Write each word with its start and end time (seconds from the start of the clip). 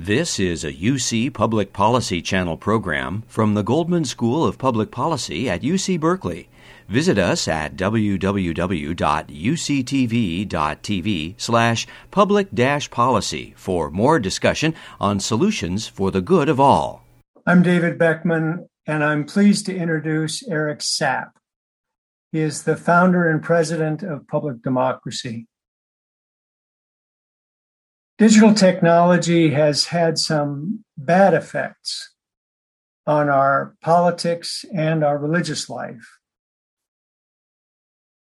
This 0.00 0.38
is 0.38 0.62
a 0.62 0.72
UC 0.72 1.34
Public 1.34 1.72
Policy 1.72 2.22
Channel 2.22 2.56
program 2.56 3.24
from 3.26 3.54
the 3.54 3.64
Goldman 3.64 4.04
School 4.04 4.44
of 4.44 4.56
Public 4.56 4.92
Policy 4.92 5.50
at 5.50 5.62
UC 5.62 5.98
Berkeley. 5.98 6.48
Visit 6.88 7.18
us 7.18 7.48
at 7.48 7.74
www.uctv.tv 7.74 8.14
slash 11.36 11.86
public 12.12 12.48
policy 12.92 13.54
for 13.56 13.90
more 13.90 14.20
discussion 14.20 14.72
on 15.00 15.18
solutions 15.18 15.88
for 15.88 16.12
the 16.12 16.20
good 16.20 16.48
of 16.48 16.60
all. 16.60 17.02
I'm 17.44 17.64
David 17.64 17.98
Beckmann, 17.98 18.68
and 18.86 19.02
I'm 19.02 19.24
pleased 19.24 19.66
to 19.66 19.74
introduce 19.74 20.46
Eric 20.46 20.78
Sapp. 20.78 21.30
He 22.30 22.38
is 22.38 22.62
the 22.62 22.76
founder 22.76 23.28
and 23.28 23.42
president 23.42 24.04
of 24.04 24.28
Public 24.28 24.62
Democracy. 24.62 25.48
Digital 28.18 28.52
technology 28.52 29.50
has 29.50 29.86
had 29.86 30.18
some 30.18 30.84
bad 30.96 31.34
effects 31.34 32.14
on 33.06 33.28
our 33.28 33.76
politics 33.80 34.64
and 34.74 35.04
our 35.04 35.16
religious 35.16 35.70
life. 35.70 36.18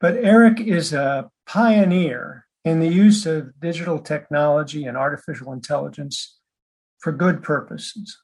But 0.00 0.16
Eric 0.16 0.60
is 0.60 0.92
a 0.92 1.30
pioneer 1.46 2.46
in 2.64 2.80
the 2.80 2.88
use 2.88 3.24
of 3.24 3.60
digital 3.60 4.00
technology 4.00 4.84
and 4.84 4.96
artificial 4.96 5.52
intelligence 5.52 6.40
for 6.98 7.12
good 7.12 7.42
purposes. 7.42 8.18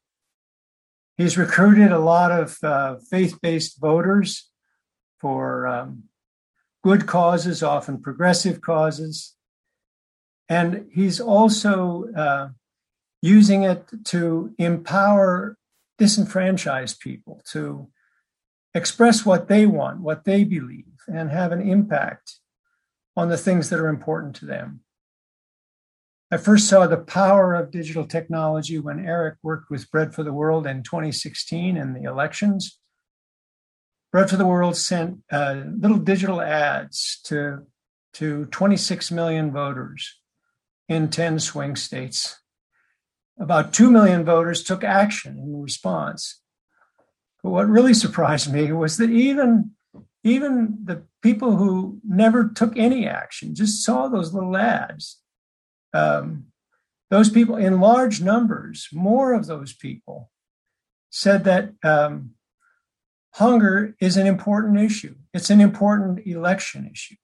He's 1.16 1.38
recruited 1.38 1.92
a 1.92 1.98
lot 2.00 2.32
of 2.32 2.58
uh, 2.64 2.96
faith 3.10 3.38
based 3.40 3.80
voters 3.80 4.50
for 5.20 5.68
um, 5.68 6.04
good 6.82 7.06
causes, 7.06 7.62
often 7.62 8.02
progressive 8.02 8.60
causes. 8.60 9.36
And 10.50 10.88
he's 10.92 11.20
also 11.20 12.12
uh, 12.12 12.48
using 13.22 13.62
it 13.62 13.88
to 14.06 14.52
empower 14.58 15.56
disenfranchised 15.96 16.98
people 16.98 17.40
to 17.52 17.88
express 18.74 19.24
what 19.24 19.46
they 19.46 19.64
want, 19.64 20.00
what 20.00 20.24
they 20.24 20.42
believe, 20.42 20.86
and 21.06 21.30
have 21.30 21.52
an 21.52 21.60
impact 21.62 22.40
on 23.16 23.28
the 23.28 23.36
things 23.36 23.70
that 23.70 23.78
are 23.78 23.88
important 23.88 24.34
to 24.36 24.46
them. 24.46 24.80
I 26.32 26.36
first 26.36 26.68
saw 26.68 26.86
the 26.86 26.96
power 26.96 27.54
of 27.54 27.70
digital 27.70 28.06
technology 28.06 28.78
when 28.78 29.04
Eric 29.06 29.36
worked 29.42 29.70
with 29.70 29.90
Bread 29.90 30.14
for 30.14 30.22
the 30.24 30.32
World 30.32 30.66
in 30.66 30.82
2016 30.82 31.76
in 31.76 31.92
the 31.92 32.04
elections. 32.04 32.78
Bread 34.10 34.30
for 34.30 34.36
the 34.36 34.46
World 34.46 34.76
sent 34.76 35.18
uh, 35.30 35.62
little 35.78 35.98
digital 35.98 36.40
ads 36.40 37.20
to, 37.24 37.66
to 38.14 38.46
26 38.46 39.10
million 39.10 39.52
voters 39.52 40.19
in 40.90 41.08
10 41.08 41.38
swing 41.38 41.76
states. 41.76 42.40
About 43.38 43.72
2 43.72 43.90
million 43.90 44.24
voters 44.24 44.62
took 44.62 44.82
action 44.82 45.38
in 45.38 45.62
response. 45.62 46.42
But 47.42 47.50
what 47.50 47.68
really 47.68 47.94
surprised 47.94 48.52
me 48.52 48.72
was 48.72 48.96
that 48.96 49.08
even, 49.08 49.70
even 50.24 50.78
the 50.84 51.04
people 51.22 51.56
who 51.56 52.00
never 52.06 52.48
took 52.48 52.76
any 52.76 53.06
action, 53.06 53.54
just 53.54 53.84
saw 53.84 54.08
those 54.08 54.34
little 54.34 54.56
ads, 54.56 55.22
um, 55.94 56.46
those 57.08 57.30
people 57.30 57.56
in 57.56 57.80
large 57.80 58.20
numbers, 58.20 58.88
more 58.92 59.32
of 59.32 59.46
those 59.46 59.72
people, 59.72 60.30
said 61.08 61.44
that 61.44 61.72
um, 61.84 62.32
hunger 63.34 63.94
is 64.00 64.16
an 64.16 64.26
important 64.26 64.78
issue. 64.80 65.14
It's 65.32 65.50
an 65.50 65.60
important 65.60 66.26
election 66.26 66.90
issue. 66.92 67.16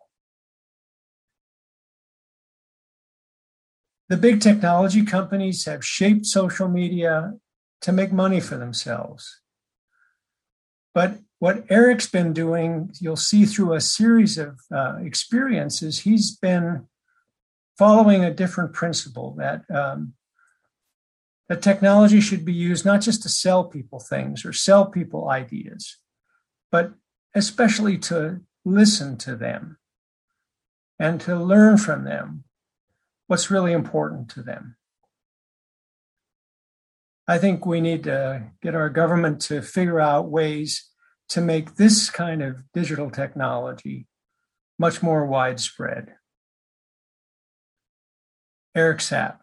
The 4.08 4.16
big 4.16 4.40
technology 4.40 5.04
companies 5.04 5.64
have 5.64 5.84
shaped 5.84 6.26
social 6.26 6.68
media 6.68 7.34
to 7.80 7.92
make 7.92 8.12
money 8.12 8.40
for 8.40 8.56
themselves. 8.56 9.40
But 10.94 11.18
what 11.38 11.64
Eric's 11.68 12.08
been 12.08 12.32
doing, 12.32 12.90
you'll 13.00 13.16
see 13.16 13.44
through 13.44 13.74
a 13.74 13.80
series 13.80 14.38
of 14.38 14.60
uh, 14.74 14.96
experiences, 15.02 16.00
he's 16.00 16.34
been 16.34 16.86
following 17.76 18.24
a 18.24 18.32
different 18.32 18.72
principle 18.72 19.34
that 19.38 19.62
um, 19.70 20.14
that 21.48 21.62
technology 21.62 22.20
should 22.20 22.44
be 22.44 22.52
used 22.52 22.84
not 22.84 23.00
just 23.00 23.22
to 23.22 23.28
sell 23.28 23.64
people 23.64 24.00
things 24.00 24.44
or 24.44 24.52
sell 24.52 24.86
people 24.86 25.28
ideas, 25.28 25.98
but 26.72 26.92
especially 27.34 27.98
to 27.98 28.40
listen 28.64 29.16
to 29.16 29.36
them 29.36 29.78
and 30.98 31.20
to 31.20 31.36
learn 31.36 31.76
from 31.76 32.04
them 32.04 32.44
what's 33.26 33.50
really 33.50 33.72
important 33.72 34.30
to 34.30 34.42
them. 34.42 34.76
I 37.28 37.38
think 37.38 37.66
we 37.66 37.80
need 37.80 38.04
to 38.04 38.44
get 38.62 38.74
our 38.74 38.88
government 38.88 39.40
to 39.42 39.60
figure 39.60 40.00
out 40.00 40.30
ways 40.30 40.88
to 41.30 41.40
make 41.40 41.74
this 41.74 42.08
kind 42.08 42.42
of 42.42 42.62
digital 42.72 43.10
technology 43.10 44.06
much 44.78 45.02
more 45.02 45.26
widespread. 45.26 46.14
Eric 48.76 48.98
Sapp. 48.98 49.38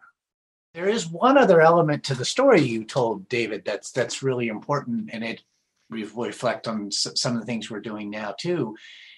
There 0.72 0.88
is 0.88 1.06
one 1.06 1.36
other 1.36 1.60
element 1.60 2.04
to 2.04 2.14
the 2.14 2.24
story 2.24 2.60
you 2.62 2.84
told, 2.84 3.28
David, 3.28 3.64
that's 3.64 3.92
that's 3.92 4.22
really 4.22 4.48
important, 4.48 5.10
and 5.12 5.22
it 5.22 5.42
we 5.90 6.04
reflect 6.04 6.66
on 6.66 6.90
some 6.90 7.34
of 7.34 7.40
the 7.40 7.46
things 7.46 7.70
we're 7.70 7.80
doing 7.80 8.10
now 8.10 8.34
too. 8.38 8.76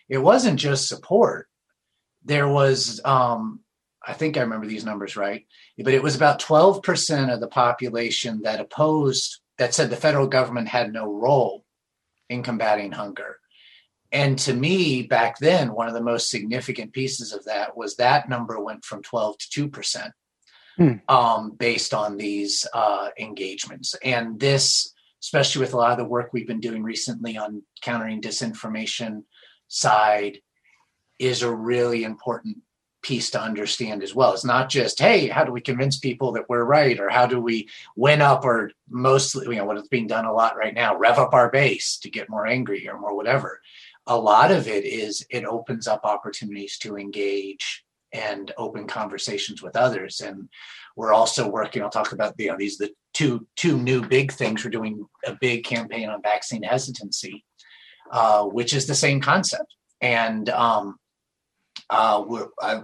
It 0.08 0.18
wasn't 0.18 0.58
just 0.58 0.88
support. 0.88 1.48
There 2.24 2.48
was 2.48 3.00
um, 3.04 3.60
I 4.06 4.12
think 4.12 4.36
I 4.36 4.42
remember 4.42 4.66
these 4.66 4.84
numbers 4.84 5.16
right, 5.16 5.46
but 5.78 5.92
it 5.92 6.02
was 6.02 6.14
about 6.14 6.40
12% 6.40 7.32
of 7.32 7.40
the 7.40 7.48
population 7.48 8.42
that 8.42 8.60
opposed, 8.60 9.40
that 9.58 9.74
said 9.74 9.90
the 9.90 9.96
federal 9.96 10.28
government 10.28 10.68
had 10.68 10.92
no 10.92 11.12
role 11.12 11.64
in 12.28 12.42
combating 12.42 12.92
hunger. 12.92 13.38
And 14.12 14.38
to 14.40 14.54
me, 14.54 15.02
back 15.02 15.38
then, 15.38 15.72
one 15.72 15.88
of 15.88 15.94
the 15.94 16.00
most 16.00 16.30
significant 16.30 16.92
pieces 16.92 17.32
of 17.32 17.44
that 17.46 17.76
was 17.76 17.96
that 17.96 18.28
number 18.28 18.60
went 18.60 18.84
from 18.84 19.02
12 19.02 19.38
to 19.38 19.68
2%. 19.68 20.12
Hmm. 20.76 20.92
Um, 21.08 21.52
based 21.52 21.94
on 21.94 22.18
these 22.18 22.66
uh, 22.74 23.08
engagements. 23.18 23.94
And 24.04 24.38
this, 24.38 24.92
especially 25.22 25.60
with 25.60 25.72
a 25.72 25.78
lot 25.78 25.92
of 25.92 25.96
the 25.96 26.04
work 26.04 26.34
we've 26.34 26.46
been 26.46 26.60
doing 26.60 26.82
recently 26.82 27.38
on 27.38 27.62
countering 27.80 28.20
disinformation 28.20 29.22
side, 29.68 30.40
is 31.18 31.40
a 31.40 31.50
really 31.50 32.04
important 32.04 32.58
piece 33.06 33.30
to 33.30 33.40
understand 33.40 34.02
as 34.02 34.16
well. 34.16 34.32
It's 34.32 34.44
not 34.44 34.68
just, 34.68 34.98
hey, 34.98 35.28
how 35.28 35.44
do 35.44 35.52
we 35.52 35.60
convince 35.60 35.96
people 35.96 36.32
that 36.32 36.48
we're 36.48 36.64
right, 36.64 36.98
or 36.98 37.08
how 37.08 37.24
do 37.24 37.40
we 37.40 37.68
win 37.94 38.20
up, 38.20 38.44
or 38.44 38.72
mostly, 38.90 39.46
you 39.46 39.60
know, 39.60 39.64
what 39.64 39.78
is 39.78 39.86
being 39.86 40.08
done 40.08 40.24
a 40.24 40.32
lot 40.32 40.56
right 40.56 40.74
now, 40.74 40.96
rev 40.96 41.18
up 41.20 41.32
our 41.32 41.48
base 41.48 41.98
to 41.98 42.10
get 42.10 42.28
more 42.28 42.48
angry 42.48 42.88
or 42.88 42.98
more 42.98 43.14
whatever. 43.14 43.60
A 44.08 44.18
lot 44.18 44.50
of 44.50 44.66
it 44.66 44.84
is 44.84 45.24
it 45.30 45.44
opens 45.44 45.86
up 45.86 46.00
opportunities 46.04 46.78
to 46.78 46.96
engage 46.96 47.84
and 48.12 48.52
open 48.58 48.88
conversations 48.88 49.62
with 49.62 49.76
others. 49.76 50.20
And 50.20 50.48
we're 50.96 51.12
also 51.12 51.48
working. 51.48 51.82
I'll 51.82 51.90
talk 51.90 52.12
about 52.12 52.34
you 52.38 52.48
know 52.48 52.56
these 52.58 52.76
the 52.76 52.90
two 53.14 53.46
two 53.54 53.78
new 53.78 54.02
big 54.02 54.32
things. 54.32 54.64
We're 54.64 54.70
doing 54.70 55.06
a 55.24 55.36
big 55.40 55.64
campaign 55.64 56.08
on 56.08 56.22
vaccine 56.22 56.64
hesitancy, 56.64 57.44
uh, 58.10 58.44
which 58.46 58.74
is 58.74 58.86
the 58.86 58.94
same 58.96 59.20
concept. 59.20 59.74
And 60.00 60.48
um, 60.50 60.98
uh, 61.90 62.24
we're, 62.26 62.48
I, 62.60 62.78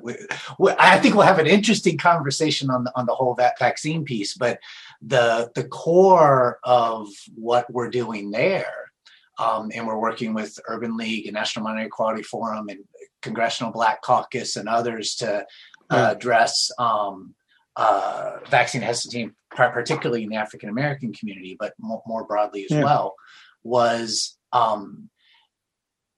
we're, 0.58 0.76
I, 0.78 0.98
think 0.98 1.14
we'll 1.14 1.26
have 1.26 1.40
an 1.40 1.46
interesting 1.46 1.98
conversation 1.98 2.70
on 2.70 2.84
the 2.84 2.92
on 2.94 3.06
the 3.06 3.14
whole 3.14 3.34
va- 3.34 3.54
vaccine 3.58 4.04
piece. 4.04 4.34
But 4.34 4.60
the 5.00 5.50
the 5.54 5.64
core 5.64 6.58
of 6.62 7.08
what 7.34 7.72
we're 7.72 7.90
doing 7.90 8.30
there, 8.30 8.92
um, 9.38 9.70
and 9.74 9.86
we're 9.86 9.98
working 9.98 10.34
with 10.34 10.58
Urban 10.68 10.96
League 10.96 11.26
and 11.26 11.34
National 11.34 11.64
Minority 11.64 11.86
Equality 11.86 12.22
Forum 12.22 12.68
and 12.68 12.80
Congressional 13.22 13.72
Black 13.72 14.02
Caucus 14.02 14.56
and 14.56 14.68
others 14.68 15.16
to 15.16 15.46
uh, 15.90 16.12
address 16.14 16.70
um, 16.78 17.34
uh, 17.76 18.38
vaccine 18.48 18.82
hesitancy, 18.82 19.30
particularly 19.50 20.22
in 20.22 20.28
the 20.28 20.36
African 20.36 20.68
American 20.68 21.12
community, 21.12 21.56
but 21.58 21.74
more, 21.80 22.02
more 22.06 22.24
broadly 22.24 22.64
as 22.64 22.70
yeah. 22.70 22.84
well, 22.84 23.16
was 23.64 24.36
um, 24.52 25.10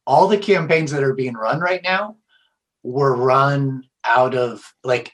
all 0.07 0.29
the 0.29 0.39
campaigns 0.39 0.91
that 0.91 1.03
are 1.03 1.15
being 1.15 1.35
run 1.35 1.61
right 1.61 1.83
now 1.83 2.17
were 2.85 3.17
run 3.17 3.83
out 4.05 4.37
of 4.37 4.63
like 4.85 5.13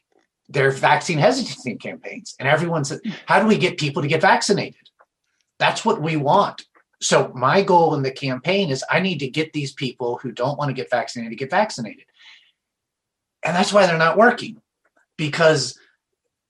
their 0.49 0.71
vaccine 0.73 1.17
hesitancy 1.17 1.77
campaigns. 1.77 2.35
And 2.39 2.49
everyone 2.49 2.85
said, 2.85 3.01
how 3.25 3.41
do 3.41 3.47
we 3.47 3.57
get 3.57 3.79
people 3.79 4.03
to 4.03 4.09
get 4.09 4.21
vaccinated? 4.21 4.91
That's 5.59 5.85
what 5.85 6.03
we 6.03 6.17
want. 6.17 6.65
So 7.01 7.33
my 7.35 7.63
goal 7.63 7.95
in 7.95 8.03
the 8.03 8.11
campaign 8.11 8.71
is 8.71 8.85
I 8.91 9.01
need 9.01 9.21
to 9.21 9.29
get 9.29 9.53
these 9.53 9.73
people 9.73 10.19
who 10.21 10.33
don't 10.33 10.59
want 10.59 10.69
to 10.69 10.75
get 10.75 10.91
vaccinated 10.91 11.31
to 11.31 11.37
get 11.37 11.51
vaccinated. 11.51 12.05
And 13.43 13.57
that's 13.57 13.73
why 13.73 13.87
they're 13.87 13.97
not 13.97 14.19
working 14.19 14.61
because 15.17 15.79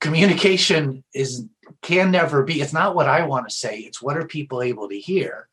communication 0.01 1.05
is 1.15 1.45
can 1.83 2.11
never 2.11 2.43
be 2.43 2.61
it's 2.61 2.73
not 2.73 2.97
what 2.97 3.09
I 3.09 3.23
want 3.27 3.49
to 3.49 3.55
say, 3.55 3.79
it's 3.81 4.03
what 4.03 4.17
are 4.17 4.27
people 4.27 4.63
able 4.63 4.89
to 4.89 4.99
hear 4.99 5.50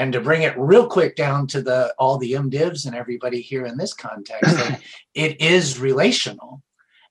and 0.00 0.14
to 0.14 0.20
bring 0.20 0.40
it 0.44 0.58
real 0.58 0.86
quick 0.86 1.14
down 1.14 1.46
to 1.46 1.60
the 1.60 1.94
all 1.98 2.16
the 2.16 2.32
MDivs 2.32 2.86
and 2.86 2.96
everybody 2.96 3.42
here 3.42 3.66
in 3.66 3.76
this 3.76 3.92
context, 3.92 4.56
it 5.14 5.38
is 5.42 5.78
relational. 5.78 6.62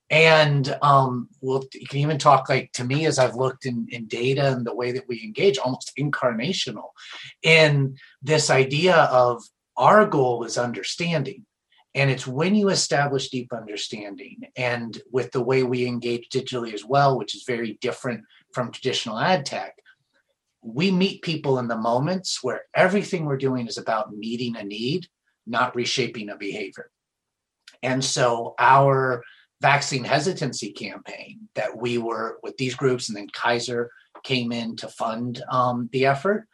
And 0.09 0.75
um, 0.81 1.29
we'll, 1.39 1.63
you 1.71 1.85
can 1.85 1.99
even 1.99 2.17
talk 2.17 2.49
like 2.49 2.71
to 2.73 2.83
me 2.83 3.05
as 3.05 3.19
I've 3.19 3.35
looked 3.35 3.67
in, 3.67 3.85
in 3.91 4.07
data 4.07 4.53
and 4.53 4.65
the 4.65 4.73
way 4.73 4.91
that 4.91 5.07
we 5.07 5.23
engage, 5.23 5.59
almost 5.59 5.91
incarnational, 5.99 6.87
in 7.43 7.95
this 8.23 8.49
idea 8.49 8.95
of 8.95 9.43
our 9.77 10.07
goal 10.07 10.43
is 10.43 10.57
understanding. 10.57 11.45
And 11.93 12.09
it's 12.09 12.25
when 12.25 12.55
you 12.55 12.69
establish 12.69 13.29
deep 13.29 13.53
understanding 13.53 14.41
and 14.55 14.99
with 15.11 15.31
the 15.31 15.43
way 15.43 15.61
we 15.61 15.85
engage 15.85 16.29
digitally 16.29 16.73
as 16.73 16.83
well, 16.83 17.19
which 17.19 17.35
is 17.35 17.43
very 17.45 17.77
different 17.81 18.23
from 18.51 18.71
traditional 18.71 19.19
ad 19.19 19.45
tech, 19.45 19.75
we 20.61 20.91
meet 20.91 21.21
people 21.21 21.59
in 21.59 21.67
the 21.67 21.77
moments 21.77 22.43
where 22.43 22.63
everything 22.75 23.25
we're 23.25 23.37
doing 23.37 23.67
is 23.67 23.77
about 23.77 24.15
meeting 24.15 24.55
a 24.57 24.63
need, 24.63 25.07
not 25.47 25.75
reshaping 25.75 26.29
a 26.29 26.35
behavior. 26.35 26.91
And 27.81 28.03
so 28.03 28.55
our 28.59 29.23
vaccine 29.61 30.03
hesitancy 30.03 30.71
campaign 30.71 31.47
that 31.55 31.77
we 31.77 31.97
were 31.97 32.39
with 32.43 32.57
these 32.57 32.75
groups, 32.75 33.09
and 33.09 33.17
then 33.17 33.27
Kaiser 33.33 33.89
came 34.23 34.51
in 34.51 34.75
to 34.77 34.87
fund 34.87 35.41
um, 35.49 35.89
the 35.91 36.05
effort. 36.05 36.47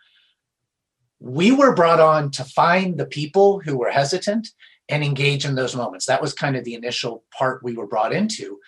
We 1.20 1.52
were 1.52 1.74
brought 1.74 2.00
on 2.00 2.32
to 2.32 2.44
find 2.44 2.98
the 2.98 3.06
people 3.06 3.60
who 3.60 3.78
were 3.78 3.90
hesitant 3.90 4.50
and 4.90 5.04
engage 5.04 5.46
in 5.46 5.56
those 5.56 5.76
moments. 5.76 6.06
That 6.06 6.22
was 6.22 6.34
kind 6.34 6.56
of 6.56 6.64
the 6.64 6.76
initial 6.76 7.24
part 7.36 7.64
we 7.64 7.76
were 7.76 7.88
brought 7.88 8.14
into. 8.14 8.60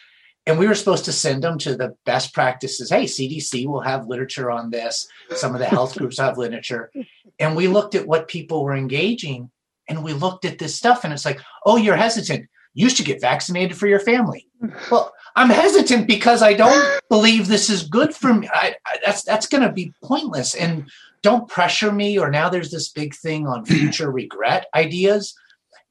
And 0.47 0.57
we 0.57 0.67
were 0.67 0.73
supposed 0.73 1.05
to 1.05 1.11
send 1.11 1.43
them 1.43 1.59
to 1.59 1.75
the 1.75 1.95
best 2.05 2.33
practices. 2.33 2.89
Hey, 2.89 3.03
CDC 3.03 3.67
will 3.67 3.81
have 3.81 4.07
literature 4.07 4.49
on 4.49 4.71
this. 4.71 5.07
Some 5.35 5.53
of 5.53 5.59
the 5.59 5.65
health 5.65 5.95
groups 5.97 6.17
have 6.17 6.39
literature. 6.39 6.91
And 7.37 7.55
we 7.55 7.67
looked 7.67 7.93
at 7.93 8.07
what 8.07 8.27
people 8.27 8.63
were 8.63 8.75
engaging 8.75 9.51
and 9.87 10.03
we 10.03 10.13
looked 10.13 10.45
at 10.45 10.57
this 10.57 10.75
stuff 10.75 11.03
and 11.03 11.13
it's 11.13 11.25
like, 11.25 11.39
oh, 11.65 11.77
you're 11.77 11.95
hesitant 11.95 12.49
you 12.77 12.91
should 12.91 13.07
get 13.07 13.19
vaccinated 13.19 13.75
for 13.75 13.87
your 13.87 13.99
family. 13.99 14.47
Well, 14.91 15.13
I'm 15.35 15.49
hesitant 15.49 16.07
because 16.07 16.41
I 16.41 16.53
don't 16.53 17.01
believe 17.09 17.47
this 17.47 17.69
is 17.69 17.87
good 17.87 18.15
for 18.15 18.33
me. 18.33 18.47
I, 18.51 18.75
I, 18.85 18.97
that's 19.05 19.23
that's 19.23 19.47
going 19.47 19.63
to 19.63 19.71
be 19.71 19.93
pointless. 20.03 20.55
And 20.55 20.89
don't 21.21 21.47
pressure 21.47 21.91
me. 21.91 22.17
Or 22.17 22.31
now 22.31 22.49
there's 22.49 22.71
this 22.71 22.89
big 22.89 23.13
thing 23.15 23.47
on 23.47 23.65
future 23.65 24.11
regret 24.11 24.65
ideas. 24.73 25.35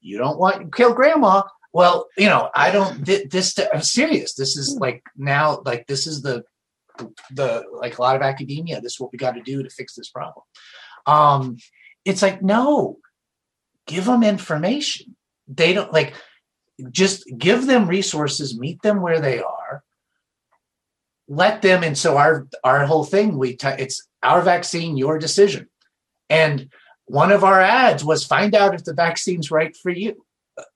You 0.00 0.18
don't 0.18 0.38
want 0.38 0.60
to 0.60 0.76
kill 0.76 0.94
grandma. 0.94 1.42
Well, 1.76 2.06
you 2.16 2.24
know, 2.24 2.48
I 2.54 2.70
don't. 2.70 3.04
This 3.04 3.54
I'm 3.70 3.82
serious. 3.82 4.32
This 4.32 4.56
is 4.56 4.78
like 4.80 5.02
now, 5.14 5.60
like 5.66 5.86
this 5.86 6.06
is 6.06 6.22
the 6.22 6.42
the 7.30 7.64
like 7.70 7.98
a 7.98 8.00
lot 8.00 8.16
of 8.16 8.22
academia. 8.22 8.80
This 8.80 8.94
is 8.94 9.00
what 9.00 9.12
we 9.12 9.18
got 9.18 9.32
to 9.32 9.42
do 9.42 9.62
to 9.62 9.68
fix 9.68 9.94
this 9.94 10.08
problem. 10.08 10.42
Um, 11.04 11.58
it's 12.06 12.22
like 12.22 12.40
no, 12.40 12.96
give 13.86 14.06
them 14.06 14.22
information. 14.22 15.16
They 15.48 15.74
don't 15.74 15.92
like 15.92 16.14
just 16.92 17.30
give 17.36 17.66
them 17.66 17.88
resources, 17.88 18.58
meet 18.58 18.80
them 18.80 19.02
where 19.02 19.20
they 19.20 19.40
are, 19.40 19.84
let 21.28 21.60
them. 21.60 21.84
And 21.84 21.98
so 21.98 22.16
our 22.16 22.48
our 22.64 22.86
whole 22.86 23.04
thing, 23.04 23.36
we 23.36 23.54
t- 23.54 23.68
it's 23.68 24.08
our 24.22 24.40
vaccine, 24.40 24.96
your 24.96 25.18
decision. 25.18 25.68
And 26.30 26.70
one 27.04 27.32
of 27.32 27.44
our 27.44 27.60
ads 27.60 28.02
was 28.02 28.24
find 28.24 28.54
out 28.54 28.74
if 28.74 28.84
the 28.84 28.94
vaccine's 28.94 29.50
right 29.50 29.76
for 29.76 29.90
you. 29.90 30.25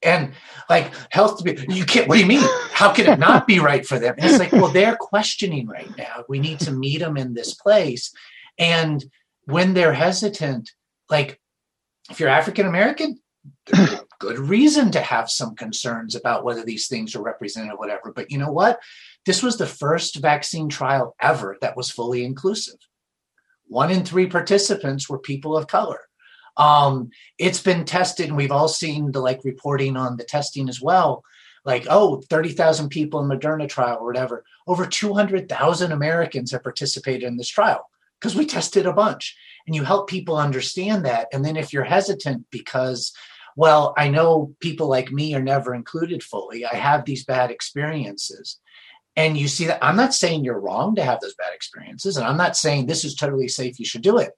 And 0.02 0.32
like 0.68 0.92
health 1.10 1.38
to 1.38 1.44
be, 1.44 1.64
you 1.74 1.84
can't. 1.84 2.06
What 2.06 2.16
do 2.16 2.20
you 2.20 2.26
mean? 2.26 2.46
How 2.72 2.92
can 2.92 3.06
it 3.06 3.18
not 3.18 3.46
be 3.46 3.60
right 3.60 3.86
for 3.86 3.98
them? 3.98 4.14
And 4.18 4.30
it's 4.30 4.38
like, 4.38 4.52
well, 4.52 4.68
they're 4.70 4.96
questioning 4.96 5.66
right 5.66 5.90
now. 5.96 6.24
We 6.28 6.38
need 6.38 6.60
to 6.60 6.72
meet 6.72 6.98
them 6.98 7.16
in 7.16 7.34
this 7.34 7.54
place. 7.54 8.12
And 8.58 9.04
when 9.44 9.72
they're 9.72 9.94
hesitant, 9.94 10.70
like 11.08 11.40
if 12.10 12.20
you're 12.20 12.28
African 12.28 12.66
American, 12.66 13.20
good 14.18 14.38
reason 14.38 14.90
to 14.92 15.00
have 15.00 15.30
some 15.30 15.54
concerns 15.54 16.14
about 16.14 16.44
whether 16.44 16.62
these 16.62 16.88
things 16.88 17.14
are 17.16 17.22
represented, 17.22 17.72
or 17.72 17.78
whatever. 17.78 18.12
But 18.14 18.30
you 18.30 18.36
know 18.36 18.52
what? 18.52 18.80
This 19.24 19.42
was 19.42 19.56
the 19.56 19.66
first 19.66 20.16
vaccine 20.16 20.68
trial 20.68 21.14
ever 21.20 21.56
that 21.62 21.76
was 21.76 21.90
fully 21.90 22.24
inclusive. 22.24 22.76
One 23.66 23.90
in 23.90 24.04
three 24.04 24.26
participants 24.26 25.08
were 25.08 25.18
people 25.18 25.56
of 25.56 25.68
color. 25.68 26.00
Um, 26.60 27.10
it's 27.38 27.62
been 27.62 27.84
tested, 27.84 28.28
and 28.28 28.36
we've 28.36 28.52
all 28.52 28.68
seen 28.68 29.12
the 29.12 29.20
like 29.20 29.40
reporting 29.44 29.96
on 29.96 30.16
the 30.16 30.24
testing 30.24 30.68
as 30.68 30.80
well. 30.80 31.24
Like, 31.64 31.86
oh, 31.90 32.22
30,000 32.30 32.88
people 32.88 33.20
in 33.20 33.28
Moderna 33.28 33.68
trial 33.68 33.98
or 34.00 34.06
whatever. 34.06 34.44
Over 34.66 34.86
200,000 34.86 35.92
Americans 35.92 36.52
have 36.52 36.62
participated 36.62 37.24
in 37.24 37.36
this 37.36 37.48
trial 37.48 37.88
because 38.18 38.34
we 38.34 38.46
tested 38.46 38.86
a 38.86 38.92
bunch. 38.92 39.36
And 39.66 39.76
you 39.76 39.84
help 39.84 40.08
people 40.08 40.36
understand 40.36 41.04
that. 41.04 41.28
And 41.32 41.44
then 41.44 41.56
if 41.56 41.72
you're 41.72 41.84
hesitant 41.84 42.46
because 42.50 43.12
well, 43.56 43.94
I 43.96 44.08
know 44.08 44.54
people 44.60 44.88
like 44.88 45.12
me 45.12 45.34
are 45.34 45.42
never 45.42 45.74
included 45.74 46.22
fully. 46.22 46.64
I 46.64 46.76
have 46.76 47.04
these 47.04 47.24
bad 47.24 47.50
experiences. 47.50 48.58
And 49.16 49.36
you 49.36 49.48
see 49.48 49.66
that 49.66 49.84
I'm 49.84 49.96
not 49.96 50.14
saying 50.14 50.44
you're 50.44 50.60
wrong 50.60 50.94
to 50.94 51.04
have 51.04 51.20
those 51.20 51.34
bad 51.34 51.52
experiences. 51.52 52.16
And 52.16 52.26
I'm 52.26 52.36
not 52.36 52.56
saying 52.56 52.86
this 52.86 53.04
is 53.04 53.14
totally 53.14 53.48
safe, 53.48 53.78
you 53.78 53.84
should 53.84 54.02
do 54.02 54.18
it. 54.18 54.30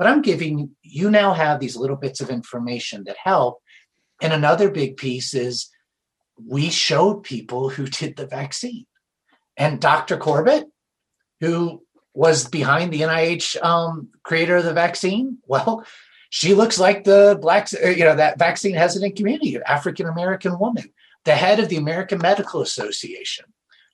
But 0.00 0.06
I'm 0.06 0.22
giving 0.22 0.70
you 0.82 1.10
now 1.10 1.34
have 1.34 1.60
these 1.60 1.76
little 1.76 1.94
bits 1.94 2.22
of 2.22 2.30
information 2.30 3.04
that 3.04 3.18
help. 3.22 3.60
And 4.22 4.32
another 4.32 4.70
big 4.70 4.96
piece 4.96 5.34
is 5.34 5.68
we 6.42 6.70
showed 6.70 7.22
people 7.22 7.68
who 7.68 7.86
did 7.86 8.16
the 8.16 8.26
vaccine. 8.26 8.86
And 9.58 9.78
Dr. 9.78 10.16
Corbett, 10.16 10.64
who 11.40 11.82
was 12.14 12.48
behind 12.48 12.94
the 12.94 13.02
NIH 13.02 13.62
um, 13.62 14.08
creator 14.22 14.56
of 14.56 14.64
the 14.64 14.72
vaccine, 14.72 15.36
well, 15.46 15.84
she 16.30 16.54
looks 16.54 16.78
like 16.78 17.04
the 17.04 17.38
black, 17.38 17.68
uh, 17.74 17.88
you 17.88 18.04
know, 18.04 18.16
that 18.16 18.38
vaccine 18.38 18.74
hesitant 18.74 19.16
community, 19.16 19.58
African 19.66 20.06
American 20.06 20.58
woman, 20.58 20.84
the 21.26 21.34
head 21.34 21.60
of 21.60 21.68
the 21.68 21.76
American 21.76 22.20
Medical 22.22 22.62
Association, 22.62 23.44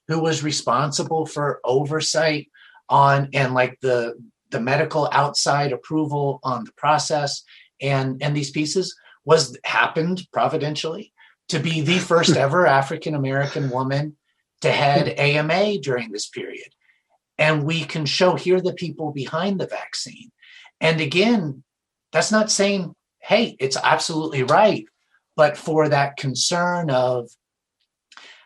who 0.07 0.21
was 0.21 0.41
responsible 0.41 1.25
for 1.25 1.59
oversight 1.65 2.49
on 2.87 3.27
and 3.33 3.53
like 3.53 3.77
the 3.81 4.15
the 4.51 4.59
medical 4.59 5.09
outside 5.11 5.71
approval 5.71 6.39
on 6.43 6.63
the 6.63 6.71
process 6.73 7.43
and 7.81 8.21
and 8.21 8.35
these 8.35 8.51
pieces 8.51 8.95
was 9.25 9.57
happened 9.63 10.25
providentially 10.31 11.13
to 11.49 11.59
be 11.59 11.81
the 11.81 11.99
first 11.99 12.35
ever 12.37 12.65
African 12.65 13.15
American 13.15 13.69
woman 13.69 14.15
to 14.61 14.71
head 14.71 15.09
AMA 15.19 15.79
during 15.79 16.11
this 16.11 16.27
period. 16.27 16.69
And 17.37 17.63
we 17.63 17.83
can 17.83 18.05
show 18.05 18.35
here 18.35 18.59
the 18.59 18.73
people 18.73 19.11
behind 19.11 19.59
the 19.59 19.67
vaccine. 19.67 20.31
And 20.81 20.99
again, 20.99 21.63
that's 22.11 22.31
not 22.31 22.51
saying, 22.51 22.95
hey, 23.19 23.55
it's 23.59 23.77
absolutely 23.77 24.43
right. 24.43 24.85
But 25.35 25.55
for 25.55 25.87
that 25.89 26.17
concern 26.17 26.89
of 26.89 27.29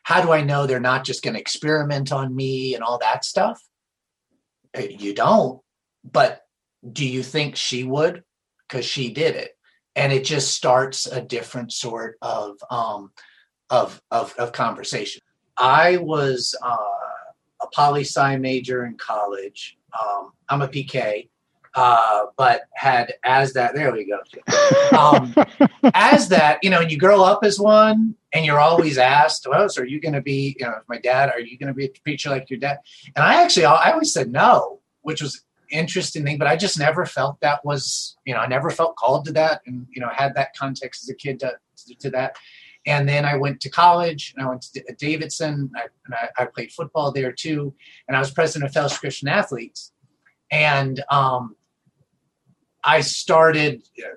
how 0.03 0.21
do 0.21 0.31
I 0.31 0.41
know 0.41 0.65
they're 0.65 0.79
not 0.79 1.05
just 1.05 1.23
going 1.23 1.35
to 1.35 1.39
experiment 1.39 2.11
on 2.11 2.35
me 2.35 2.75
and 2.75 2.83
all 2.83 2.97
that 2.97 3.23
stuff? 3.23 3.61
Eh, 4.73 4.87
you 4.99 5.13
don't. 5.13 5.61
But 6.03 6.45
do 6.91 7.05
you 7.05 7.23
think 7.23 7.55
she 7.55 7.83
would? 7.83 8.23
Because 8.67 8.85
she 8.85 9.13
did 9.13 9.35
it. 9.35 9.57
And 9.95 10.13
it 10.13 10.23
just 10.23 10.55
starts 10.55 11.05
a 11.05 11.21
different 11.21 11.73
sort 11.73 12.17
of 12.21 12.57
um, 12.69 13.11
of, 13.69 14.01
of, 14.11 14.33
of 14.37 14.51
conversation. 14.51 15.21
I 15.57 15.97
was 15.97 16.55
uh, 16.63 16.77
a 17.61 17.67
poli 17.73 18.01
sci 18.01 18.37
major 18.37 18.85
in 18.85 18.97
college. 18.97 19.77
Um, 19.99 20.31
I'm 20.49 20.61
a 20.61 20.67
PK 20.67 21.27
uh, 21.75 22.25
but 22.37 22.63
had 22.73 23.13
as 23.23 23.53
that. 23.53 23.73
There 23.73 23.91
we 23.91 24.05
go. 24.05 24.19
Um, 24.97 25.33
as 25.93 26.27
that, 26.29 26.59
you 26.63 26.69
know, 26.69 26.81
and 26.81 26.91
you 26.91 26.97
grow 26.97 27.23
up 27.23 27.43
as 27.43 27.59
one, 27.59 28.15
and 28.33 28.45
you're 28.45 28.59
always 28.59 28.97
asked, 28.97 29.47
"Well, 29.49 29.69
so 29.69 29.81
are 29.81 29.85
you 29.85 30.01
going 30.01 30.13
to 30.13 30.21
be, 30.21 30.55
you 30.59 30.65
know, 30.65 30.75
my 30.89 30.97
dad? 30.97 31.29
Are 31.29 31.39
you 31.39 31.57
going 31.57 31.67
to 31.67 31.73
be 31.73 31.85
a 31.85 31.89
preacher 32.03 32.29
like 32.29 32.49
your 32.49 32.59
dad?" 32.59 32.79
And 33.15 33.23
I 33.23 33.41
actually, 33.41 33.65
I 33.65 33.91
always 33.91 34.13
said 34.13 34.31
no, 34.31 34.81
which 35.01 35.21
was 35.21 35.43
interesting 35.71 36.23
thing, 36.23 36.37
but 36.37 36.47
I 36.47 36.55
just 36.55 36.77
never 36.77 37.05
felt 37.05 37.39
that 37.41 37.63
was, 37.65 38.17
you 38.25 38.33
know, 38.33 38.39
I 38.39 38.47
never 38.47 38.69
felt 38.69 38.95
called 38.95 39.25
to 39.25 39.33
that, 39.33 39.61
and 39.65 39.87
you 39.89 40.01
know, 40.01 40.09
had 40.13 40.35
that 40.35 40.55
context 40.55 41.03
as 41.03 41.09
a 41.09 41.15
kid 41.15 41.39
to, 41.39 41.53
to, 41.87 41.95
to 41.95 42.09
that. 42.11 42.37
And 42.85 43.07
then 43.07 43.25
I 43.25 43.35
went 43.35 43.61
to 43.61 43.69
college 43.69 44.33
and 44.35 44.45
I 44.45 44.49
went 44.49 44.63
to 44.63 44.81
uh, 44.81 44.93
Davidson 44.97 45.71
I, 45.75 45.83
and 46.05 46.15
I, 46.15 46.29
I, 46.41 46.45
played 46.45 46.71
football 46.71 47.11
there 47.11 47.31
too. 47.31 47.75
And 48.07 48.17
I 48.17 48.19
was 48.19 48.31
president 48.31 48.69
of 48.69 48.73
Fellowship 48.73 49.01
Christian 49.01 49.27
Athletes. 49.27 49.91
And 50.49 51.03
um, 51.11 51.55
I 52.83 53.01
started 53.01 53.83
you 53.93 54.05
know, 54.05 54.13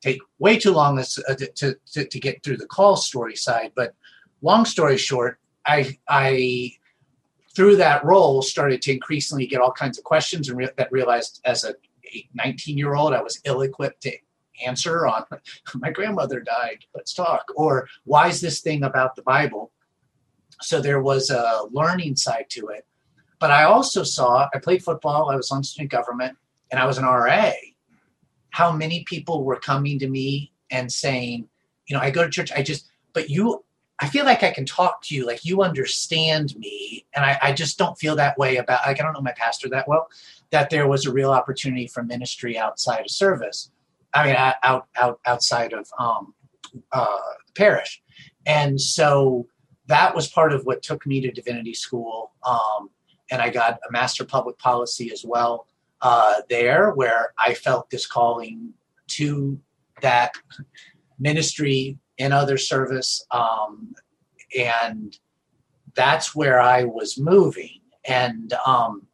take 0.00 0.20
way 0.38 0.58
too 0.58 0.72
long 0.72 0.96
to, 1.02 1.24
uh, 1.28 1.34
to, 1.34 1.76
to, 1.92 2.04
to 2.04 2.20
get 2.20 2.44
through 2.44 2.58
the 2.58 2.66
call 2.66 2.94
story 2.94 3.34
side, 3.34 3.72
but 3.74 3.94
long 4.42 4.64
story 4.64 4.96
short, 4.96 5.38
I 5.66 5.98
I 6.08 6.72
through 7.58 7.74
that 7.74 8.04
role 8.04 8.40
started 8.40 8.80
to 8.82 8.92
increasingly 8.92 9.44
get 9.44 9.60
all 9.60 9.72
kinds 9.72 9.98
of 9.98 10.04
questions 10.04 10.48
and 10.48 10.56
re- 10.56 10.68
that 10.76 10.92
realized 10.92 11.40
as 11.44 11.64
a 11.64 11.74
19 12.34 12.78
year 12.78 12.94
old 12.94 13.12
I 13.12 13.20
was 13.20 13.40
ill 13.44 13.62
equipped 13.62 14.02
to 14.02 14.12
answer 14.64 15.08
on 15.08 15.24
my 15.74 15.90
grandmother 15.90 16.38
died 16.38 16.84
let's 16.94 17.12
talk 17.12 17.44
or 17.56 17.88
why 18.04 18.28
is 18.28 18.40
this 18.40 18.60
thing 18.60 18.84
about 18.84 19.16
the 19.16 19.22
bible? 19.22 19.72
So 20.60 20.80
there 20.80 21.02
was 21.02 21.30
a 21.30 21.64
learning 21.72 22.14
side 22.14 22.46
to 22.50 22.68
it. 22.68 22.86
But 23.40 23.50
i 23.50 23.64
also 23.64 24.04
saw 24.04 24.48
i 24.54 24.58
played 24.58 24.84
football 24.84 25.28
i 25.28 25.34
was 25.34 25.50
on 25.50 25.64
student 25.64 25.90
government 25.90 26.36
and 26.70 26.78
i 26.78 26.86
was 26.86 26.98
an 26.98 27.04
ra 27.04 27.50
how 28.50 28.72
many 28.72 29.04
people 29.04 29.44
were 29.44 29.58
coming 29.58 29.98
to 29.98 30.08
me 30.08 30.52
and 30.70 30.90
saying, 30.90 31.48
you 31.86 31.96
know, 31.96 32.02
I 32.02 32.10
go 32.10 32.24
to 32.24 32.30
church, 32.30 32.52
I 32.52 32.62
just, 32.62 32.88
but 33.12 33.30
you, 33.30 33.64
I 34.00 34.08
feel 34.08 34.24
like 34.24 34.42
I 34.42 34.52
can 34.52 34.64
talk 34.64 35.02
to 35.02 35.14
you, 35.14 35.26
like 35.26 35.44
you 35.44 35.62
understand 35.62 36.54
me. 36.56 37.04
And 37.14 37.24
I, 37.24 37.38
I 37.42 37.52
just 37.52 37.78
don't 37.78 37.98
feel 37.98 38.14
that 38.16 38.38
way 38.38 38.56
about, 38.56 38.80
like, 38.86 39.00
I 39.00 39.02
don't 39.02 39.12
know 39.12 39.20
my 39.20 39.32
pastor 39.32 39.68
that 39.70 39.88
well, 39.88 40.08
that 40.50 40.70
there 40.70 40.86
was 40.86 41.04
a 41.04 41.12
real 41.12 41.32
opportunity 41.32 41.88
for 41.88 42.02
ministry 42.04 42.56
outside 42.56 43.00
of 43.00 43.10
service. 43.10 43.70
I 44.14 44.26
mean, 44.26 44.36
out, 44.36 44.86
out, 44.96 45.20
outside 45.26 45.72
of 45.72 45.88
um, 45.98 46.34
uh, 46.92 47.16
the 47.46 47.52
parish. 47.54 48.00
And 48.46 48.80
so 48.80 49.46
that 49.86 50.14
was 50.14 50.28
part 50.28 50.52
of 50.52 50.64
what 50.64 50.82
took 50.82 51.04
me 51.04 51.20
to 51.20 51.32
divinity 51.32 51.74
school. 51.74 52.32
Um, 52.46 52.90
and 53.30 53.42
I 53.42 53.50
got 53.50 53.80
a 53.88 53.92
master 53.92 54.24
public 54.24 54.58
policy 54.58 55.10
as 55.12 55.24
well 55.26 55.66
uh, 56.00 56.42
there, 56.48 56.92
where 56.92 57.32
I 57.36 57.54
felt 57.54 57.90
this 57.90 58.06
calling 58.06 58.72
to 59.08 59.58
that 60.02 60.34
ministry 61.18 61.98
in 62.18 62.32
other 62.32 62.58
service. 62.58 63.24
Um, 63.30 63.94
and 64.58 65.16
that's 65.94 66.34
where 66.34 66.60
I 66.60 66.84
was 66.84 67.18
moving. 67.18 67.80
And 68.06 68.52
um, 68.66 69.06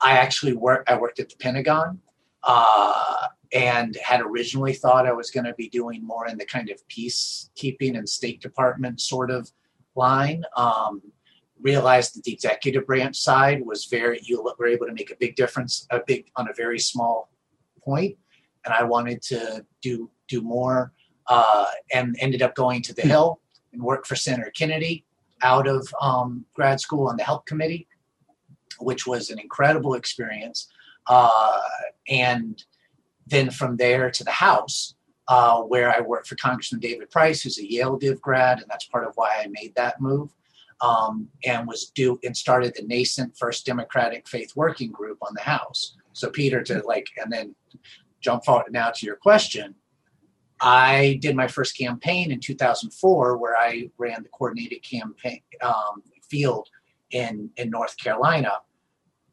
I 0.00 0.12
actually 0.18 0.54
worked, 0.54 0.88
I 0.90 0.98
worked 0.98 1.20
at 1.20 1.28
the 1.28 1.36
Pentagon 1.36 2.00
uh, 2.44 3.26
and 3.52 3.96
had 3.96 4.20
originally 4.20 4.74
thought 4.74 5.06
I 5.06 5.12
was 5.12 5.30
going 5.30 5.46
to 5.46 5.54
be 5.54 5.68
doing 5.68 6.06
more 6.06 6.28
in 6.28 6.38
the 6.38 6.46
kind 6.46 6.70
of 6.70 6.80
peacekeeping 6.88 7.96
and 7.96 8.08
State 8.08 8.40
Department 8.40 9.00
sort 9.00 9.30
of 9.30 9.50
line. 9.94 10.44
Um, 10.56 11.02
realized 11.60 12.14
that 12.14 12.22
the 12.24 12.32
executive 12.32 12.86
branch 12.86 13.16
side 13.16 13.64
was 13.64 13.86
very, 13.86 14.20
you 14.22 14.42
were 14.58 14.66
able 14.66 14.86
to 14.86 14.92
make 14.92 15.10
a 15.10 15.16
big 15.16 15.34
difference, 15.34 15.86
a 15.90 16.00
big 16.06 16.30
on 16.36 16.48
a 16.48 16.52
very 16.52 16.78
small 16.78 17.30
point, 17.82 18.16
and 18.64 18.72
I 18.72 18.84
wanted 18.84 19.22
to 19.22 19.64
do 19.82 20.10
do 20.28 20.42
more 20.42 20.92
uh, 21.28 21.66
and 21.92 22.16
ended 22.20 22.42
up 22.42 22.54
going 22.54 22.82
to 22.82 22.94
the 22.94 23.02
hmm. 23.02 23.08
Hill 23.08 23.40
and 23.72 23.82
worked 23.82 24.06
for 24.06 24.16
Senator 24.16 24.50
Kennedy 24.50 25.04
out 25.42 25.68
of 25.68 25.86
um, 26.00 26.44
grad 26.54 26.80
school 26.80 27.08
on 27.08 27.16
the 27.16 27.22
Help 27.22 27.46
Committee, 27.46 27.86
which 28.80 29.06
was 29.06 29.30
an 29.30 29.38
incredible 29.38 29.94
experience. 29.94 30.68
Uh, 31.06 31.60
and 32.08 32.64
then 33.26 33.50
from 33.50 33.76
there 33.76 34.10
to 34.10 34.24
the 34.24 34.30
House, 34.30 34.94
uh, 35.28 35.60
where 35.60 35.94
I 35.94 36.00
worked 36.00 36.26
for 36.26 36.36
Congressman 36.36 36.80
David 36.80 37.10
Price, 37.10 37.42
who's 37.42 37.58
a 37.58 37.70
Yale 37.70 37.98
Div 37.98 38.20
grad, 38.20 38.60
and 38.60 38.66
that's 38.68 38.86
part 38.86 39.06
of 39.06 39.12
why 39.16 39.36
I 39.38 39.46
made 39.48 39.74
that 39.76 40.00
move. 40.00 40.30
Um, 40.80 41.28
and 41.44 41.66
was 41.66 41.90
due 41.90 42.20
and 42.22 42.36
started 42.36 42.72
the 42.76 42.86
nascent 42.86 43.36
First 43.36 43.66
Democratic 43.66 44.28
Faith 44.28 44.52
Working 44.54 44.92
Group 44.92 45.18
on 45.22 45.34
the 45.34 45.42
House. 45.42 45.96
So 46.12 46.30
Peter 46.30 46.62
to 46.62 46.82
like, 46.86 47.08
and 47.20 47.32
then 47.32 47.56
jump 48.20 48.44
forward 48.44 48.72
now 48.72 48.90
to 48.90 49.06
your 49.06 49.16
question. 49.16 49.74
I 50.60 51.18
did 51.20 51.36
my 51.36 51.48
first 51.48 51.76
campaign 51.76 52.30
in 52.30 52.40
2004, 52.40 53.36
where 53.36 53.56
I 53.56 53.90
ran 53.98 54.22
the 54.22 54.28
coordinated 54.28 54.82
campaign 54.82 55.42
um, 55.62 56.02
field 56.28 56.68
in 57.10 57.50
in 57.56 57.70
North 57.70 57.96
Carolina. 57.96 58.52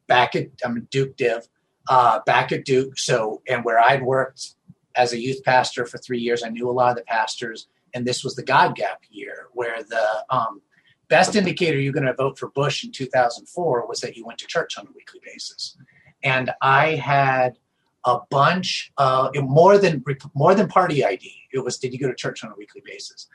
Back 0.06 0.36
at 0.36 0.48
I'm 0.64 0.76
a 0.76 0.80
Duke 0.80 1.16
Div, 1.16 1.48
uh, 1.88 2.20
back 2.26 2.52
at 2.52 2.64
Duke. 2.64 2.98
So 2.98 3.42
and 3.48 3.64
where 3.64 3.78
I'd 3.78 4.02
worked 4.02 4.54
as 4.94 5.12
a 5.12 5.20
youth 5.20 5.42
pastor 5.44 5.84
for 5.84 5.98
three 5.98 6.20
years, 6.20 6.42
I 6.42 6.48
knew 6.48 6.70
a 6.70 6.72
lot 6.72 6.90
of 6.90 6.96
the 6.96 7.02
pastors, 7.02 7.68
and 7.92 8.06
this 8.06 8.24
was 8.24 8.34
the 8.34 8.42
God 8.42 8.76
Gap 8.76 9.02
year, 9.10 9.48
where 9.52 9.82
the 9.82 10.24
um, 10.30 10.62
best 11.08 11.36
indicator 11.36 11.78
you're 11.78 11.92
going 11.92 12.06
to 12.06 12.14
vote 12.14 12.38
for 12.38 12.48
Bush 12.50 12.84
in 12.84 12.92
2004 12.92 13.86
was 13.86 14.00
that 14.00 14.16
you 14.16 14.24
went 14.24 14.38
to 14.38 14.46
church 14.46 14.78
on 14.78 14.86
a 14.86 14.92
weekly 14.94 15.20
basis, 15.24 15.76
and 16.22 16.52
I 16.62 16.94
had 16.94 17.58
a 18.06 18.20
bunch 18.30 18.92
uh, 18.98 19.30
more 19.34 19.78
than 19.78 20.02
more 20.34 20.54
than 20.54 20.68
party 20.68 21.04
ID. 21.04 21.30
It 21.52 21.58
was 21.58 21.76
did 21.76 21.92
you 21.92 21.98
go 21.98 22.08
to 22.08 22.14
church 22.14 22.44
on 22.44 22.52
a 22.52 22.54
weekly 22.56 22.82
basis? 22.86 23.28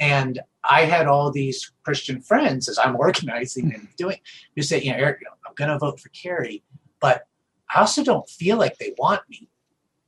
And 0.00 0.40
I 0.68 0.86
had 0.86 1.06
all 1.06 1.30
these 1.30 1.70
Christian 1.84 2.20
friends 2.20 2.68
as 2.68 2.78
I'm 2.78 2.96
organizing 2.98 3.72
and 3.72 3.86
doing 3.96 4.18
who 4.56 4.62
say, 4.62 4.80
you 4.80 4.90
know, 4.90 4.98
Eric, 4.98 5.20
I'm 5.46 5.54
going 5.54 5.70
to 5.70 5.78
vote 5.78 6.00
for 6.00 6.08
Kerry, 6.08 6.64
but 7.00 7.28
I 7.72 7.80
also 7.80 8.02
don't 8.02 8.28
feel 8.28 8.56
like 8.56 8.78
they 8.78 8.94
want 8.98 9.20
me. 9.28 9.48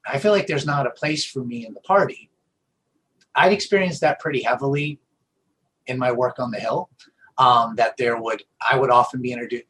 I 0.06 0.18
feel 0.18 0.32
like 0.32 0.46
there's 0.46 0.66
not 0.66 0.86
a 0.86 0.90
place 0.90 1.24
for 1.24 1.44
me 1.44 1.66
in 1.66 1.74
the 1.74 1.80
party. 1.80 2.30
I'd 3.34 3.52
experienced 3.52 4.00
that 4.00 4.18
pretty 4.18 4.42
heavily 4.42 4.98
in 5.86 5.98
my 5.98 6.10
work 6.10 6.38
on 6.38 6.50
the 6.50 6.58
Hill. 6.58 6.88
Um, 7.38 7.76
that 7.76 7.98
there 7.98 8.16
would 8.16 8.42
I 8.70 8.78
would 8.78 8.88
often 8.88 9.20
be 9.20 9.30
introduced. 9.30 9.66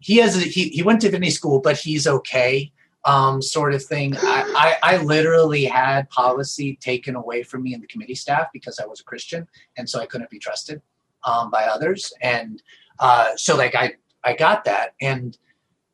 He 0.00 0.18
has 0.18 0.36
a, 0.36 0.40
he 0.40 0.68
he 0.68 0.82
went 0.82 1.00
to 1.00 1.06
Divinity 1.06 1.30
school, 1.30 1.60
but 1.60 1.78
he's 1.78 2.06
okay 2.06 2.72
um, 3.04 3.40
sort 3.40 3.74
of 3.74 3.82
thing. 3.82 4.16
I, 4.16 4.76
I, 4.82 4.94
I, 4.94 4.96
literally 4.98 5.64
had 5.64 6.10
policy 6.10 6.76
taken 6.80 7.14
away 7.14 7.42
from 7.42 7.62
me 7.62 7.72
and 7.72 7.82
the 7.82 7.86
committee 7.86 8.14
staff 8.14 8.48
because 8.52 8.80
I 8.80 8.86
was 8.86 9.00
a 9.00 9.04
Christian, 9.04 9.46
and 9.76 9.88
so 9.88 10.00
I 10.00 10.06
couldn't 10.06 10.30
be 10.30 10.38
trusted 10.38 10.82
um, 11.24 11.50
by 11.50 11.64
others. 11.64 12.12
And 12.20 12.62
uh, 12.98 13.36
so, 13.36 13.56
like, 13.56 13.74
I 13.74 13.94
I 14.24 14.34
got 14.34 14.64
that, 14.64 14.94
and 15.00 15.36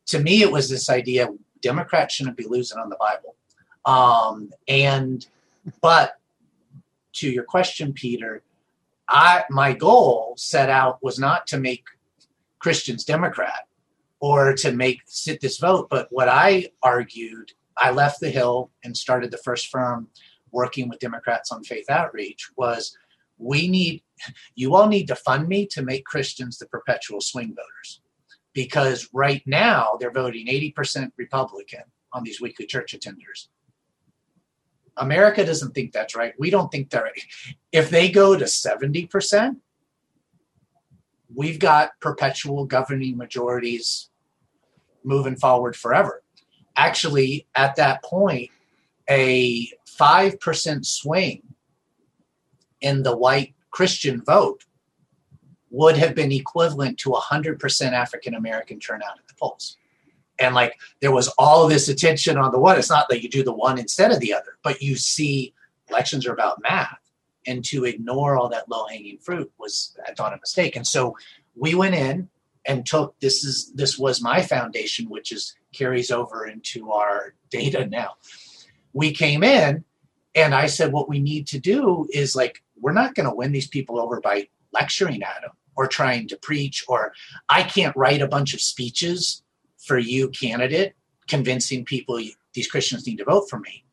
to 0.07 0.19
me, 0.19 0.41
it 0.41 0.51
was 0.51 0.69
this 0.69 0.89
idea: 0.89 1.29
Democrats 1.61 2.15
shouldn't 2.15 2.37
be 2.37 2.47
losing 2.47 2.79
on 2.79 2.89
the 2.89 2.97
Bible. 2.97 3.35
Um, 3.85 4.51
and 4.67 5.25
but 5.81 6.19
to 7.13 7.29
your 7.29 7.43
question, 7.43 7.93
Peter, 7.93 8.41
I 9.07 9.43
my 9.49 9.73
goal 9.73 10.33
set 10.37 10.69
out 10.69 11.03
was 11.03 11.19
not 11.19 11.47
to 11.47 11.59
make 11.59 11.85
Christians 12.59 13.03
Democrat 13.05 13.67
or 14.19 14.53
to 14.53 14.71
make 14.71 15.01
sit 15.05 15.41
this 15.41 15.57
vote. 15.57 15.87
But 15.89 16.07
what 16.11 16.29
I 16.29 16.69
argued, 16.83 17.51
I 17.77 17.91
left 17.91 18.19
the 18.19 18.29
Hill 18.29 18.71
and 18.83 18.95
started 18.95 19.31
the 19.31 19.37
first 19.37 19.67
firm 19.67 20.07
working 20.51 20.87
with 20.87 20.99
Democrats 20.99 21.51
on 21.51 21.63
faith 21.63 21.89
outreach 21.89 22.49
was 22.55 22.97
we 23.37 23.67
need 23.67 24.01
you 24.55 24.75
all 24.75 24.87
need 24.87 25.07
to 25.07 25.15
fund 25.15 25.47
me 25.47 25.67
to 25.67 25.81
make 25.81 26.05
Christians 26.05 26.57
the 26.57 26.65
perpetual 26.67 27.21
swing 27.21 27.49
voters. 27.49 28.01
Because 28.53 29.09
right 29.11 29.43
now 29.45 29.97
they're 29.99 30.11
voting 30.11 30.47
80% 30.47 31.11
Republican 31.17 31.83
on 32.13 32.23
these 32.23 32.39
weekly 32.39 32.65
church 32.65 32.95
attenders. 32.97 33.49
America 34.97 35.45
doesn't 35.45 35.73
think 35.73 35.91
that's 35.91 36.15
right. 36.15 36.33
We 36.39 36.49
don't 36.49 36.71
think 36.71 36.89
they're 36.89 37.03
right. 37.03 37.21
If 37.73 37.89
they 37.89 38.09
go 38.09 38.37
to 38.37 38.45
70%, 38.45 39.57
we've 41.33 41.59
got 41.59 41.91
perpetual 41.99 42.65
governing 42.65 43.17
majorities 43.17 44.09
moving 45.03 45.35
forward 45.35 45.75
forever. 45.75 46.23
Actually, 46.75 47.47
at 47.55 47.75
that 47.75 48.03
point, 48.03 48.49
a 49.09 49.67
5% 49.99 50.85
swing 50.85 51.43
in 52.81 53.03
the 53.03 53.15
white 53.15 53.53
Christian 53.71 54.21
vote 54.21 54.65
would 55.69 55.97
have 55.97 56.15
been 56.15 56.31
equivalent 56.31 56.97
to 56.99 57.09
100% 57.09 57.91
African 57.91 58.35
American 58.35 58.79
turnout 58.79 59.19
at 59.19 59.27
the 59.27 59.33
polls. 59.35 59.77
And 60.39 60.53
like 60.53 60.79
there 61.01 61.11
was 61.11 61.27
all 61.37 61.67
this 61.67 61.87
attention 61.87 62.37
on 62.37 62.51
the 62.51 62.59
one. 62.59 62.77
It's 62.77 62.89
not 62.89 63.07
that 63.09 63.23
you 63.23 63.29
do 63.29 63.43
the 63.43 63.53
one 63.53 63.77
instead 63.77 64.11
of 64.11 64.19
the 64.19 64.33
other, 64.33 64.57
but 64.63 64.81
you 64.81 64.95
see 64.95 65.53
elections 65.89 66.25
are 66.25 66.33
about 66.33 66.61
math. 66.61 66.99
And 67.47 67.63
to 67.65 67.85
ignore 67.85 68.37
all 68.37 68.49
that 68.49 68.69
low 68.69 68.87
hanging 68.87 69.19
fruit 69.19 69.51
was, 69.57 69.95
I 70.07 70.13
thought, 70.13 70.33
a 70.33 70.37
mistake. 70.37 70.75
And 70.75 70.85
so 70.85 71.15
we 71.55 71.75
went 71.75 71.95
in 71.95 72.29
and 72.65 72.85
took 72.85 73.19
this 73.19 73.43
is 73.43 73.71
this 73.73 73.97
was 73.97 74.21
my 74.21 74.41
foundation, 74.41 75.09
which 75.09 75.31
is 75.31 75.55
carries 75.71 76.11
over 76.11 76.47
into 76.47 76.91
our 76.91 77.35
data 77.49 77.85
now. 77.85 78.15
We 78.93 79.11
came 79.11 79.43
in 79.43 79.83
and 80.33 80.53
I 80.53 80.67
said, 80.67 80.91
what 80.91 81.07
we 81.07 81.19
need 81.19 81.47
to 81.47 81.59
do 81.59 82.07
is 82.11 82.35
like, 82.35 82.61
we're 82.79 82.91
not 82.91 83.15
going 83.15 83.29
to 83.29 83.35
win 83.35 83.53
these 83.53 83.67
people 83.67 83.99
over 83.99 84.19
by 84.19 84.47
lecturing 84.73 85.23
at 85.23 85.41
them 85.41 85.51
or 85.77 85.87
trying 85.87 86.27
to 86.27 86.37
preach, 86.37 86.83
or 86.87 87.13
I 87.49 87.63
can't 87.63 87.95
write 87.95 88.21
a 88.21 88.27
bunch 88.27 88.53
of 88.53 88.61
speeches 88.61 89.43
for 89.77 89.97
you, 89.97 90.29
candidate, 90.29 90.93
convincing 91.27 91.85
people 91.85 92.19
these 92.53 92.67
Christians 92.67 93.05
need 93.07 93.17
to 93.17 93.25
vote 93.25 93.49
for 93.49 93.59
me. 93.59 93.84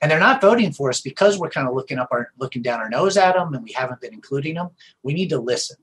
And 0.00 0.10
they're 0.10 0.18
not 0.18 0.40
voting 0.40 0.72
for 0.72 0.88
us 0.88 1.00
because 1.00 1.38
we're 1.38 1.50
kind 1.50 1.68
of 1.68 1.74
looking 1.74 1.98
up 1.98 2.08
our 2.10 2.30
looking 2.38 2.62
down 2.62 2.80
our 2.80 2.88
nose 2.88 3.16
at 3.16 3.34
them 3.34 3.54
and 3.54 3.62
we 3.62 3.72
haven't 3.72 4.00
been 4.00 4.14
including 4.14 4.54
them. 4.54 4.70
We 5.02 5.12
need 5.12 5.28
to 5.30 5.38
listen. 5.38 5.76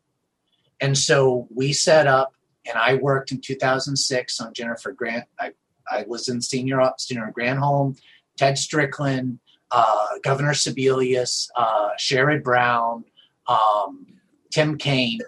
And 0.80 0.98
so 0.98 1.48
we 1.54 1.74
set 1.74 2.08
up, 2.08 2.34
and 2.68 2.78
I 2.78 2.96
worked 2.96 3.32
in 3.32 3.42
2006 3.42 4.40
on 4.40 4.54
Jennifer 4.54 4.92
Grant. 4.92 5.26
I, 5.40 5.54
I 5.90 6.06
was 6.08 6.28
in 6.28 6.42
senior 6.42 6.82
senior 6.98 7.32
Granholm, 7.38 7.98
Ted 8.38 8.58
Strickland, 8.58 9.40
uh, 9.72 10.08
Governor 10.24 10.52
Sebelius, 10.52 11.50
uh, 11.56 11.90
Sherrod 12.00 12.44
Brown, 12.44 13.04
um, 13.48 14.06
Tim 14.52 14.78
Kaine, 14.78 15.20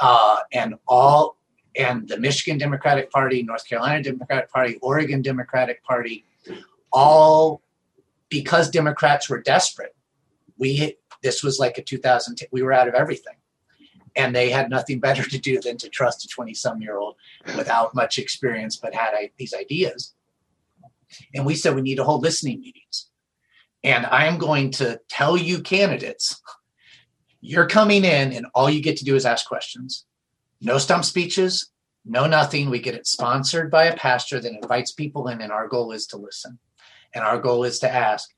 uh, 0.00 0.38
and 0.52 0.74
all 0.86 1.36
and 1.76 2.08
the 2.08 2.18
Michigan 2.18 2.58
Democratic 2.58 3.10
Party, 3.10 3.42
North 3.42 3.68
Carolina 3.68 4.02
Democratic 4.02 4.50
Party, 4.50 4.76
Oregon 4.82 5.22
Democratic 5.22 5.82
Party, 5.84 6.24
all 6.92 7.62
because 8.28 8.70
Democrats 8.70 9.28
were 9.28 9.40
desperate. 9.40 9.94
We 10.58 10.96
this 11.22 11.42
was 11.42 11.58
like 11.58 11.78
a 11.78 11.82
2000. 11.82 12.40
We 12.52 12.62
were 12.62 12.72
out 12.72 12.88
of 12.88 12.94
everything, 12.94 13.36
and 14.16 14.34
they 14.34 14.50
had 14.50 14.70
nothing 14.70 15.00
better 15.00 15.22
to 15.22 15.38
do 15.38 15.60
than 15.60 15.76
to 15.78 15.88
trust 15.88 16.24
a 16.24 16.28
20 16.28 16.54
some 16.54 16.80
year 16.80 16.98
old 16.98 17.16
without 17.56 17.94
much 17.94 18.18
experience 18.18 18.76
but 18.76 18.94
had 18.94 19.14
these 19.36 19.54
ideas. 19.54 20.14
And 21.34 21.46
we 21.46 21.54
said 21.54 21.74
we 21.74 21.82
need 21.82 21.96
to 21.96 22.04
hold 22.04 22.22
listening 22.22 22.60
meetings. 22.60 23.08
And 23.82 24.06
I 24.06 24.26
am 24.26 24.38
going 24.38 24.72
to 24.72 25.00
tell 25.08 25.36
you, 25.36 25.60
candidates, 25.60 26.40
You're 27.40 27.68
coming 27.68 28.04
in, 28.04 28.32
and 28.32 28.46
all 28.54 28.68
you 28.68 28.82
get 28.82 28.96
to 28.98 29.04
do 29.04 29.14
is 29.14 29.24
ask 29.24 29.46
questions. 29.46 30.04
No 30.60 30.78
stump 30.78 31.04
speeches, 31.04 31.70
no 32.04 32.26
nothing. 32.26 32.68
We 32.68 32.80
get 32.80 32.96
it 32.96 33.06
sponsored 33.06 33.70
by 33.70 33.84
a 33.84 33.96
pastor 33.96 34.40
that 34.40 34.52
invites 34.52 34.90
people 34.90 35.28
in, 35.28 35.40
and 35.40 35.52
our 35.52 35.68
goal 35.68 35.92
is 35.92 36.06
to 36.08 36.16
listen. 36.16 36.58
And 37.14 37.24
our 37.24 37.38
goal 37.38 37.64
is 37.64 37.78
to 37.80 37.92
ask. 37.92 38.28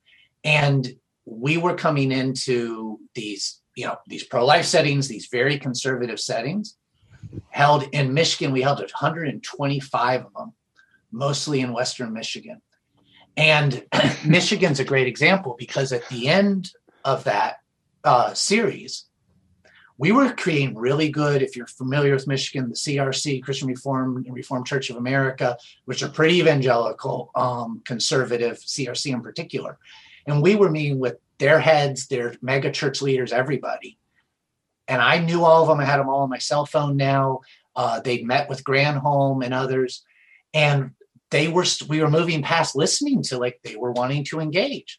And 0.44 0.88
we 1.24 1.56
were 1.56 1.74
coming 1.74 2.12
into 2.12 2.98
these, 3.14 3.60
you 3.76 3.86
know, 3.86 3.96
these 4.06 4.24
pro-life 4.24 4.64
settings, 4.64 5.08
these 5.08 5.28
very 5.30 5.58
conservative 5.58 6.20
settings. 6.20 6.76
Held 7.50 7.84
in 7.92 8.14
Michigan, 8.14 8.52
we 8.52 8.62
held 8.62 8.80
125 8.80 10.24
of 10.24 10.32
them, 10.32 10.52
mostly 11.12 11.60
in 11.60 11.72
Western 11.72 12.12
Michigan. 12.12 12.60
And 13.36 13.84
Michigan's 14.24 14.80
a 14.80 14.84
great 14.84 15.06
example 15.06 15.56
because 15.58 15.92
at 15.92 16.08
the 16.08 16.28
end 16.28 16.72
of 17.04 17.24
that 17.24 17.56
uh, 18.04 18.34
series, 18.34 19.04
we 20.00 20.12
were 20.12 20.33
creating 20.33 20.78
really 20.78 21.11
good, 21.11 21.42
if 21.42 21.54
you're 21.54 21.66
familiar 21.66 22.14
with 22.14 22.26
Michigan, 22.26 22.71
the 22.71 22.75
CRC, 22.75 23.42
Christian 23.42 23.69
Reformed 23.69 24.25
and 24.25 24.35
Reformed 24.35 24.66
Church 24.66 24.88
of 24.88 24.97
America, 24.97 25.59
which 25.85 26.02
are 26.02 26.09
pretty 26.09 26.38
evangelical, 26.38 27.30
um, 27.35 27.83
conservative, 27.85 28.57
CRC 28.57 29.12
in 29.12 29.21
particular. 29.21 29.76
And 30.26 30.40
we 30.40 30.54
were 30.54 30.71
meeting 30.71 30.99
with 30.99 31.19
their 31.37 31.61
heads, 31.61 32.07
their 32.07 32.35
mega 32.40 32.71
church 32.71 33.02
leaders, 33.02 33.30
everybody. 33.30 33.99
And 34.88 35.02
I 35.02 35.19
knew 35.19 35.45
all 35.45 35.61
of 35.61 35.69
them. 35.69 35.80
I 35.80 35.85
had 35.85 36.00
them 36.00 36.09
all 36.09 36.23
on 36.23 36.30
my 36.30 36.38
cell 36.38 36.64
phone 36.64 36.97
now. 36.97 37.40
Uh, 37.76 38.00
they'd 38.00 38.25
met 38.25 38.49
with 38.49 38.64
Granholm 38.64 39.45
and 39.45 39.52
others. 39.52 40.02
And 40.54 40.92
they 41.30 41.49
were, 41.49 41.66
we 41.90 42.00
were 42.00 42.11
moving 42.11 42.40
past 42.40 42.75
listening 42.75 43.23
to 43.25 43.37
like 43.37 43.61
they 43.64 43.76
were 43.76 43.92
wanting 43.92 44.25
to 44.30 44.40
engage. 44.40 44.99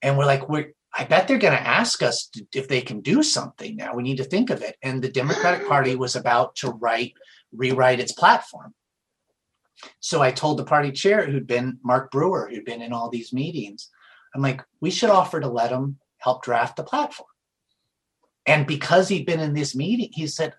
And 0.00 0.16
we're 0.16 0.26
like, 0.26 0.48
we're, 0.48 0.74
I 0.96 1.04
bet 1.04 1.28
they're 1.28 1.38
going 1.38 1.56
to 1.56 1.66
ask 1.66 2.02
us 2.02 2.28
to, 2.34 2.46
if 2.54 2.68
they 2.68 2.80
can 2.80 3.00
do 3.00 3.22
something 3.22 3.76
now. 3.76 3.94
We 3.94 4.02
need 4.02 4.16
to 4.16 4.24
think 4.24 4.50
of 4.50 4.62
it. 4.62 4.76
And 4.82 5.02
the 5.02 5.10
Democratic 5.10 5.68
Party 5.68 5.94
was 5.94 6.16
about 6.16 6.56
to 6.56 6.70
write, 6.70 7.14
rewrite 7.52 8.00
its 8.00 8.12
platform. 8.12 8.74
So 10.00 10.22
I 10.22 10.32
told 10.32 10.58
the 10.58 10.64
party 10.64 10.90
chair, 10.90 11.24
who'd 11.24 11.46
been 11.46 11.78
Mark 11.84 12.10
Brewer, 12.10 12.48
who'd 12.50 12.64
been 12.64 12.82
in 12.82 12.92
all 12.92 13.10
these 13.10 13.32
meetings, 13.32 13.90
I'm 14.34 14.42
like, 14.42 14.62
we 14.80 14.90
should 14.90 15.10
offer 15.10 15.40
to 15.40 15.48
let 15.48 15.70
him 15.70 15.98
help 16.18 16.42
draft 16.42 16.76
the 16.76 16.82
platform. 16.82 17.28
And 18.46 18.66
because 18.66 19.08
he'd 19.08 19.26
been 19.26 19.40
in 19.40 19.54
this 19.54 19.76
meeting, 19.76 20.10
he 20.12 20.26
said, 20.26 20.54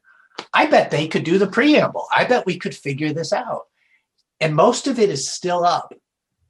I 0.54 0.68
bet 0.68 0.92
they 0.92 1.08
could 1.08 1.24
do 1.24 1.38
the 1.38 1.48
preamble. 1.48 2.06
I 2.16 2.24
bet 2.24 2.46
we 2.46 2.58
could 2.58 2.76
figure 2.76 3.12
this 3.12 3.34
out. 3.34 3.64
And 4.40 4.56
most 4.56 4.88
of 4.88 5.00
it 5.00 5.10
is 5.10 5.30
still 5.30 5.66
up. 5.66 5.94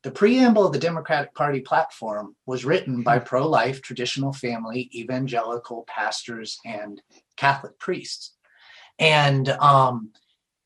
The 0.01 0.11
preamble 0.11 0.65
of 0.65 0.71
the 0.73 0.79
Democratic 0.79 1.33
Party 1.35 1.59
platform 1.59 2.35
was 2.45 2.63
written 2.63 3.03
by 3.03 3.19
hmm. 3.19 3.25
pro 3.25 3.47
life, 3.47 3.81
traditional 3.81 4.31
family, 4.31 4.89
evangelical 4.93 5.85
pastors, 5.87 6.59
and 6.65 7.01
Catholic 7.35 7.77
priests. 7.79 8.33
And 8.97 9.49
um, 9.49 10.11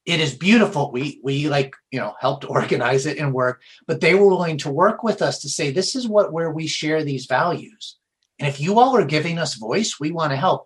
it 0.05 0.19
is 0.19 0.35
beautiful. 0.35 0.91
We 0.91 1.19
we 1.23 1.49
like 1.49 1.75
you 1.91 1.99
know 1.99 2.15
helped 2.19 2.45
organize 2.49 3.05
it 3.05 3.17
and 3.17 3.33
work, 3.33 3.61
but 3.87 4.01
they 4.01 4.13
were 4.13 4.27
willing 4.27 4.57
to 4.59 4.71
work 4.71 5.03
with 5.03 5.21
us 5.21 5.39
to 5.39 5.49
say 5.49 5.71
this 5.71 5.95
is 5.95 6.07
what 6.07 6.31
where 6.31 6.51
we 6.51 6.67
share 6.67 7.03
these 7.03 7.25
values. 7.25 7.97
And 8.39 8.47
if 8.47 8.59
you 8.59 8.79
all 8.79 8.95
are 8.95 9.05
giving 9.05 9.39
us 9.39 9.55
voice, 9.55 9.99
we 9.99 10.11
want 10.11 10.31
to 10.31 10.37
help. 10.37 10.65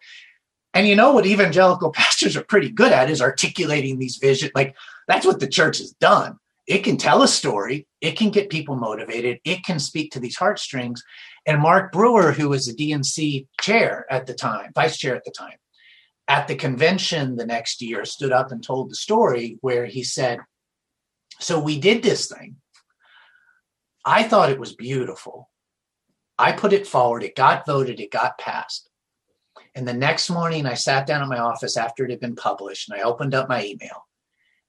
And 0.73 0.87
you 0.87 0.95
know 0.95 1.13
what 1.13 1.25
evangelical 1.25 1.91
pastors 1.93 2.35
are 2.35 2.43
pretty 2.43 2.69
good 2.69 2.91
at 2.91 3.09
is 3.09 3.21
articulating 3.21 3.97
these 3.97 4.17
visions. 4.17 4.51
Like 4.55 4.75
that's 5.07 5.25
what 5.25 5.39
the 5.39 5.47
church 5.47 5.77
has 5.77 5.91
done 5.91 6.39
it 6.67 6.79
can 6.79 6.97
tell 6.97 7.23
a 7.23 7.27
story 7.27 7.87
it 8.01 8.17
can 8.17 8.29
get 8.29 8.49
people 8.49 8.75
motivated 8.75 9.39
it 9.45 9.63
can 9.63 9.79
speak 9.79 10.11
to 10.11 10.19
these 10.19 10.35
heartstrings. 10.35 11.01
And 11.45 11.61
mark 11.61 11.91
brewer 11.91 12.33
who 12.33 12.49
was 12.49 12.65
the 12.65 12.75
dnc 12.75 13.47
chair 13.61 14.05
at 14.09 14.25
the 14.27 14.33
time 14.33 14.71
vice 14.75 14.97
chair 14.97 15.15
at 15.15 15.23
the 15.23 15.31
time 15.31 15.57
at 16.27 16.47
the 16.47 16.55
convention 16.55 17.35
the 17.35 17.45
next 17.45 17.81
year 17.81 18.03
stood 18.05 18.33
up 18.33 18.51
and 18.51 18.61
told 18.61 18.91
the 18.91 18.95
story 18.95 19.57
where 19.61 19.85
he 19.85 20.03
said 20.03 20.39
so 21.39 21.59
we 21.59 21.79
did 21.79 22.01
this 22.01 22.27
thing. 22.27 22.55
I 24.03 24.23
thought 24.23 24.49
it 24.49 24.59
was 24.59 24.75
beautiful. 24.75 25.51
I 26.39 26.51
put 26.51 26.73
it 26.73 26.87
forward 26.87 27.23
it 27.23 27.35
got 27.35 27.65
voted 27.65 27.99
it 27.99 28.11
got 28.11 28.37
passed. 28.37 28.89
And 29.75 29.87
the 29.87 29.93
next 29.93 30.29
morning 30.29 30.65
i 30.65 30.73
sat 30.73 31.07
down 31.07 31.21
in 31.21 31.29
my 31.29 31.39
office 31.39 31.77
after 31.77 32.03
it 32.03 32.11
had 32.11 32.19
been 32.19 32.35
published 32.35 32.89
and 32.89 32.99
i 32.99 33.03
opened 33.03 33.35
up 33.35 33.47
my 33.47 33.63
email 33.63 34.06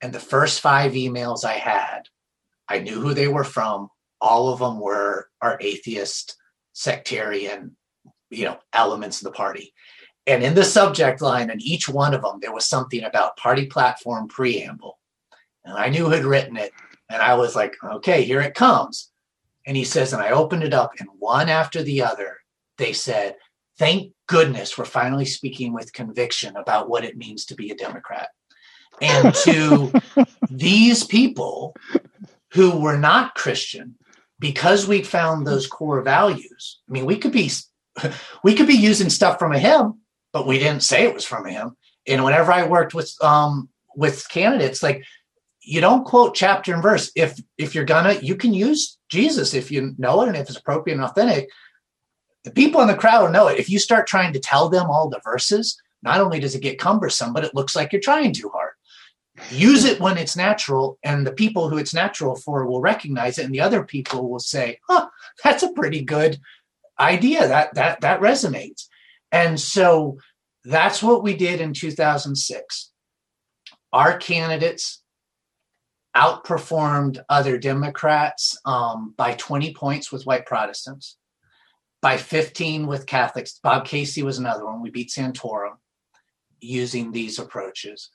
and 0.01 0.13
the 0.13 0.21
first 0.21 0.61
five 0.61 0.93
emails 0.93 1.45
I 1.45 1.55
had, 1.55 2.03
I 2.69 2.79
knew 2.79 3.01
who 3.01 3.15
they 3.15 3.29
were 3.29 3.45
from. 3.45 3.89
All 4.21 4.53
of 4.53 4.61
them 4.61 4.81
were 4.81 5.29
our 5.41 5.59
atheist, 5.61 6.37
sectarian, 6.73 7.77
you 8.31 8.45
know, 8.45 8.59
elements 8.73 9.19
of 9.19 9.25
the 9.25 9.37
party. 9.37 9.73
And 10.27 10.43
in 10.43 10.55
the 10.55 10.65
subject 10.65 11.23
line, 11.23 11.51
in 11.51 11.61
each 11.61 11.89
one 11.89 12.15
of 12.15 12.23
them, 12.23 12.39
there 12.41 12.53
was 12.53 12.67
something 12.67 13.03
about 13.03 13.37
party 13.37 13.67
platform 13.67 14.29
preamble. 14.29 14.99
And 15.65 15.77
I 15.77 15.89
knew 15.89 16.05
who 16.05 16.11
had 16.11 16.25
written 16.25 16.57
it. 16.57 16.73
And 17.11 17.23
I 17.23 17.35
was 17.35 17.57
like, 17.57 17.75
okay, 17.83 18.23
here 18.23 18.41
it 18.41 18.55
comes. 18.55 19.11
And 19.67 19.77
he 19.77 19.85
says, 19.85 20.13
and 20.13 20.23
I 20.23 20.31
opened 20.31 20.63
it 20.63 20.73
up, 20.73 20.93
and 20.99 21.09
one 21.19 21.49
after 21.49 21.83
the 21.83 22.03
other, 22.03 22.39
they 22.79 22.93
said, 22.93 23.37
thank 23.79 24.13
goodness 24.27 24.77
we're 24.77 24.85
finally 24.85 25.27
speaking 25.27 25.73
with 25.73 25.93
conviction 25.93 26.57
about 26.57 26.89
what 26.89 27.05
it 27.05 27.17
means 27.17 27.45
to 27.47 27.55
be 27.55 27.71
a 27.71 27.77
Democrat 27.77 28.29
and 29.01 29.35
to 29.35 29.93
these 30.51 31.05
people 31.05 31.75
who 32.53 32.79
were 32.79 32.97
not 32.97 33.35
Christian 33.35 33.97
because 34.39 34.87
we 34.87 35.03
found 35.03 35.47
those 35.47 35.67
core 35.67 36.03
values. 36.03 36.81
I 36.89 36.93
mean, 36.93 37.07
we 37.07 37.17
could 37.17 37.33
be 37.33 37.51
we 38.45 38.55
could 38.55 38.67
be 38.67 38.75
using 38.75 39.11
stuff 39.11 39.39
from 39.39 39.53
a 39.53 39.59
hymn, 39.59 40.01
but 40.33 40.47
we 40.47 40.59
didn't 40.59 40.83
say 40.83 41.05
it 41.05 41.15
was 41.15 41.25
from 41.25 41.47
a 41.47 41.51
hymn. 41.51 41.77
And 42.07 42.25
whenever 42.25 42.53
I 42.53 42.67
worked 42.67 42.95
with 42.95 43.13
um 43.23 43.69
with 43.95 44.29
candidates, 44.29 44.83
like 44.83 45.05
you 45.63 45.81
don't 45.81 46.05
quote 46.05 46.35
chapter 46.35 46.73
and 46.73 46.83
verse. 46.83 47.11
If 47.15 47.39
if 47.59 47.75
you're 47.75 47.85
gonna, 47.85 48.15
you 48.15 48.37
can 48.37 48.55
use 48.55 48.99
Jesus 49.11 49.55
if 49.55 49.71
you 49.71 49.95
know 49.99 50.23
it 50.23 50.29
and 50.29 50.37
if 50.37 50.49
it's 50.49 50.59
appropriate 50.59 50.95
and 50.95 51.05
authentic. 51.05 51.49
The 52.45 52.51
people 52.53 52.81
in 52.81 52.89
the 52.89 52.95
crowd 52.95 53.33
know 53.33 53.49
it. 53.49 53.59
If 53.59 53.69
you 53.69 53.79
start 53.79 54.07
trying 54.07 54.33
to 54.33 54.39
tell 54.39 54.69
them 54.69 54.89
all 54.89 55.11
the 55.11 55.21
verses, 55.25 55.77
not 56.03 56.21
only 56.21 56.39
does 56.39 56.55
it 56.55 56.63
get 56.63 56.79
cumbersome, 56.79 57.33
but 57.33 57.45
it 57.45 57.55
looks 57.55 57.75
like 57.75 57.93
you're 57.93 58.01
trying 58.01 58.33
too 58.33 58.49
hard 58.49 58.68
use 59.51 59.85
it 59.85 60.01
when 60.01 60.19
it's 60.19 60.37
natural 60.37 60.99
and 61.03 61.27
the 61.27 61.33
people 61.33 61.69
who 61.69 61.79
it's 61.79 61.95
natural 61.95 62.37
for 62.37 62.67
will 62.67 62.81
recognize 62.81 63.39
it 63.39 63.45
and 63.45 63.55
the 63.55 63.61
other 63.61 63.85
people 63.85 64.29
will 64.29 64.39
say 64.39 64.79
huh 64.89 65.09
that's 65.43 65.63
a 65.63 65.73
pretty 65.73 66.03
good 66.03 66.39
idea. 66.99 67.47
That 67.47 67.75
that 67.75 68.01
that 68.01 68.21
resonates. 68.21 68.87
And 69.31 69.61
so 69.61 70.19
that's 70.65 71.03
what 71.03 71.23
we 71.23 71.35
did 71.35 71.61
in 71.61 71.73
2006 71.73 72.93
our 73.93 74.19
candidates 74.19 75.03
outperformed 76.15 77.19
other 77.31 77.57
democrats 77.57 78.59
um, 78.67 79.15
by 79.17 79.33
20 79.35 79.73
points 79.73 80.13
with 80.13 80.27
white 80.27 80.45
protestants 80.45 81.17
by 82.03 82.17
15 82.17 82.87
with 82.87 83.07
catholics. 83.07 83.59
Bob 83.63 83.87
casey 83.87 84.23
was 84.23 84.39
another 84.39 84.67
one. 84.67 84.83
We 84.83 84.91
beat 84.91 85.09
santorum 85.11 85.77
using 86.61 87.13
these 87.13 87.39
approaches 87.39 88.11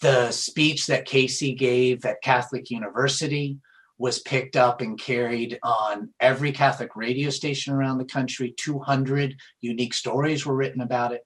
the 0.00 0.30
speech 0.30 0.86
that 0.86 1.06
Casey 1.06 1.54
gave 1.54 2.04
at 2.04 2.22
Catholic 2.22 2.70
University 2.70 3.58
was 3.98 4.20
picked 4.20 4.54
up 4.54 4.80
and 4.80 4.98
carried 4.98 5.58
on 5.62 6.10
every 6.20 6.52
Catholic 6.52 6.94
radio 6.94 7.30
station 7.30 7.74
around 7.74 7.98
the 7.98 8.04
country. 8.04 8.54
200 8.56 9.34
unique 9.60 9.94
stories 9.94 10.46
were 10.46 10.54
written 10.54 10.80
about 10.80 11.12
it. 11.12 11.22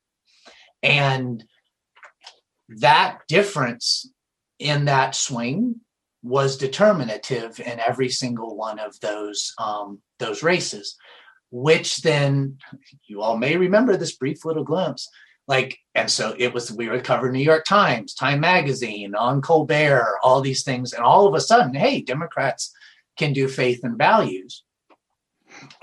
And 0.83 1.45
that 2.69 3.19
difference 3.29 4.11
in 4.59 4.87
that 4.87 5.15
swing 5.15 5.81
was 6.23 6.57
determinative 6.57 7.61
in 7.61 7.79
every 7.81 8.09
single 8.09 8.57
one 8.57 8.79
of 8.79 8.99
those 9.01 9.53
um, 9.59 10.01
those 10.19 10.43
races, 10.43 10.97
which 11.51 11.99
then 11.99 12.57
you 13.07 13.21
all 13.21 13.37
may 13.37 13.57
remember 13.57 13.97
this 13.97 14.17
brief 14.17 14.45
little 14.45 14.65
glimpse 14.65 15.09
like 15.49 15.79
and 15.95 16.11
so 16.11 16.35
it 16.39 16.55
was 16.55 16.73
we 16.73 16.89
would 16.89 17.05
cover 17.05 17.31
new 17.31 17.43
york 17.43 17.65
times 17.65 18.15
time 18.15 18.41
magazine 18.41 19.15
on 19.15 19.41
colbert 19.41 20.19
all 20.23 20.41
these 20.41 20.63
things. 20.63 20.93
And 20.93 21.03
all 21.03 21.27
of 21.27 21.35
a 21.35 21.41
sudden 21.41 21.75
hey 21.75 22.01
democrats 22.01 22.73
can 23.19 23.33
do 23.33 23.47
faith 23.49 23.81
and 23.83 23.99
values. 23.99 24.65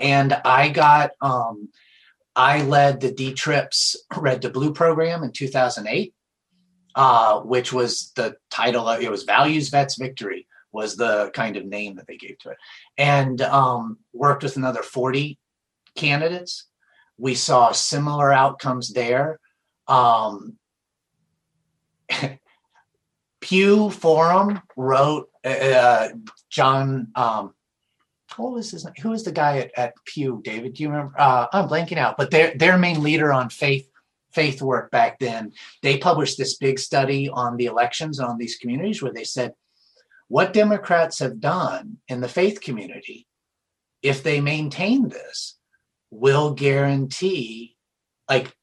And 0.00 0.32
i 0.44 0.68
got 0.68 1.12
um 1.20 1.68
i 2.34 2.62
led 2.62 3.00
the 3.00 3.12
d 3.12 3.34
trips 3.34 3.96
red 4.16 4.42
to 4.42 4.50
blue 4.50 4.72
program 4.72 5.22
in 5.22 5.32
2008 5.32 6.14
uh 6.94 7.40
which 7.40 7.72
was 7.72 8.12
the 8.16 8.36
title 8.50 8.88
of 8.88 9.00
it 9.00 9.10
was 9.10 9.24
values 9.24 9.68
vets 9.68 9.96
victory 9.96 10.46
was 10.72 10.96
the 10.96 11.30
kind 11.34 11.56
of 11.56 11.64
name 11.66 11.96
that 11.96 12.06
they 12.06 12.16
gave 12.16 12.38
to 12.38 12.50
it. 12.50 12.56
And 12.96 13.40
um 13.42 13.98
worked 14.12 14.42
with 14.42 14.56
another 14.56 14.82
40 14.82 15.38
candidates. 15.96 16.66
We 17.18 17.34
saw 17.34 17.72
similar 17.72 18.32
outcomes 18.32 18.92
there 18.92 19.38
um, 19.90 20.56
Pew 23.40 23.90
Forum 23.90 24.62
wrote 24.76 25.28
uh, 25.44 26.08
John. 26.48 27.08
Um, 27.14 27.54
what 28.36 28.52
was 28.52 28.70
his 28.70 28.84
name? 28.84 28.94
Who 29.02 29.10
was 29.10 29.24
the 29.24 29.32
guy 29.32 29.58
at, 29.58 29.72
at 29.76 29.94
Pew? 30.04 30.40
David, 30.44 30.74
do 30.74 30.84
you 30.84 30.90
remember? 30.90 31.14
Uh, 31.18 31.46
I'm 31.52 31.68
blanking 31.68 31.98
out. 31.98 32.16
But 32.16 32.30
their 32.30 32.54
their 32.56 32.78
main 32.78 33.02
leader 33.02 33.32
on 33.32 33.50
faith 33.50 33.88
faith 34.32 34.62
work 34.62 34.90
back 34.92 35.18
then. 35.18 35.52
They 35.82 35.98
published 35.98 36.38
this 36.38 36.56
big 36.56 36.78
study 36.78 37.28
on 37.28 37.56
the 37.56 37.66
elections 37.66 38.20
on 38.20 38.38
these 38.38 38.56
communities 38.56 39.02
where 39.02 39.12
they 39.12 39.24
said 39.24 39.54
what 40.28 40.52
Democrats 40.52 41.18
have 41.18 41.40
done 41.40 41.96
in 42.06 42.20
the 42.20 42.28
faith 42.28 42.60
community, 42.60 43.26
if 44.00 44.22
they 44.22 44.40
maintain 44.40 45.08
this, 45.08 45.58
will 46.12 46.54
guarantee 46.54 47.76
like 48.28 48.54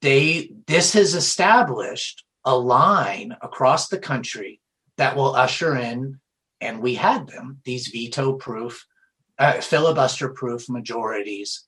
they 0.00 0.50
this 0.66 0.92
has 0.94 1.14
established 1.14 2.24
a 2.44 2.56
line 2.56 3.36
across 3.42 3.88
the 3.88 3.98
country 3.98 4.60
that 4.96 5.16
will 5.16 5.34
usher 5.34 5.76
in 5.76 6.18
and 6.60 6.80
we 6.80 6.94
had 6.94 7.26
them 7.28 7.58
these 7.64 7.88
veto 7.88 8.34
proof 8.34 8.86
uh, 9.38 9.60
filibuster 9.60 10.28
proof 10.28 10.68
majorities 10.68 11.66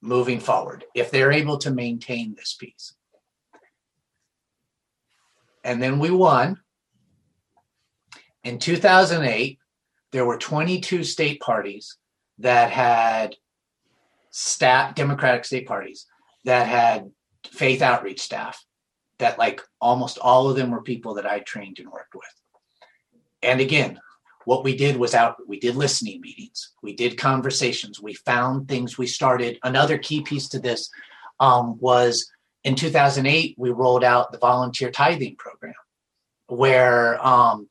moving 0.00 0.40
forward 0.40 0.84
if 0.94 1.10
they're 1.10 1.32
able 1.32 1.58
to 1.58 1.70
maintain 1.70 2.34
this 2.34 2.54
piece 2.58 2.94
and 5.64 5.82
then 5.82 5.98
we 5.98 6.10
won. 6.10 6.60
In 8.44 8.58
2008 8.58 9.58
there 10.10 10.26
were 10.26 10.36
22 10.36 11.04
state 11.04 11.40
parties 11.40 11.96
that 12.38 12.70
had 12.70 13.36
stat 14.30 14.96
democratic 14.96 15.44
state 15.44 15.66
parties 15.66 16.06
that 16.44 16.66
had 16.66 17.10
faith 17.46 17.82
outreach 17.82 18.20
staff 18.20 18.64
that 19.18 19.38
like 19.38 19.60
almost 19.80 20.18
all 20.18 20.48
of 20.48 20.56
them 20.56 20.70
were 20.70 20.82
people 20.82 21.14
that 21.14 21.26
I 21.26 21.40
trained 21.40 21.78
and 21.78 21.90
worked 21.90 22.14
with. 22.14 22.24
And 23.42 23.60
again, 23.60 24.00
what 24.44 24.64
we 24.64 24.76
did 24.76 24.96
was 24.96 25.14
out 25.14 25.36
we 25.46 25.58
did 25.58 25.76
listening 25.76 26.20
meetings 26.20 26.72
we 26.82 26.94
did 26.94 27.18
conversations 27.18 28.00
we 28.00 28.14
found 28.14 28.68
things 28.68 28.98
we 28.98 29.06
started 29.06 29.58
another 29.62 29.98
key 29.98 30.22
piece 30.22 30.48
to 30.48 30.58
this 30.58 30.90
um, 31.40 31.78
was 31.78 32.30
in 32.64 32.74
2008 32.74 33.54
we 33.58 33.70
rolled 33.70 34.04
out 34.04 34.32
the 34.32 34.38
volunteer 34.38 34.90
tithing 34.90 35.36
program 35.36 35.74
where 36.46 37.24
um, 37.24 37.68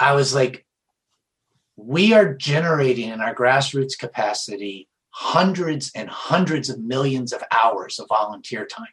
i 0.00 0.14
was 0.14 0.34
like 0.34 0.64
we 1.76 2.12
are 2.12 2.34
generating 2.34 3.08
in 3.08 3.20
our 3.20 3.34
grassroots 3.34 3.98
capacity 3.98 4.88
hundreds 5.12 5.92
and 5.94 6.08
hundreds 6.08 6.68
of 6.70 6.80
millions 6.80 7.32
of 7.32 7.42
hours 7.50 7.98
of 7.98 8.08
volunteer 8.08 8.66
time 8.66 8.86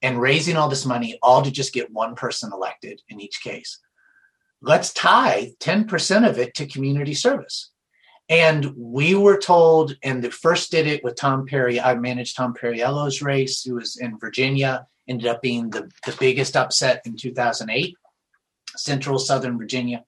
and 0.00 0.20
raising 0.20 0.56
all 0.56 0.68
this 0.68 0.86
money 0.86 1.18
all 1.22 1.42
to 1.42 1.50
just 1.50 1.72
get 1.72 1.92
one 1.92 2.14
person 2.14 2.50
elected 2.52 3.02
in 3.08 3.20
each 3.20 3.42
case. 3.42 3.78
Let's 4.60 4.92
tie 4.92 5.52
10% 5.60 6.28
of 6.28 6.38
it 6.38 6.54
to 6.54 6.66
community 6.66 7.14
service. 7.14 7.70
And 8.28 8.72
we 8.76 9.14
were 9.14 9.36
told, 9.36 9.96
and 10.02 10.22
the 10.22 10.30
first 10.30 10.70
did 10.70 10.86
it 10.86 11.02
with 11.02 11.16
Tom 11.16 11.46
Perry. 11.46 11.80
I 11.80 11.96
managed 11.96 12.36
Tom 12.36 12.54
Perriello's 12.54 13.20
race, 13.20 13.62
who 13.62 13.74
was 13.74 13.96
in 13.96 14.18
Virginia, 14.18 14.86
ended 15.08 15.26
up 15.26 15.42
being 15.42 15.70
the, 15.70 15.90
the 16.06 16.16
biggest 16.18 16.56
upset 16.56 17.02
in 17.04 17.16
2008, 17.16 17.96
Central 18.76 19.18
Southern 19.18 19.58
Virginia 19.58 20.04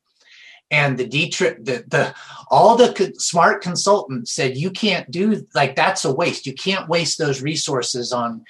and 0.75 0.99
the 0.99 1.07
Dietrich, 1.07 1.65
the, 1.65 1.85
the 1.87 2.15
all 2.51 2.77
the 2.77 2.93
co- 2.93 3.19
smart 3.19 3.63
consultants 3.63 4.33
said 4.33 4.57
you 4.57 4.71
can't 4.71 5.09
do 5.09 5.47
like 5.55 5.77
that's 5.77 6.05
a 6.05 6.13
waste. 6.13 6.47
You 6.47 6.55
can't 6.55 6.89
waste 6.89 7.17
those 7.17 7.43
resources 7.43 8.13
on. 8.13 8.45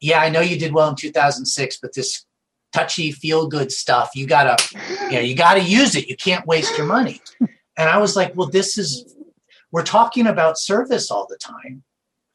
Yeah, 0.00 0.20
I 0.20 0.30
know 0.30 0.40
you 0.40 0.58
did 0.58 0.72
well 0.72 0.88
in 0.88 0.96
2006, 0.96 1.78
but 1.78 1.94
this 1.94 2.24
touchy 2.72 3.12
feel 3.12 3.46
good 3.46 3.70
stuff, 3.72 4.10
you 4.14 4.26
gotta, 4.26 4.56
you 5.04 5.12
know, 5.12 5.20
you 5.20 5.34
gotta 5.34 5.62
use 5.62 5.94
it. 5.94 6.08
You 6.08 6.16
can't 6.16 6.46
waste 6.46 6.76
your 6.78 6.86
money. 6.86 7.20
And 7.78 7.90
I 7.90 7.98
was 7.98 8.16
like, 8.16 8.34
well, 8.34 8.48
this 8.48 8.78
is 8.78 9.14
we're 9.70 9.82
talking 9.82 10.26
about 10.26 10.58
service 10.58 11.10
all 11.10 11.26
the 11.28 11.36
time. 11.36 11.82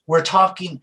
We're 0.05 0.21
talking. 0.21 0.81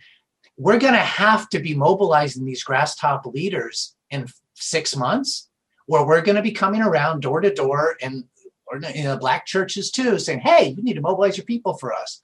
We're 0.57 0.81
going 0.81 0.95
to 0.95 0.99
have 0.99 1.49
to 1.51 1.61
be 1.61 1.77
mobilizing 1.77 2.45
these 2.45 2.65
grass 2.65 2.97
top 2.97 3.25
leaders 3.27 3.95
in 4.11 4.27
six 4.55 4.97
months 4.97 5.49
where 5.87 6.05
we're 6.05 6.23
going 6.23 6.35
to 6.35 6.43
be 6.43 6.51
coming 6.51 6.83
around 6.83 7.23
door 7.23 7.41
to 7.41 7.55
door 7.55 7.97
and 8.03 8.25
or 8.71 8.81
you 8.95 9.05
know, 9.05 9.17
black 9.17 9.47
churches 9.47 9.91
too, 9.91 10.19
saying, 10.19 10.41
hey, 10.41 10.75
you 10.77 10.83
need 10.83 10.95
to 10.95 11.01
mobilize 11.01 11.37
your 11.37 11.47
people 11.47 11.75
for 11.75 11.93
us. 11.93 12.21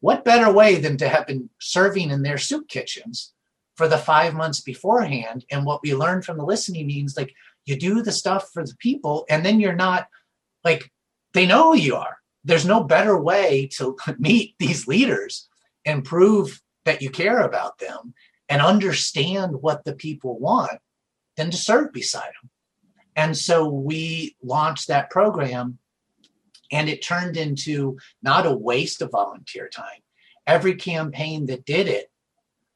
What 0.00 0.24
better 0.24 0.52
way 0.52 0.76
than 0.76 0.96
to 0.98 1.08
have 1.08 1.26
been 1.26 1.50
serving 1.60 2.10
in 2.10 2.22
their 2.22 2.38
soup 2.38 2.68
kitchens 2.68 3.32
for 3.76 3.88
the 3.88 3.98
five 3.98 4.34
months 4.34 4.60
beforehand? 4.60 5.44
And 5.50 5.66
what 5.66 5.82
we 5.82 5.94
learned 5.94 6.24
from 6.24 6.38
the 6.38 6.44
listening 6.44 6.86
means 6.86 7.16
like 7.16 7.34
you 7.64 7.76
do 7.76 8.02
the 8.02 8.12
stuff 8.12 8.50
for 8.52 8.64
the 8.64 8.74
people, 8.78 9.26
and 9.28 9.44
then 9.44 9.60
you're 9.60 9.74
not 9.74 10.08
like 10.64 10.90
they 11.34 11.46
know 11.46 11.72
who 11.72 11.78
you 11.78 11.96
are. 11.96 12.18
There's 12.44 12.64
no 12.64 12.84
better 12.84 13.18
way 13.20 13.68
to 13.76 13.96
meet 14.18 14.54
these 14.58 14.86
leaders 14.86 15.48
and 15.84 16.04
prove 16.04 16.60
that 16.84 17.02
you 17.02 17.10
care 17.10 17.40
about 17.40 17.78
them 17.78 18.14
and 18.48 18.62
understand 18.62 19.60
what 19.60 19.84
the 19.84 19.94
people 19.94 20.38
want 20.38 20.80
than 21.36 21.50
to 21.50 21.56
serve 21.56 21.92
beside 21.92 22.32
them. 22.40 22.50
And 23.18 23.36
so 23.36 23.68
we 23.68 24.36
launched 24.44 24.86
that 24.88 25.10
program, 25.10 25.78
and 26.70 26.88
it 26.88 27.02
turned 27.02 27.36
into 27.36 27.98
not 28.22 28.46
a 28.46 28.54
waste 28.54 29.02
of 29.02 29.10
volunteer 29.10 29.68
time. 29.68 30.02
Every 30.46 30.76
campaign 30.76 31.46
that 31.46 31.66
did 31.66 31.88
it 31.88 32.12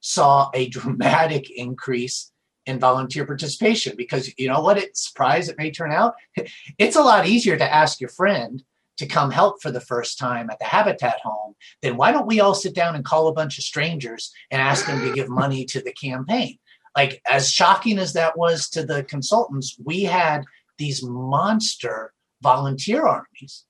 saw 0.01 0.51
a 0.53 0.69
dramatic 0.77 1.49
increase 1.49 2.33
in 2.67 2.81
volunteer 2.81 3.25
participation 3.25 3.95
because 3.97 4.33
you 4.37 4.49
know 4.49 4.61
what 4.61 4.97
surprise 4.97 5.49
it 5.49 5.59
may 5.59 5.69
turn 5.69 5.91
out 5.91 6.15
it's 6.79 6.95
a 6.95 7.03
lot 7.03 7.27
easier 7.27 7.57
to 7.57 7.75
ask 7.75 8.01
your 8.01 8.09
friend 8.09 8.63
to 8.99 9.05
come 9.05 9.33
help 9.33 9.61
for 9.61 9.73
the 9.73 9.81
first 9.81 10.17
time 10.17 10.49
at 10.49 10.61
the 10.61 10.65
habitat 10.65 11.19
home 11.25 11.57
then 11.81 11.97
why 11.97 12.13
don't 12.13 12.29
we 12.29 12.39
all 12.39 12.55
sit 12.55 12.73
down 12.73 12.95
and 12.95 13.05
call 13.05 13.27
a 13.27 13.33
bunch 13.33 13.59
of 13.59 13.65
strangers 13.65 14.33
and 14.53 14.63
ask 14.63 14.87
them 14.87 15.01
to 15.01 15.13
give 15.13 15.29
money 15.29 15.65
to 15.65 15.81
the 15.81 15.93
campaign 15.93 16.57
like 16.97 17.23
as 17.31 17.51
shocking 17.51 17.99
as 17.99 18.13
that 18.13 18.37
was 18.37 18.69
to 18.69 18.85
the 18.85 19.05
consultants 19.05 19.77
we 19.83 20.03
had 20.03 20.45
these 20.79 21.03
monster 21.03 22.13
volunteer 22.43 23.07
armies 23.07 23.65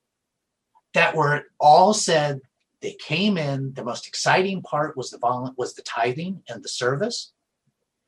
that 0.95 1.15
were 1.15 1.45
all 1.61 1.95
said 1.95 2.41
they 2.81 2.95
came 2.95 3.39
in 3.39 3.73
the 3.75 3.85
most 3.85 4.07
exciting 4.07 4.61
part 4.63 4.97
was 4.97 5.11
the 5.11 5.19
vol- 5.19 5.55
was 5.57 5.75
the 5.75 5.83
tithing 5.83 6.43
and 6.49 6.63
the 6.63 6.69
service. 6.69 7.33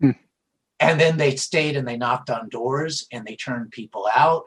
Mm. 0.03 0.17
and 0.81 1.01
then 1.01 1.17
they 1.17 1.37
stayed 1.37 1.77
and 1.77 1.87
they 1.87 1.97
knocked 1.97 2.29
on 2.31 2.49
doors 2.49 3.07
and 3.13 3.25
they 3.25 3.37
turned 3.37 3.71
people 3.71 4.09
out. 4.15 4.43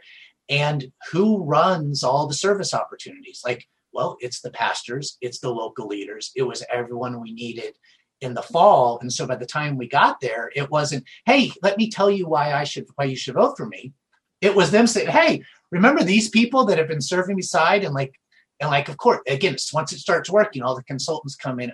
And 0.49 0.91
who 1.11 1.41
runs 1.43 2.03
all 2.03 2.27
the 2.27 2.33
service 2.33 2.73
opportunities? 2.73 3.41
Like 3.45 3.67
well 3.97 4.17
it's 4.19 4.41
the 4.41 4.51
pastors 4.51 5.17
it's 5.21 5.39
the 5.39 5.49
local 5.49 5.87
leaders 5.87 6.31
it 6.35 6.43
was 6.43 6.63
everyone 6.71 7.19
we 7.19 7.31
needed 7.33 7.73
in 8.21 8.33
the 8.33 8.41
fall. 8.41 8.99
And 8.99 9.11
so 9.11 9.27
by 9.27 9.35
the 9.35 9.45
time 9.45 9.77
we 9.77 9.87
got 9.87 10.19
there, 10.21 10.51
it 10.55 10.69
wasn't, 10.71 11.05
hey, 11.25 11.51
let 11.61 11.77
me 11.77 11.89
tell 11.89 12.09
you 12.09 12.27
why 12.27 12.53
I 12.53 12.63
should 12.63 12.85
why 12.95 13.05
you 13.05 13.15
should 13.15 13.35
vote 13.35 13.57
for 13.57 13.65
me. 13.65 13.93
It 14.41 14.55
was 14.55 14.71
them 14.71 14.87
saying, 14.87 15.09
hey, 15.09 15.43
remember 15.71 16.03
these 16.03 16.29
people 16.29 16.65
that 16.65 16.77
have 16.77 16.87
been 16.87 17.01
serving 17.01 17.35
beside 17.35 17.83
and 17.83 17.93
like 17.93 18.13
and 18.59 18.69
like 18.69 18.89
of 18.89 18.97
course 18.97 19.19
again 19.27 19.55
once 19.73 19.93
it 19.93 19.99
starts 19.99 20.29
working 20.29 20.63
all 20.63 20.75
the 20.75 20.83
consultants 20.83 21.35
come 21.35 21.59
in 21.59 21.71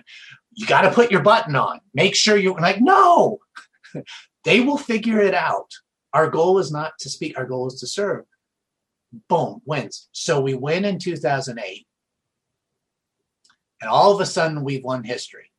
you 0.52 0.66
got 0.66 0.82
to 0.82 0.90
put 0.90 1.10
your 1.10 1.22
button 1.22 1.56
on. 1.56 1.80
Make 1.94 2.14
sure 2.14 2.36
you're 2.36 2.60
like 2.60 2.80
no! 2.80 3.38
They 4.44 4.60
will 4.60 4.76
figure 4.76 5.20
it 5.20 5.32
out. 5.32 5.70
Our 6.12 6.28
goal 6.28 6.58
is 6.58 6.70
not 6.70 6.92
to 7.00 7.08
speak 7.08 7.38
our 7.38 7.46
goal 7.46 7.68
is 7.68 7.80
to 7.80 7.86
serve. 7.86 8.26
Boom 9.28 9.62
wins. 9.64 10.08
So 10.12 10.40
we 10.40 10.54
win 10.54 10.84
in 10.84 10.98
2008 10.98 11.86
and 13.80 13.90
all 13.90 14.12
of 14.12 14.20
a 14.20 14.26
sudden 14.26 14.64
we've 14.64 14.84
won 14.84 15.02
history 15.02 15.50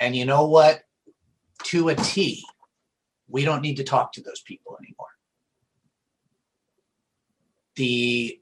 and 0.00 0.16
you 0.16 0.24
know 0.24 0.46
what? 0.46 0.82
To 1.64 1.90
a 1.90 1.94
T, 1.94 2.42
we 3.28 3.44
don't 3.44 3.60
need 3.60 3.76
to 3.76 3.84
talk 3.84 4.14
to 4.14 4.22
those 4.22 4.40
people 4.40 4.76
anymore. 4.82 5.06
The 7.76 8.40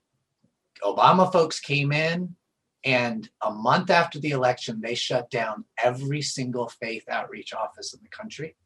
Obama 0.83 1.31
folks 1.31 1.59
came 1.59 1.91
in, 1.91 2.37
and 2.85 3.29
a 3.43 3.51
month 3.51 3.91
after 3.91 4.21
the 4.21 4.31
election, 4.31 4.81
they 4.81 4.95
shut 4.95 5.31
down 5.31 5.65
every 5.83 6.23
single 6.23 6.69
faith 6.69 7.05
outreach 7.11 7.53
office 7.53 7.93
in 7.93 8.01
the 8.03 8.09
country. 8.09 8.57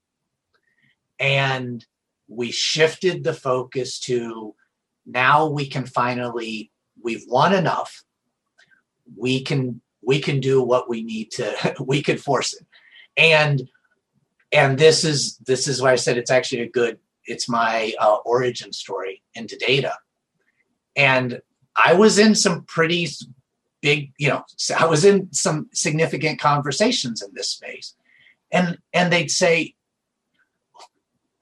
And 1.18 1.85
we 2.28 2.50
shifted 2.50 3.24
the 3.24 3.33
focus 3.33 3.98
to 4.00 4.55
now 5.07 5.48
we 5.48 5.66
can 5.66 5.87
finally, 5.87 6.70
we've 7.02 7.24
won 7.26 7.55
enough. 7.55 8.05
We 9.16 9.42
can 9.42 9.81
we 10.05 10.20
can 10.20 10.40
do 10.40 10.62
what 10.62 10.88
we 10.88 11.02
need 11.02 11.31
to 11.33 11.74
we 11.81 12.02
can 12.02 12.18
force 12.18 12.55
it 12.55 12.66
and 13.16 13.68
and 14.53 14.79
this 14.79 15.05
is 15.05 15.37
this 15.38 15.66
is 15.66 15.81
why 15.81 15.92
I 15.92 15.96
said 15.96 16.18
it's 16.18 16.31
actually 16.31 16.62
a 16.62 16.68
good. 16.68 16.98
It's 17.25 17.48
my 17.48 17.94
uh, 18.01 18.16
origin 18.25 18.72
story 18.72 19.22
into 19.35 19.57
data, 19.57 19.94
and 20.96 21.40
I 21.77 21.94
was 21.94 22.18
in 22.18 22.35
some 22.35 22.64
pretty 22.64 23.09
big, 23.81 24.12
you 24.18 24.29
know, 24.29 24.44
I 24.79 24.87
was 24.87 25.05
in 25.05 25.33
some 25.33 25.68
significant 25.72 26.40
conversations 26.40 27.22
in 27.22 27.33
this 27.35 27.48
space, 27.48 27.94
and 28.51 28.79
and 28.92 29.12
they'd 29.12 29.31
say, 29.31 29.75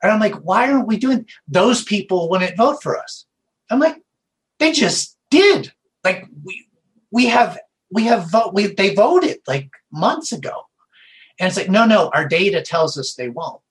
and 0.02 0.12
I'm 0.12 0.20
like, 0.20 0.35
why 0.35 0.70
aren't 0.70 0.87
we 0.87 0.96
doing? 0.96 1.26
Those 1.48 1.83
people 1.83 2.28
wouldn't 2.28 2.56
vote 2.56 2.83
for 2.83 2.98
us. 2.98 3.26
I'm 3.70 3.80
like, 3.80 4.02
they 4.59 4.72
just 4.72 5.16
did. 5.30 5.72
Like 6.04 6.26
we 6.44 6.66
we 7.11 7.26
have 7.26 7.59
we 7.90 8.04
have 8.04 8.30
vote 8.30 8.54
we 8.54 8.68
they 8.68 8.94
voted 8.94 9.38
like 9.46 9.70
months 9.90 10.33
ago 10.33 10.66
And 11.40 11.48
it's 11.48 11.57
like, 11.57 11.70
no, 11.70 11.87
no, 11.87 12.11
our 12.12 12.29
data 12.29 12.61
tells 12.61 12.98
us 12.98 13.14
they 13.14 13.31
won't. 13.31 13.62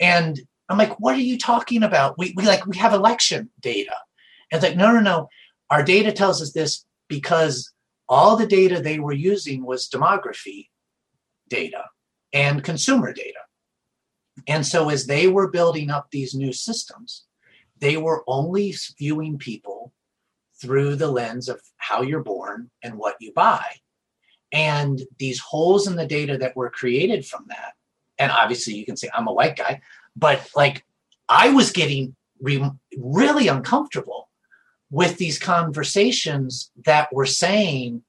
And 0.00 0.38
I'm 0.68 0.76
like, 0.76 0.98
what 0.98 1.14
are 1.14 1.20
you 1.20 1.38
talking 1.38 1.84
about? 1.84 2.18
We, 2.18 2.34
we 2.36 2.44
like, 2.44 2.66
we 2.66 2.76
have 2.76 2.92
election 2.92 3.50
data. 3.60 3.94
And 4.50 4.58
it's 4.58 4.68
like, 4.68 4.76
no, 4.76 4.92
no, 4.92 5.00
no. 5.00 5.28
Our 5.70 5.84
data 5.84 6.10
tells 6.12 6.42
us 6.42 6.52
this 6.52 6.84
because 7.08 7.72
all 8.08 8.36
the 8.36 8.46
data 8.46 8.80
they 8.80 8.98
were 8.98 9.12
using 9.12 9.64
was 9.64 9.88
demography 9.88 10.68
data 11.48 11.84
and 12.32 12.64
consumer 12.64 13.12
data. 13.12 13.38
And 14.48 14.66
so 14.66 14.88
as 14.88 15.06
they 15.06 15.28
were 15.28 15.50
building 15.50 15.88
up 15.88 16.08
these 16.10 16.34
new 16.34 16.52
systems, 16.52 17.26
they 17.78 17.96
were 17.96 18.24
only 18.26 18.74
viewing 18.98 19.38
people 19.38 19.92
through 20.60 20.96
the 20.96 21.10
lens 21.10 21.48
of 21.48 21.60
how 21.76 22.02
you're 22.02 22.24
born 22.24 22.70
and 22.82 22.96
what 22.96 23.16
you 23.20 23.32
buy. 23.32 23.66
And 24.52 25.02
these 25.18 25.38
holes 25.38 25.86
in 25.86 25.96
the 25.96 26.06
data 26.06 26.36
that 26.38 26.56
were 26.56 26.70
created 26.70 27.26
from 27.26 27.46
that, 27.48 27.72
and 28.18 28.30
obviously 28.30 28.74
you 28.74 28.84
can 28.84 28.96
say 28.96 29.08
I'm 29.14 29.28
a 29.28 29.32
white 29.32 29.56
guy, 29.56 29.80
but 30.14 30.48
like 30.54 30.84
I 31.28 31.50
was 31.50 31.72
getting 31.72 32.14
re- 32.40 32.70
really 32.98 33.48
uncomfortable 33.48 34.28
with 34.90 35.16
these 35.16 35.38
conversations 35.38 36.70
that 36.84 37.12
were 37.12 37.26
saying 37.26 38.02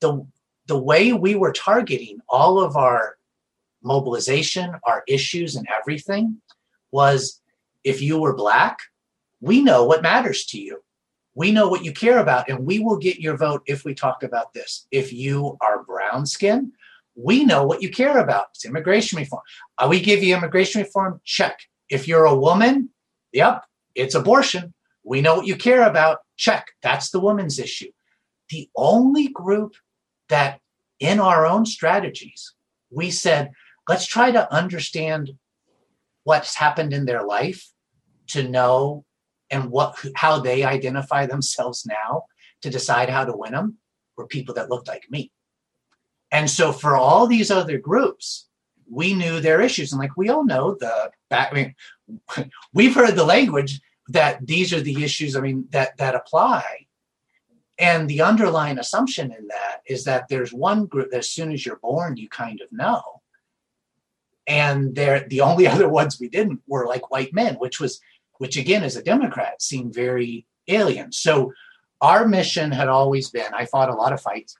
the 0.00 0.26
the 0.66 0.78
way 0.78 1.12
we 1.12 1.34
were 1.34 1.52
targeting 1.52 2.20
all 2.28 2.58
of 2.62 2.76
our 2.76 3.16
mobilization, 3.82 4.74
our 4.84 5.02
issues, 5.06 5.56
and 5.56 5.66
everything 5.80 6.40
was 6.90 7.40
if 7.84 8.00
you 8.00 8.18
were 8.18 8.34
black, 8.34 8.78
we 9.40 9.60
know 9.60 9.84
what 9.84 10.02
matters 10.02 10.46
to 10.46 10.58
you. 10.58 10.82
We 11.34 11.50
know 11.50 11.68
what 11.68 11.84
you 11.84 11.92
care 11.92 12.18
about, 12.18 12.48
and 12.48 12.64
we 12.64 12.78
will 12.78 12.96
get 12.96 13.18
your 13.18 13.36
vote 13.36 13.62
if 13.66 13.84
we 13.84 13.94
talk 13.94 14.22
about 14.22 14.52
this. 14.54 14.86
If 14.90 15.12
you 15.12 15.56
are 15.60 15.82
brown 15.82 16.26
skin, 16.26 16.72
we 17.16 17.44
know 17.44 17.64
what 17.64 17.82
you 17.82 17.90
care 17.90 18.18
about. 18.18 18.46
It's 18.54 18.64
immigration 18.64 19.18
reform. 19.18 19.42
Uh, 19.78 19.88
we 19.90 20.00
give 20.00 20.22
you 20.22 20.36
immigration 20.36 20.82
reform, 20.82 21.20
check. 21.24 21.58
If 21.88 22.06
you're 22.08 22.24
a 22.24 22.36
woman, 22.36 22.90
yep, 23.32 23.64
it's 23.94 24.14
abortion. 24.14 24.74
We 25.04 25.20
know 25.20 25.36
what 25.36 25.46
you 25.46 25.56
care 25.56 25.82
about, 25.82 26.18
check. 26.36 26.68
That's 26.82 27.10
the 27.10 27.20
woman's 27.20 27.58
issue. 27.58 27.90
The 28.48 28.68
only 28.76 29.28
group 29.28 29.74
that 30.28 30.60
in 31.00 31.20
our 31.20 31.46
own 31.46 31.66
strategies, 31.66 32.54
we 32.90 33.10
said, 33.10 33.50
let's 33.88 34.06
try 34.06 34.30
to 34.30 34.52
understand 34.52 35.32
what's 36.24 36.56
happened 36.56 36.92
in 36.92 37.04
their 37.04 37.24
life 37.24 37.68
to 38.28 38.48
know 38.48 39.04
and 39.54 39.70
what 39.70 39.96
how 40.16 40.40
they 40.40 40.64
identify 40.64 41.26
themselves 41.26 41.86
now 41.86 42.24
to 42.62 42.70
decide 42.70 43.08
how 43.08 43.24
to 43.24 43.36
win 43.36 43.52
them 43.52 43.78
were 44.16 44.26
people 44.26 44.54
that 44.54 44.68
looked 44.68 44.88
like 44.88 45.08
me. 45.10 45.30
And 46.32 46.50
so 46.50 46.72
for 46.72 46.96
all 46.96 47.28
these 47.28 47.50
other 47.52 47.78
groups, 47.78 48.48
we 48.90 49.14
knew 49.14 49.38
their 49.38 49.60
issues. 49.60 49.92
And 49.92 50.00
like 50.00 50.16
we 50.16 50.28
all 50.28 50.44
know 50.44 50.74
the 50.74 51.12
I 51.30 51.52
mean, 51.52 51.74
we've 52.74 52.94
heard 52.94 53.14
the 53.14 53.24
language 53.24 53.80
that 54.08 54.44
these 54.44 54.72
are 54.72 54.80
the 54.80 55.04
issues, 55.04 55.36
I 55.36 55.40
mean, 55.40 55.66
that 55.70 55.96
that 55.98 56.16
apply. 56.16 56.64
And 57.78 58.08
the 58.08 58.22
underlying 58.22 58.78
assumption 58.78 59.32
in 59.32 59.48
that 59.48 59.82
is 59.86 60.04
that 60.04 60.28
there's 60.28 60.52
one 60.52 60.86
group 60.86 61.10
that 61.10 61.18
as 61.18 61.30
soon 61.30 61.52
as 61.52 61.64
you're 61.64 61.76
born, 61.76 62.16
you 62.16 62.28
kind 62.28 62.60
of 62.60 62.72
know. 62.72 63.02
And 64.46 64.94
there 64.96 65.26
the 65.28 65.42
only 65.42 65.66
other 65.74 65.88
ones 65.88 66.18
we 66.18 66.28
didn't 66.28 66.60
were 66.66 66.86
like 66.86 67.12
white 67.12 67.32
men, 67.32 67.54
which 67.54 67.78
was 67.78 68.00
which 68.38 68.56
again 68.56 68.82
as 68.82 68.96
a 68.96 69.02
Democrat 69.02 69.62
seemed 69.62 69.94
very 69.94 70.46
alien. 70.68 71.12
So 71.12 71.52
our 72.00 72.26
mission 72.26 72.70
had 72.70 72.88
always 72.88 73.30
been, 73.30 73.52
I 73.54 73.66
fought 73.66 73.88
a 73.88 73.94
lot 73.94 74.12
of 74.12 74.20
fights 74.20 74.56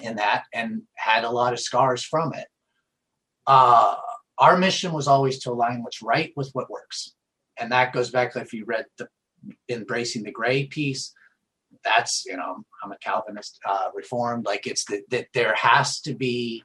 in 0.00 0.16
that 0.16 0.44
and 0.52 0.82
had 0.94 1.24
a 1.24 1.30
lot 1.30 1.52
of 1.52 1.60
scars 1.60 2.04
from 2.04 2.32
it. 2.34 2.46
Uh, 3.46 3.96
our 4.38 4.56
mission 4.56 4.92
was 4.92 5.08
always 5.08 5.40
to 5.40 5.50
align 5.50 5.82
what's 5.82 6.02
right 6.02 6.32
with 6.36 6.50
what 6.52 6.70
works. 6.70 7.14
And 7.58 7.72
that 7.72 7.92
goes 7.92 8.10
back 8.10 8.36
if 8.36 8.52
you 8.52 8.64
read 8.64 8.86
the 8.98 9.08
Embracing 9.68 10.22
the 10.22 10.30
Gray 10.30 10.66
piece, 10.66 11.12
that's, 11.82 12.24
you 12.26 12.36
know, 12.36 12.62
I'm 12.82 12.92
a 12.92 12.98
Calvinist, 12.98 13.58
uh, 13.66 13.88
reformed. 13.94 14.44
Like 14.44 14.66
it's 14.66 14.84
that 15.10 15.26
there 15.34 15.54
has 15.54 16.00
to 16.02 16.14
be, 16.14 16.62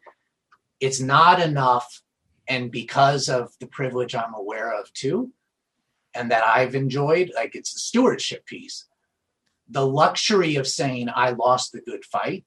it's 0.79 0.99
not 0.99 1.41
enough. 1.41 2.01
And 2.47 2.71
because 2.71 3.27
of 3.29 3.51
the 3.59 3.67
privilege 3.67 4.13
I'm 4.13 4.33
aware 4.33 4.73
of 4.79 4.91
too, 4.93 5.31
and 6.15 6.31
that 6.31 6.45
I've 6.45 6.75
enjoyed, 6.75 7.31
like 7.35 7.55
it's 7.55 7.75
a 7.75 7.79
stewardship 7.79 8.45
piece. 8.45 8.85
The 9.69 9.85
luxury 9.85 10.55
of 10.55 10.67
saying 10.67 11.09
I 11.13 11.31
lost 11.31 11.71
the 11.71 11.81
good 11.81 12.05
fight 12.05 12.45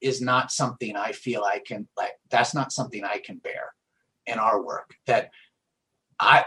is 0.00 0.20
not 0.20 0.50
something 0.50 0.96
I 0.96 1.12
feel 1.12 1.42
I 1.42 1.58
can 1.58 1.88
like 1.96 2.12
that's 2.30 2.54
not 2.54 2.72
something 2.72 3.04
I 3.04 3.18
can 3.18 3.38
bear 3.38 3.74
in 4.26 4.38
our 4.38 4.62
work 4.62 4.94
that 5.06 5.30
I 6.20 6.44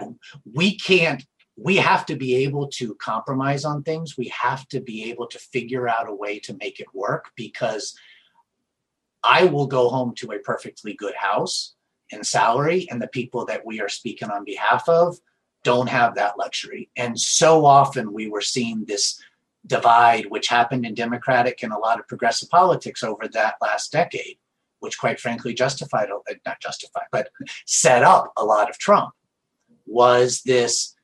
we 0.53 0.77
can't 0.77 1.25
we 1.57 1.75
have 1.77 2.05
to 2.05 2.15
be 2.15 2.35
able 2.35 2.69
to 2.69 2.95
compromise 2.95 3.65
on 3.65 3.83
things 3.83 4.17
we 4.17 4.29
have 4.29 4.67
to 4.69 4.79
be 4.79 5.09
able 5.11 5.27
to 5.27 5.37
figure 5.37 5.87
out 5.87 6.09
a 6.09 6.15
way 6.15 6.39
to 6.39 6.55
make 6.61 6.79
it 6.79 6.87
work 6.93 7.31
because 7.35 7.93
I 9.23 9.45
will 9.45 9.67
go 9.67 9.89
home 9.89 10.15
to 10.15 10.31
a 10.31 10.39
perfectly 10.39 10.93
good 10.93 11.15
house 11.15 11.75
and 12.11 12.25
salary 12.25 12.87
and 12.89 13.01
the 13.01 13.07
people 13.07 13.45
that 13.45 13.65
we 13.65 13.81
are 13.81 13.89
speaking 13.89 14.29
on 14.29 14.45
behalf 14.45 14.87
of 14.87 15.17
don't 15.63 15.89
have 15.89 16.15
that 16.15 16.37
luxury. 16.37 16.89
And 16.95 17.19
so 17.19 17.65
often 17.65 18.13
we 18.13 18.27
were 18.27 18.41
seeing 18.41 18.85
this 18.85 19.21
divide, 19.65 20.25
which 20.27 20.47
happened 20.47 20.85
in 20.85 20.93
Democratic 20.93 21.61
and 21.61 21.71
a 21.71 21.77
lot 21.77 21.99
of 21.99 22.07
progressive 22.07 22.49
politics 22.49 23.03
over 23.03 23.27
that 23.27 23.55
last 23.61 23.91
decade, 23.91 24.37
which 24.79 24.97
quite 24.97 25.19
frankly 25.19 25.53
justified, 25.53 26.09
uh, 26.09 26.33
not 26.45 26.59
justified, 26.59 27.05
but 27.11 27.29
set 27.65 28.03
up 28.03 28.31
a 28.37 28.43
lot 28.43 28.69
of 28.69 28.77
Trump, 28.77 29.13
was 29.85 30.41
this, 30.43 30.95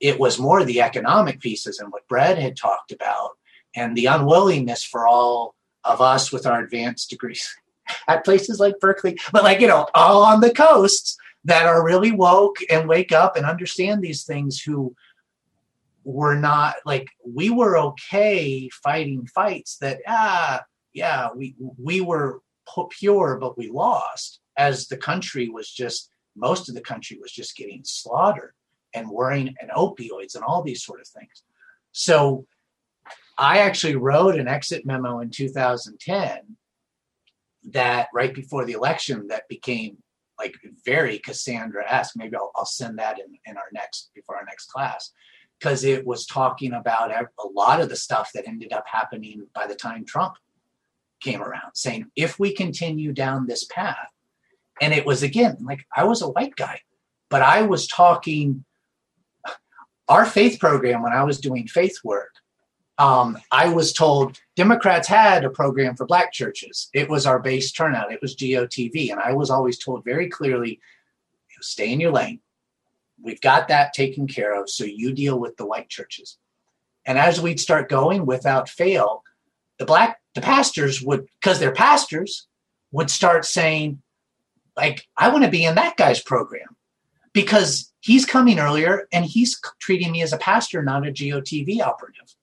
it 0.00 0.18
was 0.18 0.38
more 0.38 0.64
the 0.64 0.82
economic 0.82 1.40
pieces 1.40 1.78
and 1.78 1.90
what 1.90 2.06
Brad 2.08 2.38
had 2.38 2.56
talked 2.56 2.92
about 2.92 3.30
and 3.74 3.96
the 3.96 4.06
unwillingness 4.06 4.84
for 4.84 5.06
all 5.06 5.54
of 5.84 6.00
us 6.00 6.32
with 6.32 6.46
our 6.46 6.62
advanced 6.62 7.10
degrees 7.10 7.56
at 8.08 8.24
places 8.24 8.60
like 8.60 8.78
Berkeley, 8.80 9.18
but 9.32 9.42
like, 9.42 9.60
you 9.60 9.66
know, 9.66 9.86
all 9.94 10.22
on 10.22 10.40
the 10.40 10.52
coasts 10.52 11.16
that 11.44 11.66
are 11.66 11.84
really 11.84 12.12
woke 12.12 12.56
and 12.70 12.88
wake 12.88 13.12
up 13.12 13.36
and 13.36 13.44
understand 13.46 14.02
these 14.02 14.24
things 14.24 14.60
who 14.60 14.94
were 16.04 16.36
not 16.36 16.76
like 16.84 17.08
we 17.26 17.50
were 17.50 17.78
okay 17.78 18.68
fighting 18.68 19.26
fights 19.26 19.78
that 19.78 20.00
ah 20.06 20.62
yeah 20.92 21.28
we 21.34 21.54
we 21.78 22.00
were 22.00 22.40
pure 22.90 23.38
but 23.40 23.56
we 23.56 23.70
lost 23.70 24.40
as 24.56 24.86
the 24.88 24.96
country 24.96 25.48
was 25.48 25.70
just 25.70 26.10
most 26.36 26.68
of 26.68 26.74
the 26.74 26.80
country 26.80 27.18
was 27.20 27.32
just 27.32 27.56
getting 27.56 27.82
slaughtered 27.84 28.54
and 28.94 29.08
worrying 29.08 29.54
and 29.60 29.70
opioids 29.70 30.34
and 30.34 30.44
all 30.44 30.62
these 30.62 30.82
sort 30.82 31.00
of 31.00 31.06
things. 31.06 31.42
So 31.92 32.46
i 33.36 33.58
actually 33.58 33.96
wrote 33.96 34.36
an 34.36 34.46
exit 34.46 34.86
memo 34.86 35.18
in 35.18 35.28
2010 35.28 36.56
that 37.64 38.08
right 38.14 38.32
before 38.32 38.64
the 38.64 38.74
election 38.74 39.26
that 39.28 39.48
became 39.48 39.96
like 40.38 40.54
very 40.84 41.18
cassandra-esque 41.18 42.16
maybe 42.16 42.36
i'll, 42.36 42.50
I'll 42.56 42.64
send 42.64 42.98
that 42.98 43.18
in, 43.18 43.26
in 43.46 43.56
our 43.56 43.70
next 43.72 44.10
before 44.14 44.36
our 44.36 44.44
next 44.44 44.66
class 44.66 45.12
because 45.58 45.84
it 45.84 46.06
was 46.06 46.26
talking 46.26 46.72
about 46.72 47.10
a 47.10 47.26
lot 47.54 47.80
of 47.80 47.88
the 47.88 47.96
stuff 47.96 48.30
that 48.34 48.46
ended 48.46 48.72
up 48.72 48.84
happening 48.86 49.46
by 49.54 49.66
the 49.66 49.74
time 49.74 50.04
Trump 50.04 50.34
came 51.20 51.42
around, 51.42 51.72
saying, 51.74 52.06
if 52.16 52.38
we 52.38 52.52
continue 52.52 53.12
down 53.12 53.46
this 53.46 53.64
path, 53.64 54.10
and 54.80 54.92
it 54.92 55.06
was 55.06 55.22
again 55.22 55.56
like 55.62 55.86
I 55.96 56.04
was 56.04 56.20
a 56.20 56.28
white 56.28 56.56
guy, 56.56 56.80
but 57.30 57.42
I 57.42 57.62
was 57.62 57.86
talking 57.86 58.64
our 60.08 60.26
faith 60.26 60.58
program 60.60 61.02
when 61.02 61.12
I 61.12 61.24
was 61.24 61.38
doing 61.38 61.66
faith 61.66 61.96
work. 62.04 62.34
Um, 62.98 63.38
I 63.50 63.68
was 63.68 63.92
told 63.92 64.38
Democrats 64.54 65.08
had 65.08 65.44
a 65.44 65.50
program 65.50 65.96
for 65.96 66.06
black 66.06 66.32
churches. 66.32 66.88
It 66.94 67.08
was 67.08 67.26
our 67.26 67.40
base 67.40 67.72
turnout. 67.72 68.12
It 68.12 68.22
was 68.22 68.36
GOTV. 68.36 69.10
And 69.10 69.20
I 69.20 69.32
was 69.32 69.50
always 69.50 69.78
told 69.78 70.04
very 70.04 70.28
clearly, 70.28 70.80
stay 71.60 71.92
in 71.92 72.00
your 72.00 72.12
lane. 72.12 72.40
We've 73.20 73.40
got 73.40 73.68
that 73.68 73.94
taken 73.94 74.26
care 74.26 74.60
of. 74.60 74.68
So 74.68 74.84
you 74.84 75.12
deal 75.12 75.38
with 75.38 75.56
the 75.56 75.66
white 75.66 75.88
churches. 75.88 76.38
And 77.06 77.18
as 77.18 77.40
we'd 77.40 77.60
start 77.60 77.88
going 77.88 78.26
without 78.26 78.68
fail, 78.68 79.24
the 79.78 79.84
black, 79.84 80.20
the 80.34 80.40
pastors 80.40 81.02
would, 81.02 81.26
because 81.40 81.58
they're 81.58 81.72
pastors, 81.72 82.46
would 82.92 83.10
start 83.10 83.44
saying, 83.44 84.00
like, 84.76 85.06
I 85.16 85.28
want 85.28 85.44
to 85.44 85.50
be 85.50 85.64
in 85.64 85.74
that 85.74 85.96
guy's 85.96 86.22
program 86.22 86.76
because 87.32 87.92
he's 88.00 88.24
coming 88.24 88.58
earlier 88.58 89.08
and 89.12 89.24
he's 89.24 89.60
treating 89.80 90.12
me 90.12 90.22
as 90.22 90.32
a 90.32 90.38
pastor, 90.38 90.82
not 90.82 91.06
a 91.06 91.10
GOTV 91.10 91.80
operative. 91.80 92.34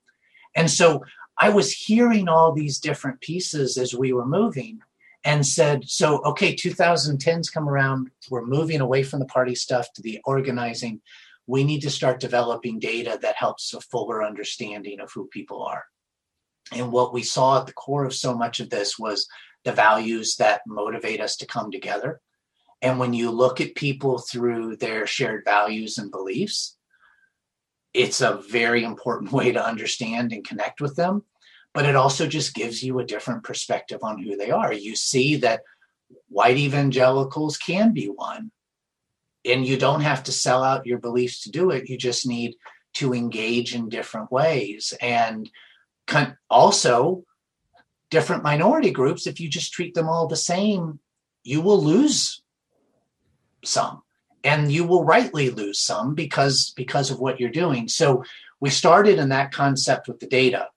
And 0.55 0.69
so 0.69 1.03
I 1.37 1.49
was 1.49 1.71
hearing 1.71 2.27
all 2.27 2.51
these 2.51 2.79
different 2.79 3.21
pieces 3.21 3.77
as 3.77 3.95
we 3.95 4.13
were 4.13 4.25
moving 4.25 4.79
and 5.23 5.45
said, 5.45 5.87
so, 5.87 6.21
okay, 6.23 6.55
2010's 6.55 7.49
come 7.49 7.69
around. 7.69 8.09
We're 8.29 8.45
moving 8.45 8.81
away 8.81 9.03
from 9.03 9.19
the 9.19 9.25
party 9.25 9.55
stuff 9.55 9.91
to 9.93 10.01
the 10.01 10.19
organizing. 10.25 11.01
We 11.47 11.63
need 11.63 11.81
to 11.81 11.89
start 11.89 12.19
developing 12.19 12.79
data 12.79 13.19
that 13.21 13.35
helps 13.35 13.73
a 13.73 13.81
fuller 13.81 14.23
understanding 14.23 14.99
of 14.99 15.11
who 15.11 15.27
people 15.27 15.63
are. 15.63 15.85
And 16.71 16.91
what 16.91 17.13
we 17.13 17.23
saw 17.23 17.59
at 17.59 17.67
the 17.67 17.73
core 17.73 18.05
of 18.05 18.13
so 18.13 18.35
much 18.35 18.59
of 18.59 18.69
this 18.69 18.97
was 18.97 19.27
the 19.63 19.71
values 19.71 20.35
that 20.37 20.61
motivate 20.65 21.21
us 21.21 21.35
to 21.37 21.45
come 21.45 21.71
together. 21.71 22.19
And 22.81 22.97
when 22.97 23.13
you 23.13 23.29
look 23.29 23.61
at 23.61 23.75
people 23.75 24.17
through 24.17 24.77
their 24.77 25.05
shared 25.05 25.43
values 25.45 25.97
and 25.97 26.09
beliefs, 26.09 26.77
it's 27.93 28.21
a 28.21 28.41
very 28.49 28.83
important 28.83 29.31
way 29.31 29.51
to 29.51 29.65
understand 29.65 30.31
and 30.31 30.47
connect 30.47 30.81
with 30.81 30.95
them. 30.95 31.23
But 31.73 31.85
it 31.85 31.95
also 31.95 32.27
just 32.27 32.53
gives 32.53 32.83
you 32.83 32.99
a 32.99 33.05
different 33.05 33.43
perspective 33.43 33.99
on 34.03 34.21
who 34.21 34.35
they 34.35 34.51
are. 34.51 34.73
You 34.73 34.95
see 34.95 35.37
that 35.37 35.61
white 36.27 36.57
evangelicals 36.57 37.57
can 37.57 37.93
be 37.93 38.07
one. 38.07 38.51
And 39.45 39.65
you 39.65 39.77
don't 39.77 40.01
have 40.01 40.23
to 40.23 40.31
sell 40.31 40.63
out 40.63 40.85
your 40.85 40.99
beliefs 40.99 41.43
to 41.43 41.51
do 41.51 41.71
it. 41.71 41.89
You 41.89 41.97
just 41.97 42.27
need 42.27 42.55
to 42.95 43.13
engage 43.13 43.73
in 43.73 43.89
different 43.89 44.31
ways. 44.31 44.93
And 45.01 45.49
also, 46.49 47.23
different 48.09 48.43
minority 48.43 48.91
groups, 48.91 49.25
if 49.25 49.39
you 49.39 49.47
just 49.47 49.71
treat 49.71 49.93
them 49.93 50.09
all 50.09 50.27
the 50.27 50.35
same, 50.35 50.99
you 51.43 51.61
will 51.61 51.81
lose 51.81 52.43
some 53.63 54.03
and 54.43 54.71
you 54.71 54.85
will 54.85 55.03
rightly 55.03 55.49
lose 55.49 55.81
some 55.81 56.13
because 56.15 56.71
because 56.75 57.11
of 57.11 57.19
what 57.19 57.39
you're 57.39 57.49
doing. 57.49 57.87
So 57.87 58.23
we 58.59 58.69
started 58.69 59.17
in 59.19 59.29
that 59.29 59.51
concept 59.51 60.07
with 60.07 60.19
the 60.19 60.27
data 60.27 60.69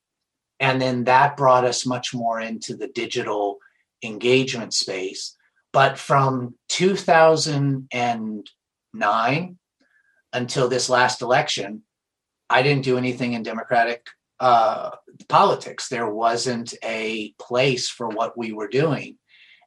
and 0.61 0.81
then 0.81 1.05
that 1.05 1.37
brought 1.37 1.65
us 1.65 1.85
much 1.85 2.15
more 2.15 2.41
into 2.41 2.77
the 2.77 2.87
digital 2.89 3.59
engagement 4.03 4.73
space. 4.75 5.37
But 5.73 5.99
from 5.99 6.55
2009 6.69 9.59
until 10.33 10.69
this 10.69 10.89
last 10.89 11.23
election 11.23 11.83
i 12.51 12.63
didn't 12.63 12.85
do 12.85 12.99
anything 12.99 13.33
in 13.35 13.43
democratic 13.43 14.07
uh, 14.41 14.91
politics. 15.29 15.89
There 15.89 16.11
wasn't 16.11 16.75
a 16.83 17.33
place 17.39 17.89
for 17.89 18.09
what 18.09 18.37
we 18.37 18.53
were 18.53 18.69
doing 18.69 19.17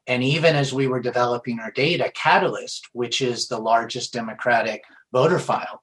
and 0.08 0.24
even 0.24 0.56
as 0.56 0.72
we 0.72 0.88
were 0.88 1.00
developing 1.00 1.60
our 1.60 1.70
data, 1.70 2.10
Catalyst, 2.14 2.88
which 2.94 3.20
is 3.20 3.46
the 3.46 3.58
largest 3.58 4.14
Democratic 4.14 4.82
voter 5.12 5.38
file, 5.38 5.82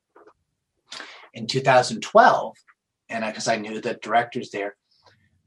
in 1.35 1.45
2012, 1.45 2.57
and 3.09 3.23
because 3.23 3.47
I, 3.47 3.53
I 3.53 3.57
knew 3.57 3.79
the 3.79 3.93
directors 3.93 4.49
there, 4.49 4.75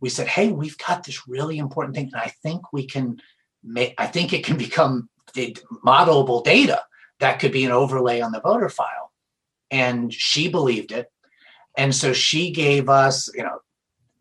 we 0.01 0.09
said, 0.09 0.29
"Hey, 0.29 0.53
we've 0.53 0.79
got 0.79 1.03
this 1.03 1.27
really 1.27 1.59
important 1.59 1.97
thing, 1.97 2.11
and 2.13 2.23
I 2.23 2.33
think 2.43 2.73
we 2.73 2.87
can 2.87 3.21
make. 3.65 3.95
I 3.99 4.07
think 4.07 4.33
it 4.33 4.45
can 4.45 4.57
become 4.57 5.09
modelable 5.85 6.45
data 6.45 6.83
that 7.19 7.41
could 7.41 7.53
be 7.53 7.65
an 7.65 7.73
overlay 7.73 8.21
on 8.21 8.31
the 8.31 8.41
voter 8.41 8.69
file." 8.69 9.13
And 9.73 10.15
she 10.15 10.49
believed 10.49 10.93
it, 10.93 11.11
and 11.77 11.93
so 11.93 12.13
she 12.13 12.53
gave 12.53 12.89
us, 12.89 13.29
you 13.35 13.43
know, 13.43 13.59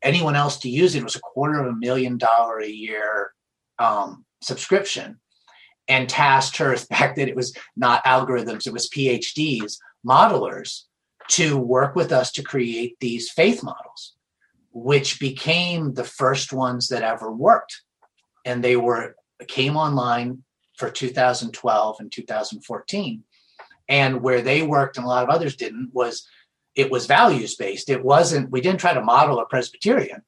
anyone 0.02 0.36
else 0.36 0.58
to 0.60 0.70
use 0.70 0.96
it, 0.96 1.00
it 1.00 1.04
was 1.04 1.16
a 1.16 1.20
quarter 1.20 1.60
of 1.60 1.68
a 1.68 1.76
million 1.76 2.18
dollar 2.18 2.60
a 2.60 2.68
year 2.68 3.34
um, 3.78 4.26
subscription 4.42 5.20
and 5.88 6.10
tasked 6.10 6.58
her, 6.58 6.72
the 6.76 6.86
fact 6.86 7.18
that 7.18 7.28
it 7.28 7.36
was 7.36 7.56
not 7.76 8.04
algorithms, 8.06 8.68
it 8.68 8.74
was 8.74 8.90
PhDs, 8.90 9.78
modelers, 10.06 10.84
to 11.30 11.58
work 11.58 11.96
with 11.96 12.12
us 12.12 12.32
to 12.32 12.44
create 12.44 12.96
these 13.00 13.30
faith 13.30 13.62
models, 13.64 14.16
which 14.72 15.20
became 15.20 15.94
the 15.94 16.04
first 16.04 16.54
ones 16.54 16.88
that 16.88 17.04
ever 17.04 17.32
worked. 17.32 17.82
And 18.46 18.64
they 18.64 18.78
were 18.78 19.16
came 19.48 19.76
online 19.76 20.44
for 20.78 20.90
2012 20.90 21.98
and 22.00 22.12
2014. 22.12 23.24
And 23.90 24.22
where 24.22 24.42
they 24.42 24.64
worked 24.64 24.98
and 24.98 25.06
a 25.06 25.10
lot 25.10 25.24
of 25.24 25.30
others 25.30 25.56
didn't 25.56 25.90
was 25.94 26.28
it 26.76 26.92
was 26.92 27.08
values 27.08 27.56
based. 27.56 27.90
It 27.90 28.04
wasn't, 28.04 28.52
we 28.52 28.62
didn't 28.62 28.80
try 28.80 28.94
to 28.94 29.02
model 29.02 29.40
a 29.40 29.46
Presbyterian 29.48 30.22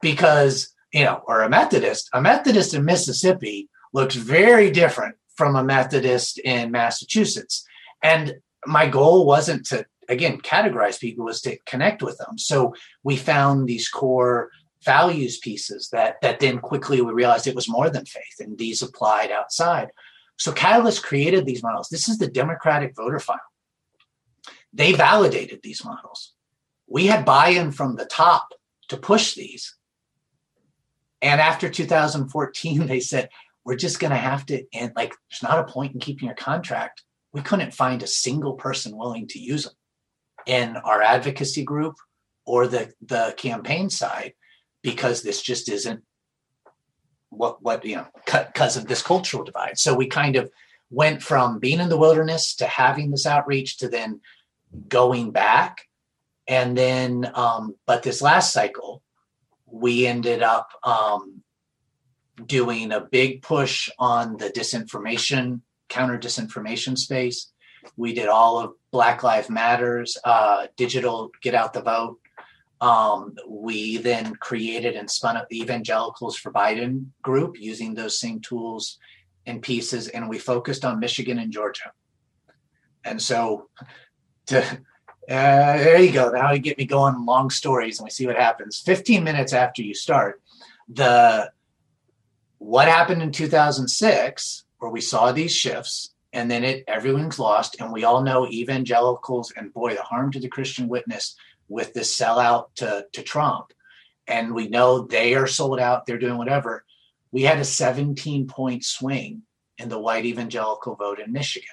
because 0.00 0.74
you 0.92 1.04
know, 1.04 1.22
or 1.26 1.42
a 1.42 1.48
Methodist, 1.48 2.08
a 2.12 2.20
Methodist 2.20 2.74
in 2.74 2.84
Mississippi 2.84 3.68
looks 3.92 4.14
very 4.14 4.70
different 4.70 5.16
from 5.36 5.56
a 5.56 5.64
Methodist 5.64 6.38
in 6.38 6.70
Massachusetts. 6.70 7.64
And 8.02 8.34
my 8.66 8.86
goal 8.86 9.26
wasn't 9.26 9.66
to, 9.66 9.86
again, 10.08 10.40
categorize 10.40 11.00
people, 11.00 11.24
was 11.24 11.40
to 11.42 11.58
connect 11.66 12.02
with 12.02 12.18
them. 12.18 12.38
So 12.38 12.74
we 13.02 13.16
found 13.16 13.66
these 13.66 13.88
core 13.88 14.50
values 14.84 15.38
pieces 15.38 15.90
that 15.90 16.20
that 16.22 16.40
then 16.40 16.58
quickly 16.58 17.00
we 17.00 17.12
realized 17.12 17.46
it 17.46 17.54
was 17.54 17.68
more 17.68 17.88
than 17.88 18.04
faith 18.04 18.40
and 18.40 18.58
these 18.58 18.82
applied 18.82 19.30
outside. 19.30 19.90
So 20.36 20.52
Catalyst 20.52 21.04
created 21.04 21.46
these 21.46 21.62
models. 21.62 21.88
This 21.88 22.08
is 22.08 22.18
the 22.18 22.26
Democratic 22.26 22.96
voter 22.96 23.20
file. 23.20 23.38
They 24.72 24.92
validated 24.92 25.60
these 25.62 25.84
models. 25.84 26.32
We 26.88 27.06
had 27.06 27.24
buy-in 27.24 27.70
from 27.72 27.94
the 27.96 28.06
top 28.06 28.48
to 28.88 28.96
push 28.96 29.34
these 29.34 29.76
and 31.22 31.40
after 31.40 31.70
2014, 31.70 32.86
they 32.86 33.00
said, 33.00 33.28
we're 33.64 33.76
just 33.76 34.00
going 34.00 34.10
to 34.10 34.16
have 34.16 34.44
to, 34.46 34.64
and 34.74 34.92
like, 34.96 35.14
there's 35.30 35.42
not 35.42 35.60
a 35.60 35.72
point 35.72 35.94
in 35.94 36.00
keeping 36.00 36.26
your 36.26 36.34
contract. 36.34 37.04
We 37.32 37.42
couldn't 37.42 37.72
find 37.72 38.02
a 38.02 38.08
single 38.08 38.54
person 38.54 38.96
willing 38.96 39.28
to 39.28 39.38
use 39.38 39.64
them 39.64 39.74
in 40.46 40.76
our 40.76 41.00
advocacy 41.00 41.62
group 41.62 41.94
or 42.44 42.66
the, 42.66 42.92
the 43.00 43.34
campaign 43.36 43.88
side 43.88 44.34
because 44.82 45.22
this 45.22 45.40
just 45.40 45.68
isn't 45.68 46.02
what, 47.30 47.62
what, 47.62 47.84
you 47.84 47.96
know, 47.96 48.06
because 48.26 48.76
of 48.76 48.88
this 48.88 49.00
cultural 49.00 49.44
divide. 49.44 49.78
So 49.78 49.94
we 49.94 50.08
kind 50.08 50.34
of 50.34 50.50
went 50.90 51.22
from 51.22 51.60
being 51.60 51.78
in 51.78 51.88
the 51.88 51.96
wilderness 51.96 52.56
to 52.56 52.66
having 52.66 53.12
this 53.12 53.26
outreach 53.26 53.78
to 53.78 53.88
then 53.88 54.20
going 54.88 55.30
back. 55.30 55.88
And 56.48 56.76
then, 56.76 57.30
um, 57.34 57.76
but 57.86 58.02
this 58.02 58.20
last 58.20 58.52
cycle, 58.52 59.02
we 59.72 60.06
ended 60.06 60.42
up 60.42 60.70
um, 60.84 61.42
doing 62.46 62.92
a 62.92 63.00
big 63.00 63.42
push 63.42 63.88
on 63.98 64.36
the 64.36 64.50
disinformation, 64.50 65.62
counter 65.88 66.18
disinformation 66.18 66.96
space. 66.96 67.50
We 67.96 68.12
did 68.12 68.28
all 68.28 68.60
of 68.60 68.74
Black 68.92 69.22
Lives 69.22 69.48
Matters, 69.48 70.16
uh, 70.24 70.66
digital 70.76 71.30
get 71.42 71.54
out 71.54 71.72
the 71.72 71.82
vote. 71.82 72.20
Um, 72.80 73.34
we 73.48 73.96
then 73.96 74.34
created 74.36 74.94
and 74.94 75.10
spun 75.10 75.36
up 75.36 75.48
the 75.48 75.60
Evangelicals 75.60 76.36
for 76.36 76.52
Biden 76.52 77.06
group 77.22 77.58
using 77.58 77.94
those 77.94 78.20
same 78.20 78.40
tools 78.40 78.98
and 79.46 79.62
pieces, 79.62 80.08
and 80.08 80.28
we 80.28 80.38
focused 80.38 80.84
on 80.84 81.00
Michigan 81.00 81.38
and 81.38 81.52
Georgia. 81.52 81.92
And 83.04 83.20
so, 83.20 83.68
to 84.46 84.80
uh, 85.28 85.76
there 85.76 86.00
you 86.00 86.12
go. 86.12 86.30
Now 86.30 86.52
you 86.52 86.58
get 86.58 86.78
me 86.78 86.84
going 86.84 87.24
long 87.24 87.50
stories 87.50 87.98
and 87.98 88.04
we 88.04 88.10
see 88.10 88.26
what 88.26 88.36
happens. 88.36 88.80
15 88.80 89.22
minutes 89.22 89.52
after 89.52 89.82
you 89.82 89.94
start, 89.94 90.42
the 90.88 91.50
what 92.58 92.88
happened 92.88 93.22
in 93.22 93.32
2006, 93.32 94.64
where 94.78 94.90
we 94.90 95.00
saw 95.00 95.32
these 95.32 95.54
shifts, 95.54 96.10
and 96.32 96.50
then 96.50 96.64
it 96.64 96.84
everyone's 96.88 97.38
lost, 97.38 97.76
and 97.80 97.92
we 97.92 98.04
all 98.04 98.22
know 98.22 98.48
evangelicals 98.48 99.52
and 99.56 99.72
boy, 99.72 99.94
the 99.94 100.02
harm 100.02 100.32
to 100.32 100.40
the 100.40 100.48
Christian 100.48 100.88
witness 100.88 101.36
with 101.68 101.92
this 101.92 102.16
sellout 102.16 102.74
to, 102.76 103.06
to 103.12 103.22
Trump. 103.22 103.72
And 104.26 104.54
we 104.54 104.68
know 104.68 105.02
they 105.02 105.34
are 105.34 105.46
sold 105.46 105.80
out, 105.80 106.06
they're 106.06 106.18
doing 106.18 106.38
whatever. 106.38 106.84
We 107.30 107.42
had 107.42 107.58
a 107.58 107.64
17 107.64 108.46
point 108.46 108.84
swing 108.84 109.42
in 109.78 109.88
the 109.88 109.98
white 109.98 110.24
evangelical 110.24 110.94
vote 110.94 111.18
in 111.18 111.32
Michigan 111.32 111.68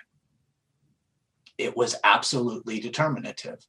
it 1.59 1.75
was 1.75 1.95
absolutely 2.03 2.79
determinative. 2.79 3.59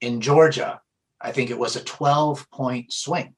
In 0.00 0.20
Georgia, 0.20 0.80
I 1.20 1.32
think 1.32 1.50
it 1.50 1.58
was 1.58 1.74
a 1.74 1.82
12 1.82 2.48
point 2.50 2.92
swing. 2.92 3.34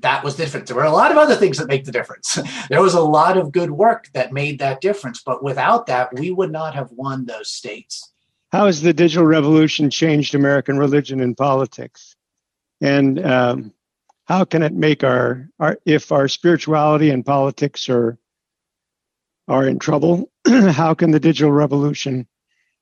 That 0.00 0.22
was 0.22 0.36
different. 0.36 0.66
There 0.66 0.76
were 0.76 0.84
a 0.84 0.92
lot 0.92 1.10
of 1.10 1.16
other 1.16 1.34
things 1.34 1.58
that 1.58 1.68
make 1.68 1.84
the 1.84 1.92
difference. 1.92 2.38
there 2.70 2.82
was 2.82 2.94
a 2.94 3.00
lot 3.00 3.36
of 3.36 3.50
good 3.50 3.70
work 3.70 4.08
that 4.14 4.32
made 4.32 4.60
that 4.60 4.80
difference, 4.80 5.22
but 5.24 5.42
without 5.42 5.86
that, 5.86 6.14
we 6.14 6.30
would 6.30 6.52
not 6.52 6.74
have 6.74 6.90
won 6.92 7.26
those 7.26 7.50
states. 7.50 8.12
How 8.52 8.66
has 8.66 8.82
the 8.82 8.92
digital 8.92 9.26
revolution 9.26 9.90
changed 9.90 10.34
American 10.34 10.78
religion 10.78 11.20
and 11.20 11.36
politics? 11.36 12.14
And 12.80 13.24
um, 13.24 13.72
how 14.26 14.44
can 14.44 14.62
it 14.62 14.74
make 14.74 15.02
our, 15.02 15.48
our 15.58 15.78
if 15.84 16.12
our 16.12 16.28
spirituality 16.28 17.10
and 17.10 17.26
politics 17.26 17.88
are 17.88 18.16
are 19.48 19.66
in 19.66 19.78
trouble? 19.78 20.30
how 20.46 20.94
can 20.94 21.10
the 21.10 21.20
digital 21.20 21.52
revolution 21.52 22.28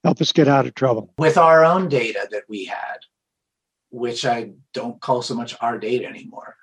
help 0.05 0.21
us 0.21 0.33
get 0.33 0.49
out 0.49 0.67
of 0.67 0.75
trouble. 0.75 1.13
With 1.19 1.39
our 1.39 1.65
own 1.65 1.89
data 1.89 2.29
that 2.31 2.45
we 2.49 2.67
had, 2.67 2.99
which 3.91 4.25
I 4.27 4.53
don't 4.73 5.01
call 5.01 5.23
so 5.23 5.35
much 5.35 5.57
our 5.61 5.79
data 5.79 6.07
anymore, 6.07 6.57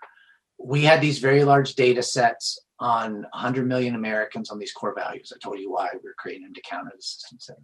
we 0.57 0.83
had 0.83 1.01
these 1.01 1.19
very 1.19 1.43
large 1.43 1.73
data 1.73 2.03
sets 2.03 2.59
on 2.79 3.23
100 3.31 3.67
million 3.67 3.95
Americans 3.95 4.49
on 4.51 4.59
these 4.59 4.71
core 4.71 4.93
values. 4.95 5.33
I 5.35 5.39
told 5.39 5.59
you 5.59 5.71
why 5.71 5.89
we 5.93 6.09
are 6.09 6.15
creating 6.17 6.43
them 6.43 6.53
to 6.53 6.61
counter 6.61 6.91
the 6.95 7.01
system. 7.01 7.57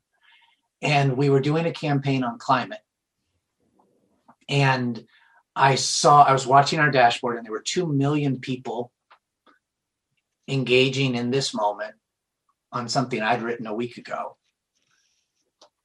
And 0.81 1.15
we 1.15 1.29
were 1.29 1.39
doing 1.39 1.65
a 1.65 1.71
campaign 1.71 2.23
on 2.23 2.39
climate. 2.39 2.81
And 4.49 5.05
I 5.55 5.75
saw, 5.75 6.23
I 6.23 6.33
was 6.33 6.47
watching 6.47 6.79
our 6.79 6.91
dashboard, 6.91 7.37
and 7.37 7.45
there 7.45 7.51
were 7.51 7.63
2 7.63 7.91
million 7.91 8.39
people 8.39 8.91
engaging 10.47 11.15
in 11.15 11.31
this 11.31 11.53
moment 11.53 11.95
on 12.71 12.87
something 12.87 13.21
I'd 13.21 13.41
written 13.41 13.67
a 13.67 13.73
week 13.73 13.97
ago 13.97 14.37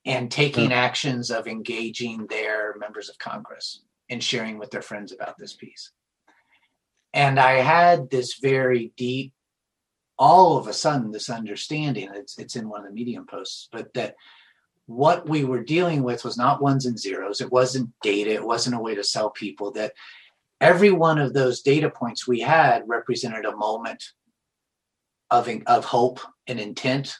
and 0.04 0.30
taking 0.30 0.70
mm. 0.70 0.74
actions 0.74 1.30
of 1.30 1.46
engaging 1.46 2.26
their 2.26 2.74
members 2.78 3.08
of 3.08 3.18
Congress 3.18 3.82
and 4.10 4.22
sharing 4.22 4.58
with 4.58 4.70
their 4.70 4.82
friends 4.82 5.12
about 5.12 5.38
this 5.38 5.54
piece. 5.54 5.92
And 7.14 7.38
I 7.38 7.52
had 7.52 8.10
this 8.10 8.38
very 8.40 8.92
deep, 8.96 9.32
all 10.18 10.56
of 10.56 10.66
a 10.66 10.72
sudden, 10.72 11.10
this 11.10 11.30
understanding. 11.30 12.10
It's 12.14 12.38
it's 12.38 12.56
in 12.56 12.68
one 12.68 12.80
of 12.80 12.86
the 12.88 12.92
Medium 12.92 13.26
posts, 13.26 13.68
but 13.70 13.92
that 13.94 14.16
what 14.86 15.28
we 15.28 15.44
were 15.44 15.62
dealing 15.62 16.02
with 16.02 16.24
was 16.24 16.36
not 16.36 16.62
ones 16.62 16.86
and 16.86 16.98
zeros. 16.98 17.40
It 17.40 17.52
wasn't 17.52 17.90
data. 18.02 18.30
It 18.32 18.44
wasn't 18.44 18.76
a 18.76 18.80
way 18.80 18.94
to 18.94 19.04
sell 19.04 19.30
people. 19.30 19.72
That 19.72 19.92
every 20.60 20.90
one 20.90 21.18
of 21.18 21.34
those 21.34 21.62
data 21.62 21.90
points 21.90 22.26
we 22.26 22.40
had 22.40 22.88
represented 22.88 23.44
a 23.44 23.56
moment 23.56 24.02
of 25.30 25.48
of 25.66 25.84
hope 25.84 26.20
and 26.46 26.58
intent 26.58 27.18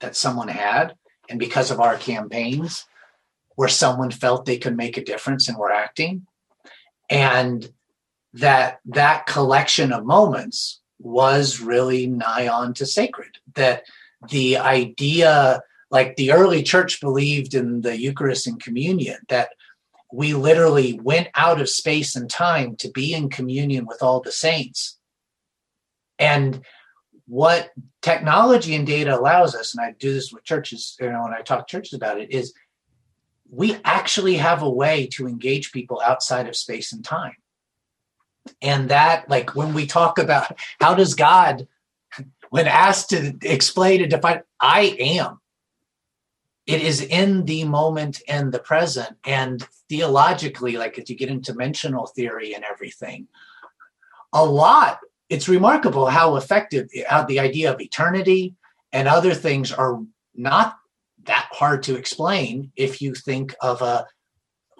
that 0.00 0.16
someone 0.16 0.48
had, 0.48 0.94
and 1.32 1.38
because 1.38 1.70
of 1.70 1.80
our 1.80 1.96
campaigns, 1.96 2.84
where 3.56 3.68
someone 3.68 4.10
felt 4.10 4.44
they 4.44 4.58
could 4.58 4.76
make 4.76 4.98
a 4.98 5.04
difference 5.04 5.48
and 5.48 5.56
were 5.56 5.72
acting, 5.72 6.26
and 7.08 7.72
that 8.34 8.80
that 8.84 9.24
collection 9.24 9.94
of 9.94 10.04
moments 10.04 10.80
was 10.98 11.58
really 11.58 12.06
nigh 12.06 12.48
on 12.48 12.74
to 12.74 12.84
sacred. 12.84 13.38
That 13.54 13.84
the 14.28 14.58
idea, 14.58 15.62
like 15.90 16.16
the 16.16 16.32
early 16.32 16.62
church 16.62 17.00
believed 17.00 17.54
in 17.54 17.80
the 17.80 17.98
Eucharist 17.98 18.46
and 18.46 18.62
communion, 18.62 19.16
that 19.30 19.52
we 20.12 20.34
literally 20.34 21.00
went 21.02 21.28
out 21.34 21.62
of 21.62 21.70
space 21.70 22.14
and 22.14 22.28
time 22.28 22.76
to 22.76 22.90
be 22.90 23.14
in 23.14 23.30
communion 23.30 23.86
with 23.86 24.02
all 24.02 24.20
the 24.20 24.32
saints. 24.32 24.98
And 26.18 26.60
what 27.26 27.70
technology 28.02 28.74
and 28.74 28.86
data 28.86 29.16
allows 29.16 29.54
us, 29.54 29.74
and 29.74 29.84
I 29.84 29.92
do 29.92 30.12
this 30.12 30.32
with 30.32 30.44
churches, 30.44 30.96
you 31.00 31.10
know, 31.10 31.22
when 31.22 31.32
I 31.32 31.40
talk 31.40 31.68
churches 31.68 31.94
about 31.94 32.20
it, 32.20 32.30
is 32.30 32.52
we 33.48 33.76
actually 33.84 34.36
have 34.36 34.62
a 34.62 34.70
way 34.70 35.06
to 35.12 35.28
engage 35.28 35.72
people 35.72 36.00
outside 36.04 36.48
of 36.48 36.56
space 36.56 36.92
and 36.92 37.04
time. 37.04 37.36
And 38.60 38.88
that 38.88 39.28
like 39.28 39.54
when 39.54 39.72
we 39.72 39.86
talk 39.86 40.18
about 40.18 40.58
how 40.80 40.94
does 40.94 41.14
god 41.14 41.68
when 42.50 42.66
asked 42.66 43.10
to 43.10 43.34
explain 43.42 44.02
and 44.02 44.10
define 44.10 44.42
i 44.58 44.96
am. 44.98 45.38
It 46.66 46.80
is 46.80 47.02
in 47.02 47.44
the 47.44 47.64
moment 47.64 48.22
and 48.26 48.52
the 48.52 48.58
present. 48.58 49.16
And 49.24 49.62
theologically 49.88 50.76
like 50.76 50.98
if 50.98 51.08
you 51.08 51.16
get 51.16 51.28
into 51.28 51.52
dimensional 51.52 52.06
theory 52.06 52.54
and 52.54 52.64
everything 52.64 53.28
a 54.32 54.44
lot 54.44 54.98
it's 55.32 55.48
remarkable 55.48 56.04
how 56.08 56.36
effective 56.36 56.90
how 57.08 57.24
the 57.24 57.40
idea 57.40 57.72
of 57.72 57.80
eternity 57.80 58.54
and 58.92 59.08
other 59.08 59.32
things 59.32 59.72
are 59.72 59.98
not 60.34 60.76
that 61.24 61.48
hard 61.52 61.82
to 61.84 61.96
explain 61.96 62.70
if 62.76 63.00
you 63.00 63.14
think 63.14 63.54
of 63.62 63.80
a 63.80 64.06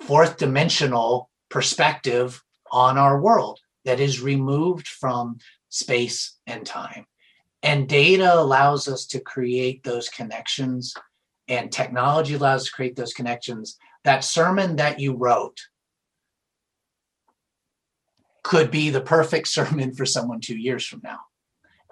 fourth 0.02 0.36
dimensional 0.36 1.30
perspective 1.48 2.42
on 2.70 2.98
our 2.98 3.18
world 3.18 3.60
that 3.86 3.98
is 3.98 4.20
removed 4.20 4.86
from 4.88 5.38
space 5.70 6.36
and 6.46 6.66
time. 6.66 7.06
And 7.62 7.88
data 7.88 8.34
allows 8.34 8.88
us 8.88 9.06
to 9.06 9.20
create 9.20 9.82
those 9.84 10.10
connections, 10.10 10.92
and 11.48 11.72
technology 11.72 12.34
allows 12.34 12.62
us 12.62 12.66
to 12.66 12.72
create 12.72 12.96
those 12.96 13.14
connections. 13.14 13.78
That 14.04 14.22
sermon 14.22 14.76
that 14.76 15.00
you 15.00 15.14
wrote 15.16 15.58
could 18.42 18.70
be 18.70 18.90
the 18.90 19.00
perfect 19.00 19.48
sermon 19.56 19.94
for 19.94 20.06
someone 20.06 20.40
two 20.40 20.56
years 20.56 20.84
from 20.86 21.00
now. 21.02 21.20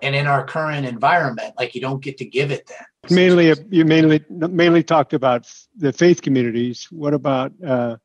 And 0.03 0.15
in 0.15 0.27
our 0.27 0.47
current 0.47 0.87
environment, 0.87 1.55
like 1.59 1.75
you 1.75 1.81
don't 1.81 2.03
get 2.03 2.17
to 2.19 2.25
give 2.25 2.51
it 2.51 2.67
then. 2.67 2.79
Mainly, 3.11 3.53
you 3.71 3.85
mainly 3.85 4.25
mainly 4.31 4.83
talked 4.83 5.13
about 5.13 5.51
the 5.77 5.93
faith 5.93 6.23
communities. 6.23 6.87
What 6.91 7.13
about 7.13 7.53
uh, 7.65 7.97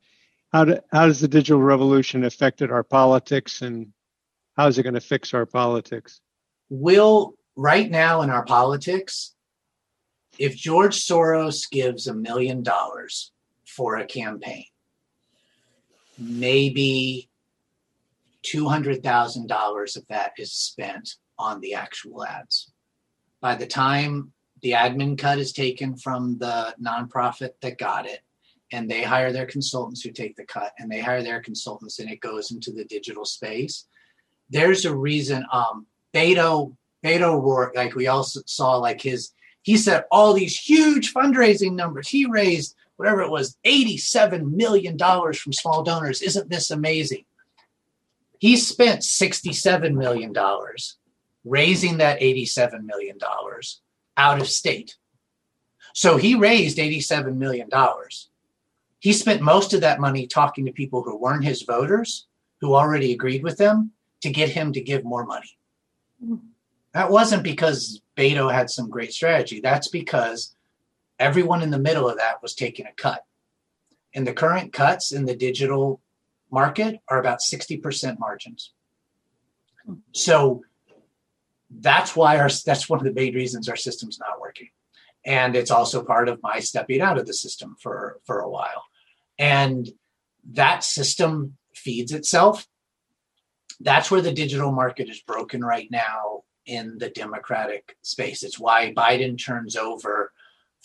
how, 0.52 0.66
do, 0.66 0.80
how 0.92 1.08
does 1.08 1.22
the 1.22 1.28
digital 1.28 1.62
revolution 1.62 2.26
affected 2.26 2.70
our 2.70 2.84
politics 2.84 3.62
and 3.62 3.94
how 4.58 4.68
is 4.68 4.78
it 4.78 4.84
going 4.84 4.94
to 4.94 5.02
fix 5.02 5.34
our 5.34 5.46
politics? 5.46 6.22
Will 6.70 7.36
right 7.56 7.90
now 7.90 8.22
in 8.22 8.30
our 8.30 8.46
politics, 8.46 9.36
if 10.38 10.56
George 10.56 10.96
Soros 10.96 11.70
gives 11.70 12.08
a 12.08 12.14
million 12.14 12.64
dollars 12.64 13.32
for 13.66 13.98
a 13.98 14.06
campaign, 14.06 14.66
maybe 16.18 17.30
$200,000 18.46 19.98
of 19.98 20.08
that 20.08 20.34
is 20.38 20.54
spent 20.54 21.16
on 21.38 21.60
the 21.62 21.74
actual 21.74 22.26
ads. 22.26 22.72
By 23.42 23.56
the 23.56 23.68
time 23.68 24.32
the 24.62 24.72
admin 24.72 25.18
cut 25.18 25.40
is 25.40 25.52
taken 25.52 25.98
from 25.98 26.38
the 26.38 26.76
nonprofit 26.82 27.52
that 27.62 27.78
got 27.78 28.06
it, 28.06 28.20
and 28.72 28.90
they 28.90 29.04
hire 29.04 29.32
their 29.32 29.46
consultants 29.46 30.02
who 30.02 30.12
take 30.12 30.36
the 30.36 30.46
cut 30.46 30.74
and 30.80 30.92
they 30.92 31.00
hire 31.00 31.22
their 31.22 31.42
consultants 31.42 32.00
and 32.00 32.10
it 32.10 32.20
goes 32.20 32.52
into 32.52 32.72
the 32.72 32.84
digital 32.86 33.24
space 33.24 33.86
there's 34.50 34.86
a 34.86 34.96
reason 34.96 35.46
um 35.52 35.86
beto 36.16 36.76
beto 37.04 37.36
o'rourke 37.36 37.76
like 37.76 37.94
we 37.94 38.08
also 38.08 38.42
saw 38.48 38.76
like 38.78 39.00
his 39.00 39.36
he 39.66 39.78
said 39.78 40.06
all 40.12 40.34
these 40.34 40.56
huge 40.56 41.12
fundraising 41.12 41.74
numbers. 41.74 42.08
He 42.08 42.28
raised 42.28 42.76
whatever 42.98 43.22
it 43.24 43.32
was 43.32 43.58
87 43.64 44.56
million 44.56 44.96
dollars 44.96 45.40
from 45.40 45.54
small 45.54 45.82
donors. 45.82 46.22
Isn't 46.22 46.52
this 46.52 46.70
amazing 46.70 47.26
he 48.40 48.58
spent 48.58 49.04
67 49.04 49.96
million 49.96 50.34
dollars 50.34 50.98
raising 51.44 51.98
that 51.98 52.22
87 52.22 52.86
million 52.86 53.18
dollars 53.18 53.82
out 54.18 54.42
of 54.42 54.48
state 54.48 54.98
so 55.94 56.18
he 56.18 56.36
raised 56.36 56.80
87 56.80 57.38
million 57.38 57.70
dollars 57.70 58.30
he 59.06 59.14
spent 59.14 59.44
most 59.44 59.76
of 59.76 59.82
that 59.82 60.00
money 60.00 60.26
talking 60.26 60.66
to 60.66 60.72
people 60.72 61.04
who 61.04 61.16
weren't 61.16 61.44
his 61.44 61.62
voters, 61.62 62.26
who 62.60 62.74
already 62.74 63.14
agreed 63.14 63.44
with 63.44 63.56
them, 63.56 63.92
to 64.22 64.32
get 64.32 64.50
him 64.50 64.74
to 64.74 64.82
give 64.82 65.04
more 65.04 65.24
money. 65.24 65.60
Mm-hmm. 66.24 66.48
That 66.94 67.12
wasn't 67.12 67.44
because 67.44 68.02
Beto 68.18 68.52
had 68.52 68.72
some 68.72 68.90
great 68.90 69.14
strategy. 69.14 69.60
That's 69.60 69.90
because 69.90 70.56
everyone 71.20 71.62
in 71.62 71.70
the 71.70 71.78
middle 71.78 72.10
of 72.10 72.18
that 72.18 72.42
was 72.42 72.56
taking 72.56 72.88
a 72.88 72.94
cut. 72.94 73.24
And 74.16 74.26
the 74.26 74.34
current 74.34 74.74
cuts 74.74 75.12
in 75.12 75.26
the 75.26 75.36
digital 75.36 76.02
market 76.52 77.00
are 77.10 77.20
about 77.20 77.40
60% 77.40 78.20
margins. 78.20 78.74
Hmm. 79.86 79.96
So 80.12 80.64
that's 81.70 82.16
why 82.16 82.38
our 82.38 82.50
that's 82.66 82.90
one 82.90 83.00
of 83.00 83.06
the 83.06 83.14
main 83.14 83.34
reasons 83.34 83.68
our 83.68 83.76
system's 83.76 84.20
not 84.20 84.40
working. 84.40 84.70
And 85.26 85.56
it's 85.56 85.72
also 85.72 86.04
part 86.04 86.30
of 86.30 86.42
my 86.44 86.60
stepping 86.60 87.02
out 87.02 87.18
of 87.18 87.26
the 87.26 87.34
system 87.34 87.76
for 87.80 88.20
for 88.26 88.40
a 88.40 88.50
while 88.50 88.86
and 89.38 89.90
that 90.52 90.84
system 90.84 91.58
feeds 91.74 92.12
itself. 92.12 92.68
That's 93.80 94.10
where 94.10 94.22
the 94.22 94.32
digital 94.32 94.72
market 94.72 95.10
is 95.10 95.22
broken 95.22 95.64
right 95.64 95.90
now 95.92 96.44
in 96.66 96.98
the 96.98 97.10
Democratic 97.10 97.98
space. 98.02 98.44
It's 98.44 98.60
why 98.60 98.94
Biden 98.96 99.44
turns 99.44 99.76
over 99.76 100.32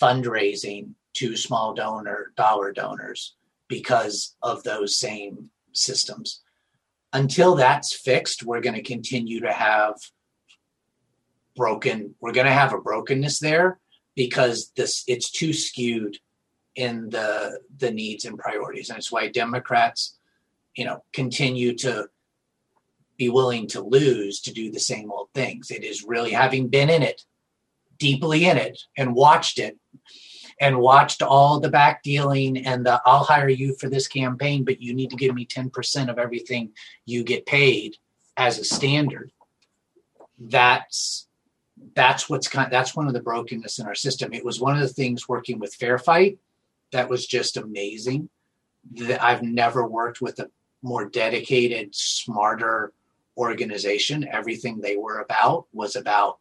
fundraising 0.01 0.95
to 1.15 1.37
small 1.37 1.75
donor 1.75 2.33
dollar 2.37 2.73
donors 2.73 3.35
because 3.71 4.37
of 4.43 4.63
those 4.65 4.99
same 4.99 5.49
systems. 5.73 6.43
Until 7.15 7.55
that's 7.55 7.95
fixed, 7.95 8.43
we're 8.43 8.61
going 8.61 8.75
to 8.75 8.83
continue 8.83 9.41
to 9.41 9.53
have 9.53 9.95
broken 11.57 12.15
we're 12.21 12.33
going 12.33 12.47
to 12.47 12.53
have 12.53 12.73
a 12.73 12.81
brokenness 12.81 13.41
there 13.41 13.81
because 14.15 14.73
this 14.77 15.03
it's 15.09 15.31
too 15.31 15.53
skewed 15.53 16.17
in 16.77 17.11
the 17.11 17.59
the 17.79 17.91
needs 17.91 18.25
and 18.25 18.39
priorities 18.39 18.89
and 18.89 18.97
it's 18.97 19.11
why 19.11 19.29
democrats 19.29 20.17
you 20.77 20.85
know 20.85 21.03
continue 21.13 21.77
to 21.77 22.09
be 23.17 23.29
willing 23.29 23.67
to 23.67 23.83
lose 23.83 24.41
to 24.41 24.53
do 24.53 24.71
the 24.71 24.79
same 24.79 25.11
old 25.11 25.29
things 25.35 25.73
it 25.73 25.83
is 25.83 26.05
really 26.05 26.31
having 26.31 26.69
been 26.69 26.89
in 26.89 27.03
it 27.03 27.23
deeply 27.99 28.47
in 28.47 28.57
it 28.57 28.81
and 28.97 29.15
watched 29.15 29.59
it 29.59 29.77
and 30.61 30.79
watched 30.79 31.23
all 31.23 31.59
the 31.59 31.71
back 31.71 32.03
dealing 32.03 32.65
and 32.67 32.85
the 32.85 33.01
i'll 33.07 33.25
hire 33.25 33.49
you 33.49 33.75
for 33.75 33.89
this 33.89 34.07
campaign 34.07 34.65
but 34.65 34.81
you 34.81 34.95
need 34.95 35.11
to 35.11 35.17
give 35.17 35.35
me 35.35 35.47
10% 35.47 36.09
of 36.09 36.19
everything 36.19 36.71
you 37.07 37.25
get 37.25 37.47
paid 37.47 37.97
as 38.37 38.59
a 38.59 38.65
standard 38.65 39.33
that's 40.39 41.27
that's 41.95 42.29
what's 42.29 42.47
kind 42.47 42.71
that's 42.71 42.95
one 42.95 43.07
of 43.07 43.15
the 43.15 43.23
brokenness 43.23 43.79
in 43.79 43.87
our 43.87 43.95
system 43.95 44.33
it 44.33 44.45
was 44.45 44.61
one 44.61 44.75
of 44.75 44.81
the 44.81 44.89
things 44.89 45.29
working 45.29 45.59
with 45.59 45.75
fair 45.75 45.99
fight 45.99 46.39
that 46.93 47.09
was 47.09 47.27
just 47.27 47.57
amazing. 47.57 48.29
That 48.93 49.23
I've 49.23 49.43
never 49.43 49.87
worked 49.87 50.21
with 50.21 50.39
a 50.39 50.51
more 50.83 51.05
dedicated, 51.05 51.95
smarter 51.95 52.93
organization. 53.37 54.27
Everything 54.27 54.81
they 54.81 54.97
were 54.97 55.21
about 55.21 55.67
was 55.73 55.97
about 55.97 56.39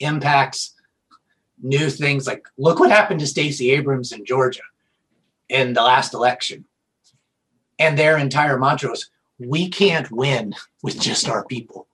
impacts, 0.00 0.74
new 1.62 1.90
things 1.90 2.26
like 2.26 2.46
look 2.58 2.80
what 2.80 2.90
happened 2.90 3.20
to 3.20 3.26
Stacey 3.26 3.70
Abrams 3.72 4.12
in 4.12 4.24
Georgia 4.24 4.62
in 5.48 5.72
the 5.72 5.82
last 5.82 6.14
election. 6.14 6.64
And 7.78 7.98
their 7.98 8.18
entire 8.18 8.58
mantra 8.58 8.90
was 8.90 9.10
we 9.38 9.68
can't 9.68 10.10
win 10.10 10.54
with 10.82 11.00
just 11.00 11.28
our 11.28 11.44
people. 11.46 11.86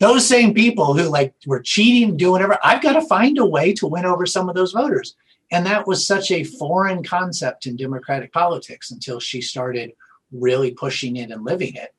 Those 0.00 0.26
same 0.26 0.54
people 0.54 0.94
who 0.94 1.08
like 1.08 1.34
were 1.46 1.62
cheating, 1.62 2.16
doing 2.16 2.32
whatever, 2.32 2.58
I've 2.62 2.82
got 2.82 2.92
to 2.92 3.02
find 3.02 3.38
a 3.38 3.46
way 3.46 3.72
to 3.74 3.86
win 3.86 4.04
over 4.04 4.26
some 4.26 4.48
of 4.48 4.54
those 4.54 4.72
voters. 4.72 5.16
And 5.50 5.64
that 5.66 5.86
was 5.86 6.06
such 6.06 6.30
a 6.30 6.44
foreign 6.44 7.02
concept 7.02 7.66
in 7.66 7.76
Democratic 7.76 8.32
politics 8.32 8.90
until 8.90 9.18
she 9.18 9.40
started 9.40 9.92
really 10.30 10.72
pushing 10.72 11.16
it 11.16 11.30
and 11.30 11.44
living 11.44 11.74
it. 11.74 11.94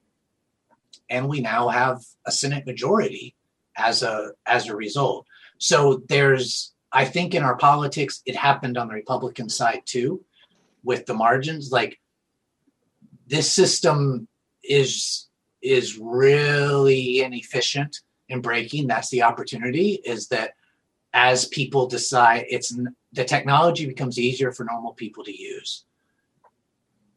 and 1.10 1.28
we 1.28 1.40
now 1.42 1.68
have 1.70 2.04
a 2.26 2.32
Senate 2.32 2.66
majority 2.66 3.36
as 3.78 4.04
a 4.04 4.32
as 4.46 4.68
a 4.68 4.76
result. 4.76 5.26
So 5.58 6.04
there's 6.08 6.74
I 6.92 7.06
think 7.06 7.36
in 7.36 7.44
our 7.44 7.56
politics 7.56 8.22
it 8.26 8.36
happened 8.36 8.78
on 8.78 8.88
the 8.88 8.94
Republican 8.94 9.50
side 9.50 9.82
too 9.86 10.24
with 10.84 11.06
the 11.06 11.14
margins. 11.14 11.72
Like 11.72 12.00
this 13.28 13.52
system 13.52 14.28
is 14.64 15.28
is 15.62 15.98
really 15.98 17.22
inefficient 17.22 18.00
in 18.30 18.42
breaking. 18.42 18.88
That's 18.88 19.10
the 19.10 19.24
opportunity 19.24 20.00
is 20.06 20.28
that 20.30 20.54
as 21.14 21.46
people 21.46 21.88
decide 21.88 22.46
it's 22.50 22.76
the 23.12 23.24
technology 23.24 23.86
becomes 23.86 24.20
easier 24.20 24.52
for 24.52 24.64
normal 24.64 24.94
people 24.94 25.24
to 25.24 25.36
use. 25.36 25.86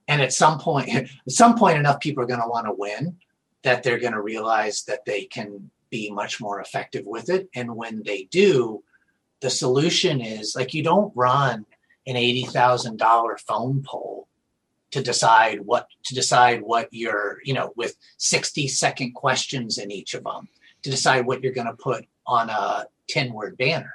And 0.08 0.20
at 0.20 0.32
some 0.32 0.58
point 0.58 0.88
at 0.94 1.08
some 1.28 1.56
point 1.56 1.78
enough 1.78 2.00
people 2.00 2.22
are 2.22 2.28
going 2.28 2.40
to 2.40 2.48
want 2.48 2.66
to 2.66 2.74
win 2.76 3.16
that 3.62 3.82
they're 3.82 4.00
going 4.00 4.12
to 4.12 4.20
realize 4.20 4.82
that 4.84 5.04
they 5.06 5.24
can 5.24 5.70
be 5.88 6.10
much 6.10 6.40
more 6.40 6.60
effective 6.60 7.04
with 7.06 7.28
it. 7.28 7.48
And 7.54 7.76
when 7.76 8.02
they 8.02 8.24
do 8.24 8.82
the 9.43 9.51
solution 9.51 10.20
is 10.20 10.55
like 10.57 10.72
you 10.72 10.82
don't 10.82 11.12
run 11.14 11.66
an 12.07 12.14
$80,000 12.14 13.40
phone 13.40 13.82
poll 13.84 14.28
to 14.93 15.03
decide 15.03 15.61
what 15.61 15.88
to 16.05 16.14
decide 16.14 16.62
what 16.62 16.88
you're 16.90 17.38
you 17.45 17.55
know 17.55 17.72
with 17.76 17.97
60 18.18 18.68
second 18.68 19.12
questions 19.12 19.78
in 19.78 19.90
each 19.90 20.14
of 20.14 20.24
them 20.24 20.49
to 20.82 20.90
decide 20.90 21.26
what 21.26 21.43
you're 21.43 21.53
going 21.53 21.66
to 21.66 21.72
put 21.74 22.07
on 22.26 22.51
a 22.51 22.86
10 23.09 23.32
word 23.32 23.57
banner. 23.57 23.95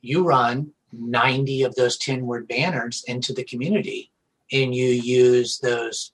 You 0.00 0.24
run 0.24 0.72
90 0.92 1.64
of 1.64 1.74
those 1.74 1.98
10 1.98 2.24
word 2.24 2.46
banners 2.46 3.04
into 3.06 3.32
the 3.32 3.44
community 3.44 4.12
and 4.52 4.74
you 4.74 4.86
use 4.86 5.58
those 5.58 6.12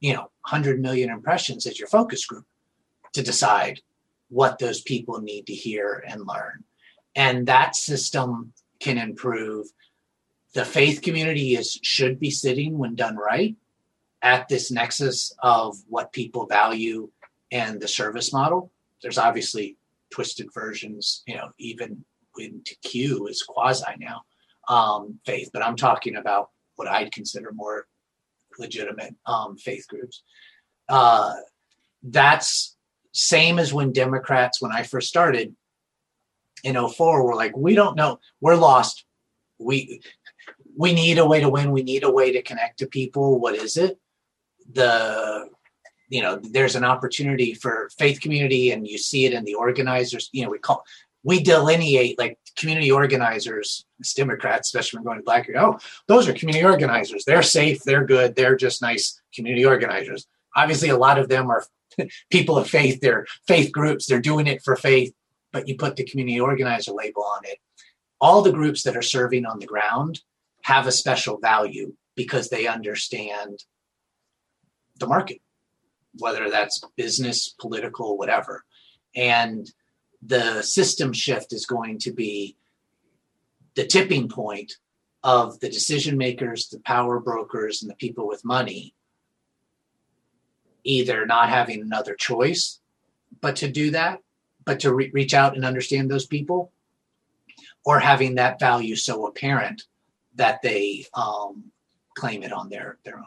you 0.00 0.12
know 0.12 0.30
100 0.48 0.80
million 0.80 1.08
impressions 1.08 1.66
as 1.66 1.78
your 1.78 1.88
focus 1.88 2.26
group 2.26 2.44
to 3.14 3.22
decide 3.22 3.80
what 4.28 4.58
those 4.58 4.82
people 4.82 5.20
need 5.20 5.46
to 5.46 5.54
hear 5.54 6.04
and 6.08 6.26
learn 6.26 6.64
and 7.14 7.46
that 7.46 7.76
system 7.76 8.52
can 8.80 8.98
improve. 8.98 9.66
The 10.54 10.64
faith 10.64 11.02
community 11.02 11.56
is 11.56 11.78
should 11.82 12.18
be 12.18 12.30
sitting 12.30 12.78
when 12.78 12.94
done 12.94 13.16
right 13.16 13.56
at 14.22 14.48
this 14.48 14.70
nexus 14.70 15.34
of 15.42 15.76
what 15.88 16.12
people 16.12 16.46
value 16.46 17.10
and 17.50 17.80
the 17.80 17.88
service 17.88 18.32
model. 18.32 18.70
There's 19.02 19.18
obviously 19.18 19.76
twisted 20.12 20.48
versions 20.54 21.22
you 21.26 21.34
know 21.34 21.48
even 21.58 22.04
into 22.38 22.76
q 22.82 23.26
is 23.26 23.42
quasi 23.42 23.92
now 23.98 24.22
um, 24.68 25.18
faith 25.26 25.50
but 25.52 25.64
i'm 25.64 25.76
talking 25.76 26.16
about 26.16 26.50
what 26.76 26.86
i'd 26.88 27.12
consider 27.12 27.50
more 27.52 27.86
legitimate 28.58 29.14
um, 29.26 29.56
faith 29.56 29.86
groups. 29.88 30.22
Uh, 30.88 31.32
that's 32.02 32.76
same 33.12 33.58
as 33.58 33.72
when 33.72 33.92
democrats 33.92 34.60
when 34.60 34.72
i 34.72 34.82
first 34.82 35.08
started 35.08 35.54
in 36.62 36.76
04 36.88 37.24
were 37.24 37.34
like 37.34 37.56
we 37.56 37.74
don't 37.74 37.96
know 37.96 38.20
we're 38.40 38.56
lost 38.56 39.04
we 39.58 40.00
we 40.76 40.92
need 40.94 41.18
a 41.18 41.26
way 41.26 41.40
to 41.40 41.48
win. 41.48 41.70
We 41.70 41.82
need 41.82 42.04
a 42.04 42.10
way 42.10 42.32
to 42.32 42.42
connect 42.42 42.78
to 42.78 42.86
people. 42.86 43.38
What 43.38 43.54
is 43.54 43.76
it? 43.76 43.98
The 44.72 45.48
you 46.08 46.20
know, 46.20 46.38
there's 46.42 46.76
an 46.76 46.84
opportunity 46.84 47.54
for 47.54 47.88
faith 47.96 48.20
community, 48.20 48.70
and 48.70 48.86
you 48.86 48.98
see 48.98 49.24
it 49.24 49.32
in 49.32 49.44
the 49.44 49.54
organizers. 49.54 50.28
You 50.32 50.44
know, 50.44 50.50
we 50.50 50.58
call 50.58 50.84
we 51.24 51.42
delineate 51.42 52.18
like 52.18 52.38
community 52.56 52.90
organizers, 52.90 53.86
it's 54.00 54.12
Democrats, 54.12 54.68
especially 54.68 54.98
when 54.98 55.04
going 55.04 55.18
to 55.18 55.24
Black. 55.24 55.48
Oh, 55.56 55.78
those 56.08 56.28
are 56.28 56.34
community 56.34 56.64
organizers. 56.64 57.24
They're 57.24 57.42
safe. 57.42 57.82
They're 57.82 58.04
good. 58.04 58.34
They're 58.34 58.56
just 58.56 58.82
nice 58.82 59.20
community 59.34 59.64
organizers. 59.64 60.26
Obviously, 60.56 60.90
a 60.90 60.98
lot 60.98 61.18
of 61.18 61.28
them 61.28 61.50
are 61.50 61.64
people 62.30 62.58
of 62.58 62.68
faith. 62.68 63.00
They're 63.00 63.26
faith 63.46 63.72
groups. 63.72 64.06
They're 64.06 64.20
doing 64.20 64.46
it 64.46 64.62
for 64.62 64.76
faith. 64.76 65.14
But 65.52 65.68
you 65.68 65.76
put 65.76 65.96
the 65.96 66.04
community 66.04 66.40
organizer 66.40 66.92
label 66.92 67.24
on 67.24 67.42
it. 67.44 67.58
All 68.20 68.42
the 68.42 68.52
groups 68.52 68.82
that 68.84 68.96
are 68.96 69.02
serving 69.02 69.46
on 69.46 69.58
the 69.58 69.66
ground 69.66 70.20
have 70.62 70.86
a 70.86 70.92
special 70.92 71.38
value 71.38 71.94
because 72.14 72.48
they 72.48 72.66
understand 72.66 73.64
the 74.98 75.06
market, 75.06 75.40
whether 76.18 76.48
that's 76.48 76.82
business, 76.96 77.54
political, 77.60 78.16
whatever. 78.16 78.64
And 79.14 79.70
the 80.22 80.62
system 80.62 81.12
shift 81.12 81.52
is 81.52 81.66
going 81.66 81.98
to 81.98 82.12
be 82.12 82.56
the 83.74 83.86
tipping 83.86 84.28
point 84.28 84.74
of 85.24 85.58
the 85.60 85.68
decision 85.68 86.16
makers, 86.16 86.68
the 86.68 86.80
power 86.80 87.20
brokers, 87.20 87.82
and 87.82 87.90
the 87.90 87.96
people 87.96 88.26
with 88.26 88.44
money 88.44 88.94
either 90.84 91.26
not 91.26 91.48
having 91.48 91.80
another 91.80 92.14
choice 92.14 92.80
but 93.40 93.56
to 93.56 93.70
do 93.70 93.90
that, 93.92 94.20
but 94.64 94.80
to 94.80 94.94
re- 94.94 95.10
reach 95.12 95.34
out 95.34 95.54
and 95.54 95.64
understand 95.64 96.10
those 96.10 96.26
people, 96.26 96.72
or 97.84 97.98
having 97.98 98.36
that 98.36 98.60
value 98.60 98.96
so 98.96 99.26
apparent 99.26 99.82
that 100.34 100.62
they 100.62 101.06
um, 101.14 101.64
claim 102.16 102.42
it 102.42 102.52
on 102.52 102.68
their, 102.68 102.98
their 103.04 103.18
own. 103.18 103.26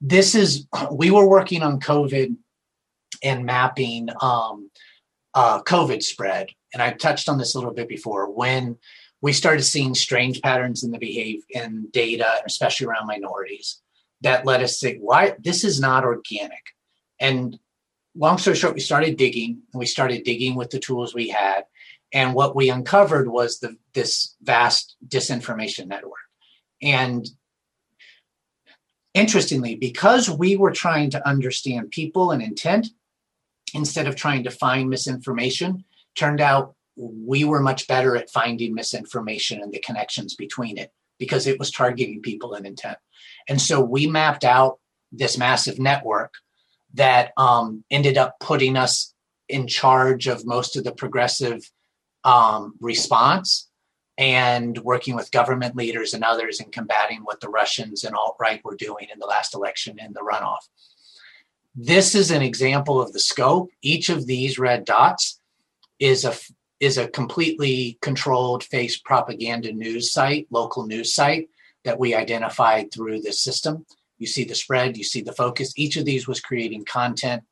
This 0.00 0.34
is, 0.34 0.66
we 0.92 1.10
were 1.10 1.28
working 1.28 1.62
on 1.62 1.80
COVID 1.80 2.36
and 3.22 3.44
mapping 3.44 4.08
um, 4.20 4.70
uh, 5.34 5.62
COVID 5.62 6.02
spread. 6.02 6.48
And 6.72 6.82
I 6.82 6.92
touched 6.92 7.28
on 7.28 7.38
this 7.38 7.54
a 7.54 7.58
little 7.58 7.74
bit 7.74 7.88
before. 7.88 8.30
When 8.30 8.76
we 9.20 9.32
started 9.32 9.62
seeing 9.62 9.94
strange 9.94 10.42
patterns 10.42 10.84
in 10.84 10.90
the 10.90 10.98
behavior 10.98 11.42
in 11.50 11.88
data, 11.92 12.26
especially 12.46 12.86
around 12.86 13.06
minorities, 13.06 13.80
that 14.20 14.46
let 14.46 14.62
us 14.62 14.78
say, 14.78 14.96
why 14.96 15.34
this 15.38 15.64
is 15.64 15.80
not 15.80 16.04
organic. 16.04 16.62
And 17.20 17.58
long 18.14 18.38
story 18.38 18.56
short, 18.56 18.74
we 18.74 18.80
started 18.80 19.16
digging 19.16 19.62
and 19.72 19.80
we 19.80 19.86
started 19.86 20.24
digging 20.24 20.54
with 20.54 20.70
the 20.70 20.78
tools 20.78 21.14
we 21.14 21.28
had. 21.28 21.64
And 22.12 22.34
what 22.34 22.54
we 22.54 22.70
uncovered 22.70 23.28
was 23.28 23.58
the, 23.58 23.76
this 23.92 24.36
vast 24.42 24.96
disinformation 25.06 25.86
network. 25.86 26.12
And 26.80 27.28
interestingly, 29.14 29.74
because 29.74 30.30
we 30.30 30.56
were 30.56 30.70
trying 30.70 31.10
to 31.10 31.28
understand 31.28 31.90
people 31.90 32.30
and 32.30 32.42
intent 32.42 32.88
instead 33.72 34.06
of 34.06 34.14
trying 34.14 34.44
to 34.44 34.50
find 34.50 34.88
misinformation, 34.88 35.84
turned 36.14 36.40
out 36.40 36.74
we 36.96 37.42
were 37.42 37.60
much 37.60 37.88
better 37.88 38.16
at 38.16 38.30
finding 38.30 38.74
misinformation 38.74 39.60
and 39.60 39.72
the 39.72 39.80
connections 39.80 40.36
between 40.36 40.78
it 40.78 40.92
because 41.18 41.46
it 41.46 41.58
was 41.58 41.72
targeting 41.72 42.22
people 42.22 42.54
and 42.54 42.66
intent. 42.66 42.98
And 43.48 43.60
so 43.60 43.80
we 43.80 44.06
mapped 44.06 44.44
out 44.44 44.78
this 45.10 45.36
massive 45.36 45.78
network 45.80 46.34
that 46.94 47.32
um, 47.36 47.84
ended 47.90 48.16
up 48.16 48.36
putting 48.40 48.76
us 48.76 49.14
in 49.48 49.66
charge 49.66 50.26
of 50.26 50.46
most 50.46 50.76
of 50.76 50.84
the 50.84 50.92
progressive 50.92 51.70
um, 52.24 52.74
response 52.80 53.68
and 54.16 54.78
working 54.78 55.16
with 55.16 55.32
government 55.32 55.74
leaders 55.76 56.14
and 56.14 56.22
others 56.22 56.60
in 56.60 56.70
combating 56.70 57.20
what 57.22 57.40
the 57.40 57.48
Russians 57.48 58.04
and 58.04 58.14
alt 58.14 58.36
right 58.40 58.64
were 58.64 58.76
doing 58.76 59.08
in 59.12 59.18
the 59.18 59.26
last 59.26 59.54
election 59.54 59.98
and 60.00 60.14
the 60.14 60.20
runoff. 60.20 60.68
This 61.74 62.14
is 62.14 62.30
an 62.30 62.42
example 62.42 63.00
of 63.00 63.12
the 63.12 63.18
scope. 63.18 63.70
Each 63.82 64.08
of 64.08 64.26
these 64.26 64.58
red 64.58 64.84
dots 64.84 65.40
is 65.98 66.24
a 66.24 66.34
is 66.80 66.98
a 66.98 67.08
completely 67.08 67.98
controlled 68.02 68.62
face 68.62 68.96
propaganda 68.98 69.72
news 69.72 70.12
site, 70.12 70.46
local 70.50 70.86
news 70.86 71.14
site 71.14 71.48
that 71.84 71.98
we 71.98 72.14
identified 72.14 72.92
through 72.92 73.20
this 73.20 73.40
system. 73.40 73.86
You 74.24 74.28
see 74.28 74.44
the 74.44 74.54
spread, 74.54 74.96
you 74.96 75.04
see 75.04 75.20
the 75.20 75.34
focus. 75.34 75.74
Each 75.76 75.98
of 75.98 76.06
these 76.06 76.26
was 76.26 76.40
creating 76.40 76.86
content 76.86 77.42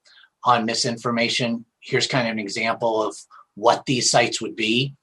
on 0.43 0.65
misinformation. 0.65 1.67
Here's 1.81 2.07
kind 2.07 2.27
of 2.27 2.33
an 2.33 2.39
example 2.39 3.03
of 3.03 3.15
what 3.57 3.85
these 3.85 4.11
sites 4.11 4.41
would 4.41 4.57
be 4.57 4.95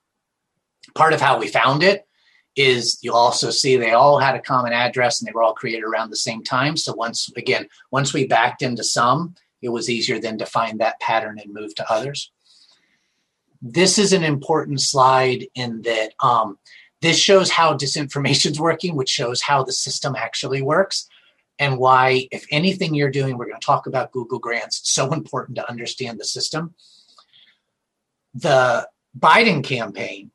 part 0.95 1.13
of 1.13 1.21
how 1.21 1.37
we 1.37 1.47
found 1.47 1.83
it 1.83 2.07
is 2.55 2.97
you'll 3.01 3.15
also 3.15 3.51
see 3.51 3.77
they 3.77 3.91
all 3.91 4.17
had 4.17 4.33
a 4.33 4.41
common 4.41 4.73
address 4.73 5.21
and 5.21 5.27
they 5.27 5.31
were 5.31 5.43
all 5.43 5.53
created 5.53 5.83
around 5.83 6.09
the 6.09 6.15
same 6.15 6.43
time. 6.43 6.75
So 6.75 6.95
once 6.95 7.31
again, 7.37 7.67
once 7.91 8.13
we 8.13 8.25
backed 8.25 8.63
into 8.63 8.83
some, 8.83 9.35
it 9.61 9.69
was 9.69 9.89
easier 9.89 10.19
then 10.19 10.39
to 10.39 10.45
find 10.45 10.79
that 10.79 10.99
pattern 10.99 11.39
and 11.39 11.53
move 11.53 11.75
to 11.75 11.91
others. 11.91 12.31
This 13.61 13.99
is 13.99 14.13
an 14.13 14.23
important 14.23 14.81
slide 14.81 15.45
in 15.53 15.83
that 15.83 16.13
um, 16.21 16.57
this 17.01 17.19
shows 17.19 17.51
how 17.51 17.75
disinformation 17.75 18.51
is 18.51 18.59
working, 18.69 18.95
which 18.95 19.09
shows 19.09 19.41
how 19.41 19.63
the 19.63 19.73
system 19.73 20.15
actually 20.17 20.61
works 20.63 21.07
and 21.59 21.77
why, 21.77 22.27
if 22.31 22.45
anything 22.51 22.95
you're 22.95 23.11
doing, 23.11 23.37
we're 23.37 23.47
going 23.47 23.59
to 23.59 23.65
talk 23.65 23.85
about 23.85 24.11
Google 24.11 24.39
Grants. 24.39 24.79
It's 24.79 24.91
so 24.91 25.11
important 25.11 25.57
to 25.57 25.69
understand 25.69 26.19
the 26.19 26.25
system. 26.25 26.73
The 28.33 28.87
Biden 29.17 29.63
campaign 29.63 30.31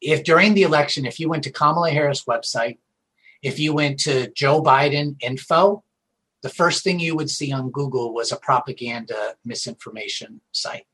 if 0.00 0.24
during 0.24 0.54
the 0.54 0.62
election, 0.62 1.06
if 1.06 1.20
you 1.20 1.28
went 1.28 1.44
to 1.44 1.50
Kamala 1.50 1.90
Harris 1.90 2.24
website, 2.24 2.78
if 3.42 3.58
you 3.58 3.72
went 3.72 4.00
to 4.00 4.30
Joe 4.32 4.62
Biden 4.62 5.16
info, 5.20 5.82
the 6.42 6.48
first 6.48 6.84
thing 6.84 7.00
you 7.00 7.16
would 7.16 7.30
see 7.30 7.52
on 7.52 7.70
Google 7.70 8.14
was 8.14 8.32
a 8.32 8.36
propaganda 8.36 9.34
misinformation 9.44 10.40
site. 10.52 10.86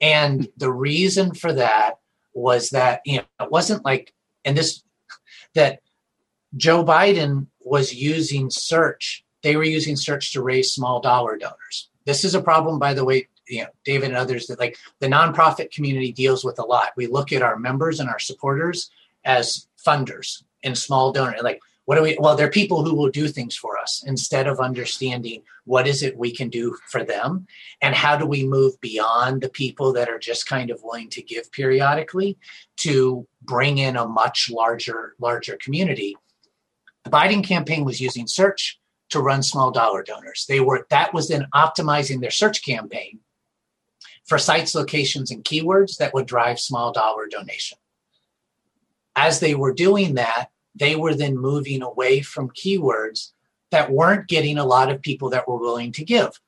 And 0.00 0.48
the 0.56 0.72
reason 0.72 1.34
for 1.34 1.52
that 1.52 1.98
was 2.32 2.70
that, 2.70 3.02
you 3.04 3.18
know, 3.18 3.24
it 3.40 3.50
wasn't 3.50 3.84
like, 3.84 4.14
and 4.44 4.56
this, 4.56 4.82
that 5.54 5.80
Joe 6.56 6.84
Biden 6.84 7.48
was 7.70 7.94
using 7.94 8.50
search. 8.50 9.24
They 9.42 9.54
were 9.54 9.64
using 9.64 9.94
search 9.94 10.32
to 10.32 10.42
raise 10.42 10.72
small 10.72 11.00
dollar 11.00 11.38
donors. 11.38 11.88
This 12.04 12.24
is 12.24 12.34
a 12.34 12.42
problem, 12.42 12.80
by 12.80 12.94
the 12.94 13.04
way, 13.04 13.28
you 13.48 13.62
know, 13.62 13.68
David 13.84 14.08
and 14.08 14.16
others 14.16 14.48
that 14.48 14.58
like 14.58 14.76
the 14.98 15.06
nonprofit 15.06 15.70
community 15.70 16.10
deals 16.12 16.44
with 16.44 16.58
a 16.58 16.64
lot. 16.64 16.90
We 16.96 17.06
look 17.06 17.32
at 17.32 17.42
our 17.42 17.58
members 17.58 18.00
and 18.00 18.08
our 18.08 18.18
supporters 18.18 18.90
as 19.24 19.68
funders 19.86 20.42
and 20.64 20.76
small 20.76 21.12
donors. 21.12 21.42
Like, 21.42 21.60
what 21.84 21.96
do 21.96 22.02
we? 22.02 22.16
Well, 22.20 22.36
they're 22.36 22.50
people 22.50 22.84
who 22.84 22.94
will 22.94 23.10
do 23.10 23.28
things 23.28 23.56
for 23.56 23.78
us 23.78 24.02
instead 24.06 24.46
of 24.46 24.60
understanding 24.60 25.42
what 25.64 25.86
is 25.86 26.02
it 26.02 26.16
we 26.16 26.34
can 26.34 26.48
do 26.48 26.76
for 26.88 27.04
them 27.04 27.46
and 27.80 27.94
how 27.94 28.16
do 28.16 28.26
we 28.26 28.44
move 28.44 28.80
beyond 28.80 29.42
the 29.42 29.48
people 29.48 29.92
that 29.92 30.08
are 30.08 30.18
just 30.18 30.48
kind 30.48 30.70
of 30.70 30.80
willing 30.82 31.08
to 31.10 31.22
give 31.22 31.50
periodically 31.52 32.36
to 32.78 33.26
bring 33.42 33.78
in 33.78 33.96
a 33.96 34.06
much 34.06 34.50
larger, 34.50 35.14
larger 35.18 35.56
community. 35.56 36.16
The 37.04 37.10
Biden 37.10 37.44
campaign 37.44 37.84
was 37.84 38.00
using 38.00 38.26
search 38.26 38.78
to 39.10 39.20
run 39.20 39.42
small 39.42 39.70
dollar 39.70 40.02
donors. 40.02 40.46
They 40.48 40.60
were 40.60 40.86
that 40.90 41.12
was 41.12 41.28
then 41.28 41.46
optimizing 41.54 42.20
their 42.20 42.30
search 42.30 42.64
campaign 42.64 43.20
for 44.24 44.38
sites, 44.38 44.74
locations, 44.74 45.30
and 45.30 45.44
keywords 45.44 45.96
that 45.98 46.14
would 46.14 46.26
drive 46.26 46.60
small 46.60 46.92
dollar 46.92 47.26
donation. 47.26 47.78
As 49.16 49.40
they 49.40 49.54
were 49.54 49.74
doing 49.74 50.14
that, 50.14 50.50
they 50.74 50.94
were 50.94 51.14
then 51.14 51.36
moving 51.36 51.82
away 51.82 52.20
from 52.20 52.50
keywords 52.50 53.32
that 53.70 53.90
weren't 53.90 54.28
getting 54.28 54.58
a 54.58 54.64
lot 54.64 54.90
of 54.90 55.02
people 55.02 55.30
that 55.30 55.48
were 55.48 55.58
willing 55.58 55.92
to 55.92 56.04
give. 56.04 56.40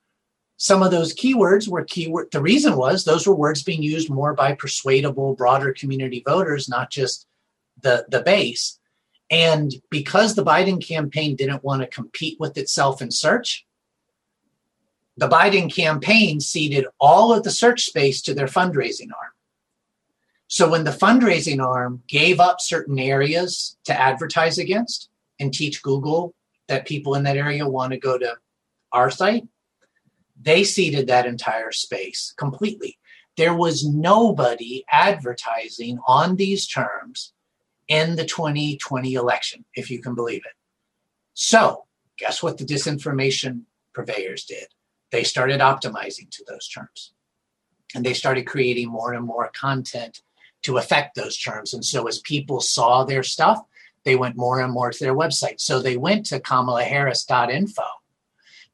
Some 0.57 0.81
of 0.81 0.91
those 0.91 1.13
keywords 1.13 1.67
were 1.67 1.83
keyword. 1.83 2.31
The 2.31 2.41
reason 2.41 2.77
was 2.77 3.03
those 3.03 3.27
were 3.27 3.35
words 3.35 3.63
being 3.63 3.83
used 3.83 4.09
more 4.09 4.33
by 4.33 4.53
persuadable, 4.53 5.35
broader 5.35 5.73
community 5.73 6.23
voters, 6.25 6.69
not 6.69 6.89
just 6.89 7.27
the, 7.81 8.05
the 8.09 8.21
base. 8.21 8.79
And 9.33 9.73
because 9.89 10.35
the 10.35 10.45
Biden 10.45 10.79
campaign 10.79 11.35
didn't 11.35 11.63
want 11.63 11.81
to 11.81 11.87
compete 11.87 12.39
with 12.39 12.55
itself 12.55 13.01
in 13.01 13.09
search, 13.09 13.65
the 15.17 15.27
Biden 15.27 15.73
campaign 15.73 16.39
ceded 16.39 16.85
all 16.99 17.33
of 17.33 17.41
the 17.41 17.49
search 17.49 17.85
space 17.85 18.21
to 18.21 18.35
their 18.35 18.45
fundraising 18.45 19.09
arm. 19.09 19.31
So 20.49 20.69
when 20.69 20.83
the 20.83 20.91
fundraising 20.91 21.65
arm 21.65 22.03
gave 22.07 22.39
up 22.39 22.61
certain 22.61 22.99
areas 22.99 23.75
to 23.85 23.99
advertise 23.99 24.59
against 24.59 25.09
and 25.39 25.51
teach 25.51 25.81
Google 25.81 26.35
that 26.67 26.85
people 26.85 27.15
in 27.15 27.23
that 27.23 27.35
area 27.35 27.67
want 27.67 27.91
to 27.93 27.97
go 27.97 28.19
to 28.19 28.35
our 28.91 29.09
site, 29.09 29.47
they 30.39 30.63
ceded 30.63 31.07
that 31.07 31.25
entire 31.25 31.71
space 31.71 32.35
completely. 32.37 32.99
There 33.35 33.55
was 33.55 33.83
nobody 33.83 34.83
advertising 34.91 35.97
on 36.07 36.35
these 36.35 36.67
terms 36.67 37.33
in 37.87 38.15
the 38.15 38.25
2020 38.25 39.13
election, 39.13 39.65
if 39.75 39.89
you 39.91 40.01
can 40.01 40.15
believe 40.15 40.41
it. 40.45 40.53
So, 41.33 41.85
guess 42.17 42.43
what 42.43 42.57
the 42.57 42.65
disinformation 42.65 43.63
purveyors 43.93 44.45
did? 44.45 44.67
They 45.11 45.23
started 45.23 45.59
optimizing 45.61 46.29
to 46.31 46.43
those 46.47 46.67
terms. 46.67 47.13
And 47.95 48.05
they 48.05 48.13
started 48.13 48.47
creating 48.47 48.89
more 48.89 49.13
and 49.13 49.25
more 49.25 49.51
content 49.53 50.21
to 50.63 50.77
affect 50.77 51.15
those 51.15 51.37
terms. 51.37 51.73
And 51.73 51.85
so, 51.85 52.07
as 52.07 52.19
people 52.19 52.61
saw 52.61 53.03
their 53.03 53.23
stuff, 53.23 53.59
they 54.05 54.15
went 54.15 54.35
more 54.35 54.59
and 54.59 54.73
more 54.73 54.91
to 54.91 55.03
their 55.03 55.15
website. 55.15 55.59
So, 55.59 55.79
they 55.79 55.97
went 55.97 56.25
to 56.27 56.39
kamalaharris.info 56.39 57.83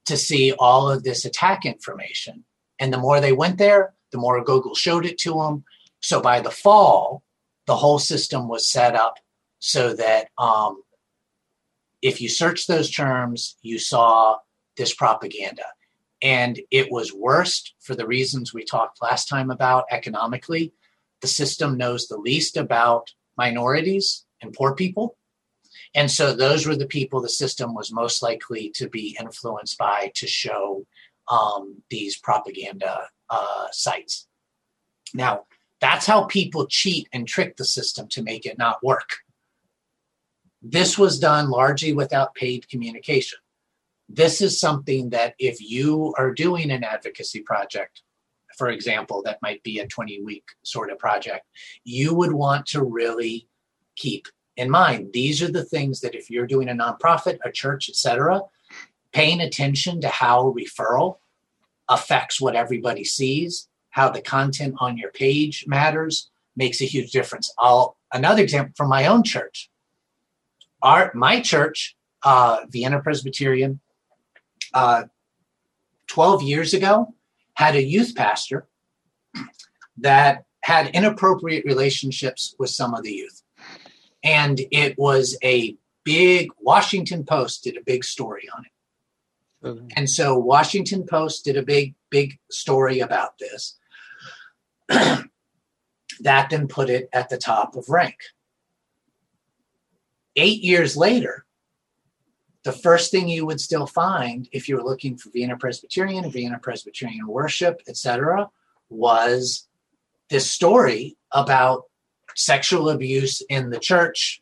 to 0.05 0.17
see 0.17 0.53
all 0.57 0.89
of 0.89 1.03
this 1.03 1.25
attack 1.25 1.65
information. 1.65 2.43
And 2.79 2.93
the 2.93 2.97
more 2.97 3.19
they 3.19 3.33
went 3.33 3.57
there, 3.57 3.93
the 4.11 4.17
more 4.17 4.43
Google 4.43 4.75
showed 4.75 5.05
it 5.05 5.17
to 5.19 5.33
them. 5.33 5.63
So, 5.99 6.21
by 6.21 6.39
the 6.39 6.51
fall, 6.51 7.23
the 7.69 7.75
whole 7.75 7.99
system 7.99 8.47
was 8.47 8.67
set 8.67 8.95
up 8.95 9.19
so 9.59 9.93
that 9.93 10.29
um, 10.39 10.81
if 12.01 12.19
you 12.19 12.27
search 12.27 12.65
those 12.65 12.89
terms, 12.89 13.57
you 13.61 13.77
saw 13.77 14.37
this 14.75 14.91
propaganda. 14.91 15.65
And 16.19 16.59
it 16.71 16.91
was 16.91 17.13
worst 17.13 17.75
for 17.79 17.93
the 17.93 18.07
reasons 18.07 18.55
we 18.55 18.63
talked 18.63 19.03
last 19.03 19.27
time 19.27 19.51
about 19.51 19.85
economically. 19.91 20.73
The 21.21 21.27
system 21.27 21.77
knows 21.77 22.07
the 22.07 22.17
least 22.17 22.57
about 22.57 23.13
minorities 23.37 24.25
and 24.41 24.51
poor 24.51 24.73
people. 24.73 25.15
And 25.93 26.09
so 26.09 26.33
those 26.33 26.65
were 26.65 26.75
the 26.75 26.87
people 26.87 27.21
the 27.21 27.29
system 27.29 27.75
was 27.75 27.91
most 27.91 28.23
likely 28.23 28.71
to 28.77 28.89
be 28.89 29.15
influenced 29.19 29.77
by 29.77 30.11
to 30.15 30.25
show 30.25 30.87
um, 31.27 31.83
these 31.91 32.17
propaganda 32.17 33.09
uh, 33.29 33.67
sites. 33.71 34.27
Now, 35.13 35.45
that's 35.81 36.05
how 36.05 36.25
people 36.25 36.67
cheat 36.67 37.07
and 37.13 37.27
trick 37.27 37.57
the 37.57 37.65
system 37.65 38.07
to 38.09 38.23
make 38.23 38.45
it 38.45 38.57
not 38.57 38.83
work. 38.83 39.17
This 40.61 40.97
was 40.97 41.19
done 41.19 41.49
largely 41.49 41.93
without 41.93 42.35
paid 42.35 42.67
communication. 42.67 43.39
This 44.09 44.41
is 44.41 44.59
something 44.59 45.11
that 45.11 45.35
if 45.39 45.61
you 45.61 46.13
are 46.17 46.33
doing 46.33 46.71
an 46.71 46.83
advocacy 46.83 47.41
project, 47.41 48.01
for 48.57 48.69
example, 48.69 49.21
that 49.23 49.41
might 49.41 49.63
be 49.63 49.79
a 49.79 49.87
20 49.87 50.21
week 50.23 50.43
sort 50.63 50.91
of 50.91 50.99
project, 50.99 51.45
you 51.85 52.13
would 52.13 52.33
want 52.33 52.65
to 52.67 52.83
really 52.83 53.47
keep 53.95 54.27
in 54.57 54.69
mind. 54.69 55.13
These 55.13 55.41
are 55.41 55.51
the 55.51 55.63
things 55.63 56.01
that 56.01 56.13
if 56.13 56.29
you're 56.29 56.47
doing 56.47 56.67
a 56.67 56.73
nonprofit, 56.73 57.37
a 57.45 57.51
church, 57.51 57.89
etc., 57.89 58.41
paying 59.13 59.39
attention 59.39 60.01
to 60.01 60.09
how 60.09 60.53
referral 60.57 61.19
affects 61.87 62.41
what 62.41 62.55
everybody 62.55 63.05
sees 63.05 63.68
how 63.89 64.09
the 64.09 64.21
content 64.21 64.75
on 64.79 64.97
your 64.97 65.11
page 65.11 65.65
matters 65.67 66.29
makes 66.55 66.81
a 66.81 66.85
huge 66.85 67.11
difference. 67.11 67.53
I'll 67.57 67.97
another 68.13 68.43
example 68.43 68.73
from 68.75 68.89
my 68.89 69.07
own 69.07 69.23
church. 69.23 69.69
Our 70.81 71.11
my 71.13 71.41
church, 71.41 71.95
uh, 72.23 72.65
Vienna 72.69 73.01
Presbyterian, 73.01 73.79
uh, 74.73 75.03
twelve 76.07 76.43
years 76.43 76.73
ago, 76.73 77.13
had 77.53 77.75
a 77.75 77.83
youth 77.83 78.15
pastor 78.15 78.67
that 79.97 80.45
had 80.61 80.87
inappropriate 80.95 81.65
relationships 81.65 82.55
with 82.59 82.69
some 82.69 82.93
of 82.93 83.03
the 83.03 83.11
youth, 83.11 83.41
and 84.23 84.61
it 84.71 84.97
was 84.97 85.37
a 85.43 85.75
big 86.03 86.49
Washington 86.59 87.23
Post 87.25 87.63
did 87.63 87.77
a 87.77 87.81
big 87.81 88.03
story 88.03 88.47
on 88.55 88.65
it. 88.65 88.71
And 89.97 90.09
so 90.09 90.37
Washington 90.37 91.05
Post 91.05 91.43
did 91.43 91.57
a 91.57 91.63
big, 91.63 91.93
big 92.09 92.39
story 92.49 93.01
about 93.01 93.37
this. 93.39 93.77
that 96.19 96.49
then 96.49 96.67
put 96.67 96.89
it 96.89 97.09
at 97.13 97.29
the 97.29 97.37
top 97.37 97.75
of 97.75 97.89
rank. 97.89 98.17
Eight 100.35 100.61
years 100.61 100.95
later, 100.97 101.45
the 102.63 102.71
first 102.71 103.11
thing 103.11 103.27
you 103.27 103.45
would 103.45 103.61
still 103.61 103.87
find 103.87 104.47
if 104.51 104.67
you 104.67 104.75
were 104.75 104.83
looking 104.83 105.17
for 105.17 105.29
Vienna 105.31 105.57
Presbyterian, 105.57 106.29
Vienna 106.29 106.59
Presbyterian 106.59 107.27
worship, 107.27 107.81
etc., 107.87 108.49
was 108.89 109.67
this 110.29 110.49
story 110.49 111.17
about 111.31 111.83
sexual 112.35 112.89
abuse 112.89 113.41
in 113.49 113.69
the 113.69 113.79
church 113.79 114.41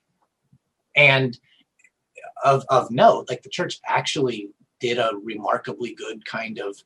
and 0.95 1.39
of, 2.43 2.63
of 2.69 2.91
note, 2.91 3.27
like 3.29 3.43
the 3.43 3.49
church 3.49 3.79
actually 3.85 4.49
did 4.79 4.97
a 4.97 5.11
remarkably 5.23 5.93
good 5.93 6.25
kind 6.25 6.59
of 6.59 6.77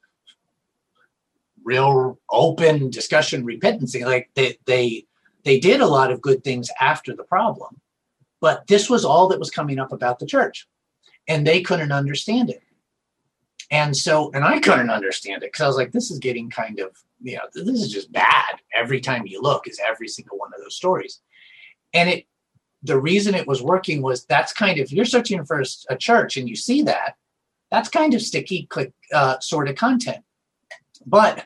real 1.63 2.19
open 2.29 2.89
discussion 2.89 3.45
repentancy 3.45 4.03
like 4.03 4.29
they 4.35 4.57
they 4.65 5.05
they 5.43 5.59
did 5.59 5.81
a 5.81 5.87
lot 5.87 6.11
of 6.11 6.21
good 6.21 6.43
things 6.43 6.69
after 6.79 7.15
the 7.15 7.23
problem 7.23 7.79
but 8.41 8.65
this 8.67 8.89
was 8.89 9.05
all 9.05 9.27
that 9.27 9.39
was 9.39 9.51
coming 9.51 9.79
up 9.79 9.91
about 9.91 10.19
the 10.19 10.25
church 10.25 10.67
and 11.27 11.45
they 11.45 11.61
couldn't 11.61 11.91
understand 11.91 12.49
it. 12.49 12.63
And 13.69 13.95
so 13.95 14.31
and 14.33 14.43
i 14.43 14.59
couldn't 14.59 14.89
understand 14.89 15.43
it 15.43 15.51
because 15.51 15.61
i 15.61 15.67
was 15.67 15.77
like 15.77 15.93
this 15.93 16.11
is 16.11 16.19
getting 16.19 16.49
kind 16.49 16.79
of 16.79 16.89
you 17.21 17.37
know 17.37 17.43
this 17.53 17.81
is 17.81 17.91
just 17.91 18.11
bad. 18.11 18.55
Every 18.75 18.99
time 18.99 19.25
you 19.25 19.41
look 19.41 19.65
is 19.65 19.79
every 19.87 20.09
single 20.09 20.37
one 20.37 20.51
of 20.53 20.61
those 20.61 20.75
stories. 20.75 21.21
And 21.93 22.09
it 22.09 22.25
the 22.83 22.99
reason 22.99 23.33
it 23.33 23.47
was 23.47 23.61
working 23.61 24.01
was 24.01 24.25
that's 24.25 24.51
kind 24.51 24.77
of 24.79 24.91
you're 24.91 25.05
searching 25.05 25.45
for 25.45 25.61
a, 25.61 25.65
a 25.89 25.95
church 25.95 26.35
and 26.35 26.49
you 26.49 26.55
see 26.55 26.81
that 26.81 27.15
that's 27.69 27.87
kind 27.87 28.13
of 28.13 28.21
sticky 28.21 28.65
click 28.65 28.91
uh, 29.13 29.39
sort 29.39 29.69
of 29.69 29.75
content 29.75 30.23
but 31.05 31.45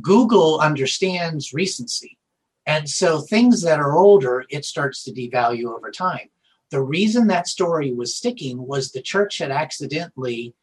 Google 0.00 0.60
understands 0.60 1.52
recency. 1.52 2.18
And 2.66 2.88
so 2.88 3.20
things 3.20 3.62
that 3.62 3.78
are 3.78 3.96
older, 3.96 4.44
it 4.50 4.64
starts 4.64 5.04
to 5.04 5.12
devalue 5.12 5.66
over 5.66 5.90
time. 5.90 6.28
The 6.70 6.82
reason 6.82 7.28
that 7.28 7.46
story 7.46 7.92
was 7.92 8.16
sticking 8.16 8.66
was 8.66 8.90
the 8.90 9.00
church 9.00 9.38
had 9.38 9.52
accidentally 9.52 10.54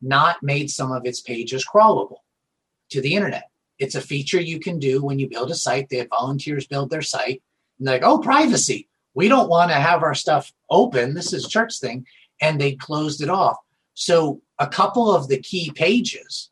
not 0.00 0.42
made 0.42 0.70
some 0.70 0.90
of 0.90 1.04
its 1.04 1.20
pages 1.20 1.66
crawlable 1.66 2.20
to 2.90 3.02
the 3.02 3.14
internet. 3.14 3.50
It's 3.78 3.94
a 3.94 4.00
feature 4.00 4.40
you 4.40 4.58
can 4.58 4.78
do 4.78 5.02
when 5.02 5.18
you 5.18 5.28
build 5.28 5.50
a 5.50 5.54
site. 5.54 5.88
They 5.88 5.98
have 5.98 6.08
volunteers 6.08 6.66
build 6.66 6.90
their 6.90 7.02
site. 7.02 7.42
And 7.78 7.86
they're 7.86 7.96
like, 7.96 8.04
oh, 8.04 8.18
privacy. 8.18 8.88
We 9.14 9.28
don't 9.28 9.50
want 9.50 9.70
to 9.70 9.76
have 9.76 10.02
our 10.02 10.14
stuff 10.14 10.52
open. 10.70 11.14
This 11.14 11.32
is 11.32 11.46
church 11.46 11.78
thing. 11.78 12.06
And 12.40 12.58
they 12.58 12.72
closed 12.72 13.22
it 13.22 13.28
off. 13.28 13.56
So 13.94 14.40
a 14.58 14.66
couple 14.66 15.14
of 15.14 15.28
the 15.28 15.38
key 15.38 15.72
pages 15.74 16.50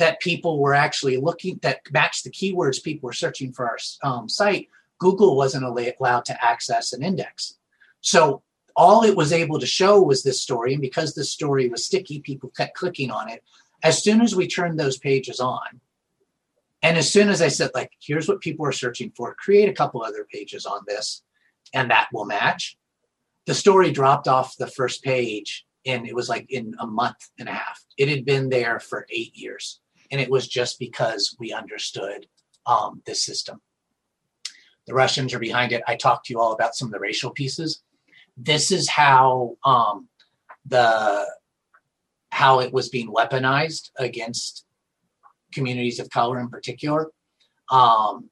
that 0.00 0.18
people 0.20 0.58
were 0.58 0.74
actually 0.74 1.18
looking 1.18 1.60
that 1.60 1.80
matched 1.92 2.24
the 2.24 2.30
keywords 2.30 2.82
people 2.82 3.06
were 3.06 3.12
searching 3.12 3.52
for 3.52 3.68
our 3.68 3.78
um, 4.02 4.30
site, 4.30 4.68
Google 4.98 5.36
wasn't 5.36 5.64
allowed 5.64 6.24
to 6.24 6.44
access 6.44 6.94
an 6.94 7.02
index. 7.02 7.58
So 8.00 8.42
all 8.74 9.04
it 9.04 9.14
was 9.14 9.30
able 9.30 9.58
to 9.60 9.66
show 9.66 10.00
was 10.00 10.22
this 10.22 10.40
story, 10.40 10.72
and 10.72 10.80
because 10.80 11.14
this 11.14 11.30
story 11.30 11.68
was 11.68 11.84
sticky, 11.84 12.20
people 12.20 12.50
kept 12.56 12.76
clicking 12.76 13.10
on 13.10 13.28
it. 13.28 13.44
As 13.82 14.02
soon 14.02 14.22
as 14.22 14.34
we 14.34 14.48
turned 14.48 14.80
those 14.80 14.98
pages 14.98 15.38
on, 15.38 15.80
and 16.82 16.96
as 16.96 17.12
soon 17.12 17.28
as 17.28 17.42
I 17.42 17.48
said, 17.48 17.70
like, 17.74 17.92
here's 18.00 18.26
what 18.26 18.40
people 18.40 18.64
are 18.64 18.72
searching 18.72 19.12
for, 19.14 19.34
create 19.34 19.68
a 19.68 19.74
couple 19.74 20.02
other 20.02 20.26
pages 20.32 20.64
on 20.64 20.80
this, 20.86 21.22
and 21.74 21.90
that 21.90 22.08
will 22.10 22.24
match, 22.24 22.78
the 23.44 23.54
story 23.54 23.90
dropped 23.92 24.28
off 24.28 24.56
the 24.56 24.66
first 24.66 25.04
page 25.04 25.66
and 25.86 26.06
it 26.06 26.14
was 26.14 26.28
like 26.28 26.46
in 26.50 26.74
a 26.78 26.86
month 26.86 27.30
and 27.38 27.48
a 27.48 27.52
half. 27.52 27.84
It 27.96 28.08
had 28.08 28.24
been 28.24 28.48
there 28.48 28.80
for 28.80 29.06
eight 29.10 29.36
years. 29.36 29.80
And 30.10 30.20
it 30.20 30.30
was 30.30 30.48
just 30.48 30.78
because 30.78 31.36
we 31.38 31.52
understood 31.52 32.26
um, 32.66 33.02
this 33.06 33.24
system. 33.24 33.60
The 34.86 34.94
Russians 34.94 35.32
are 35.34 35.38
behind 35.38 35.72
it. 35.72 35.82
I 35.86 35.96
talked 35.96 36.26
to 36.26 36.32
you 36.32 36.40
all 36.40 36.52
about 36.52 36.74
some 36.74 36.88
of 36.88 36.92
the 36.92 37.00
racial 37.00 37.30
pieces. 37.30 37.82
This 38.36 38.70
is 38.70 38.88
how 38.88 39.56
um, 39.64 40.08
the 40.66 41.26
how 42.32 42.60
it 42.60 42.72
was 42.72 42.88
being 42.88 43.08
weaponized 43.08 43.90
against 43.98 44.64
communities 45.52 45.98
of 45.98 46.10
color 46.10 46.38
in 46.40 46.48
particular. 46.48 47.10
Um, 47.70 48.30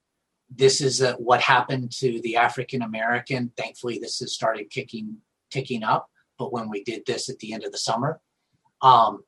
this 0.49 0.81
is 0.81 1.01
uh, 1.01 1.15
what 1.17 1.41
happened 1.41 1.91
to 1.91 2.19
the 2.21 2.37
African 2.37 2.81
American. 2.81 3.51
Thankfully, 3.55 3.99
this 3.99 4.19
has 4.19 4.33
started 4.33 4.69
kicking 4.69 5.17
ticking 5.51 5.83
up. 5.83 6.09
But 6.37 6.53
when 6.53 6.69
we 6.69 6.83
did 6.83 7.05
this 7.05 7.29
at 7.29 7.37
the 7.39 7.53
end 7.53 7.63
of 7.65 7.71
the 7.71 7.77
summer, 7.77 8.19
um, 8.81 9.23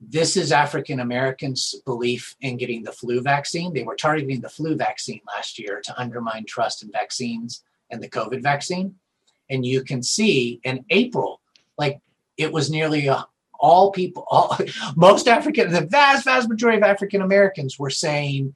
this 0.00 0.36
is 0.36 0.52
African 0.52 1.00
Americans' 1.00 1.74
belief 1.86 2.36
in 2.40 2.56
getting 2.56 2.82
the 2.82 2.92
flu 2.92 3.20
vaccine. 3.20 3.72
They 3.72 3.84
were 3.84 3.96
targeting 3.96 4.40
the 4.40 4.48
flu 4.48 4.76
vaccine 4.76 5.20
last 5.34 5.58
year 5.58 5.80
to 5.84 6.00
undermine 6.00 6.44
trust 6.46 6.82
in 6.82 6.90
vaccines 6.90 7.62
and 7.90 8.02
the 8.02 8.08
COVID 8.08 8.42
vaccine. 8.42 8.96
And 9.48 9.64
you 9.64 9.82
can 9.82 10.02
see 10.02 10.60
in 10.64 10.84
April, 10.90 11.40
like 11.78 12.00
it 12.36 12.52
was 12.52 12.70
nearly 12.70 13.06
a, 13.06 13.26
all 13.58 13.92
people, 13.92 14.24
all, 14.28 14.58
most 14.96 15.28
African, 15.28 15.72
the 15.72 15.86
vast, 15.86 16.24
vast 16.24 16.48
majority 16.48 16.78
of 16.78 16.84
African 16.84 17.22
Americans 17.22 17.78
were 17.78 17.90
saying, 17.90 18.54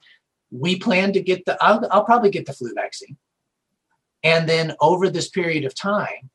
we 0.51 0.77
plan 0.77 1.13
to 1.13 1.21
get 1.21 1.45
the, 1.45 1.57
I'll, 1.61 1.87
I'll 1.91 2.05
probably 2.05 2.31
get 2.31 2.45
the 2.45 2.53
flu 2.53 2.73
vaccine. 2.73 3.17
And 4.23 4.49
then 4.49 4.75
over 4.81 5.09
this 5.09 5.29
period 5.29 5.63
of 5.63 5.73
time, 5.73 6.29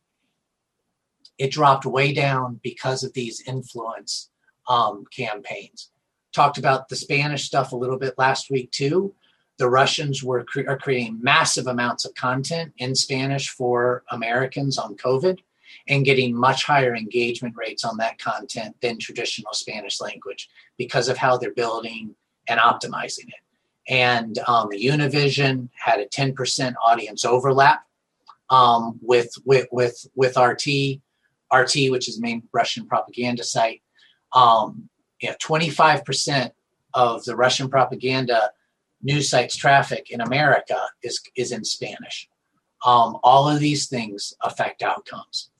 it 1.37 1.51
dropped 1.51 1.85
way 1.85 2.13
down 2.13 2.61
because 2.63 3.03
of 3.03 3.13
these 3.13 3.43
influence 3.47 4.31
um, 4.69 5.05
campaigns. 5.15 5.91
Talked 6.33 6.59
about 6.59 6.89
the 6.89 6.97
Spanish 6.97 7.45
stuff 7.45 7.73
a 7.73 7.77
little 7.77 7.99
bit 7.99 8.15
last 8.19 8.51
week 8.51 8.71
too. 8.71 9.15
The 9.59 9.69
Russians 9.69 10.23
were 10.23 10.45
cre- 10.45 10.69
are 10.69 10.79
creating 10.79 11.21
massive 11.23 11.67
amounts 11.67 12.05
of 12.05 12.15
content 12.15 12.73
in 12.79 12.95
Spanish 12.95 13.51
for 13.51 14.03
Americans 14.11 14.79
on 14.79 14.97
COVID 14.97 15.39
and 15.87 16.05
getting 16.05 16.35
much 16.35 16.65
higher 16.65 16.95
engagement 16.95 17.55
rates 17.57 17.85
on 17.85 17.97
that 17.99 18.19
content 18.19 18.75
than 18.81 18.99
traditional 18.99 19.53
Spanish 19.53 20.01
language 20.01 20.49
because 20.77 21.09
of 21.09 21.19
how 21.19 21.37
they're 21.37 21.53
building 21.53 22.15
and 22.49 22.59
optimizing 22.61 23.29
it. 23.29 23.35
And 23.89 24.39
um, 24.47 24.71
Univision 24.71 25.69
had 25.75 26.01
a 26.01 26.07
10% 26.07 26.75
audience 26.83 27.25
overlap 27.25 27.85
um, 28.51 28.99
with, 29.03 29.31
with, 29.45 29.67
with, 29.71 30.07
with 30.15 30.37
RT, 30.37 31.01
RT, 31.53 31.91
which 31.91 32.09
is 32.09 32.17
the 32.17 32.23
main 32.23 32.43
Russian 32.53 32.87
propaganda 32.87 33.45
site, 33.45 33.83
um, 34.35 34.89
you 35.21 35.31
know, 35.31 35.37
25% 35.43 36.51
of 36.93 37.25
the 37.25 37.37
Russian 37.37 37.69
propaganda 37.69 38.51
news 39.03 39.31
sites 39.31 39.57
traffic 39.57 40.11
in 40.11 40.21
America 40.21 40.79
is, 41.03 41.21
is 41.37 41.53
in 41.53 41.65
Spanish. 41.65 42.29
Um, 42.85 43.19
all 43.23 43.49
of 43.49 43.61
these 43.61 43.89
things 43.89 44.35
affect 44.43 44.83
outcomes. 44.83 45.51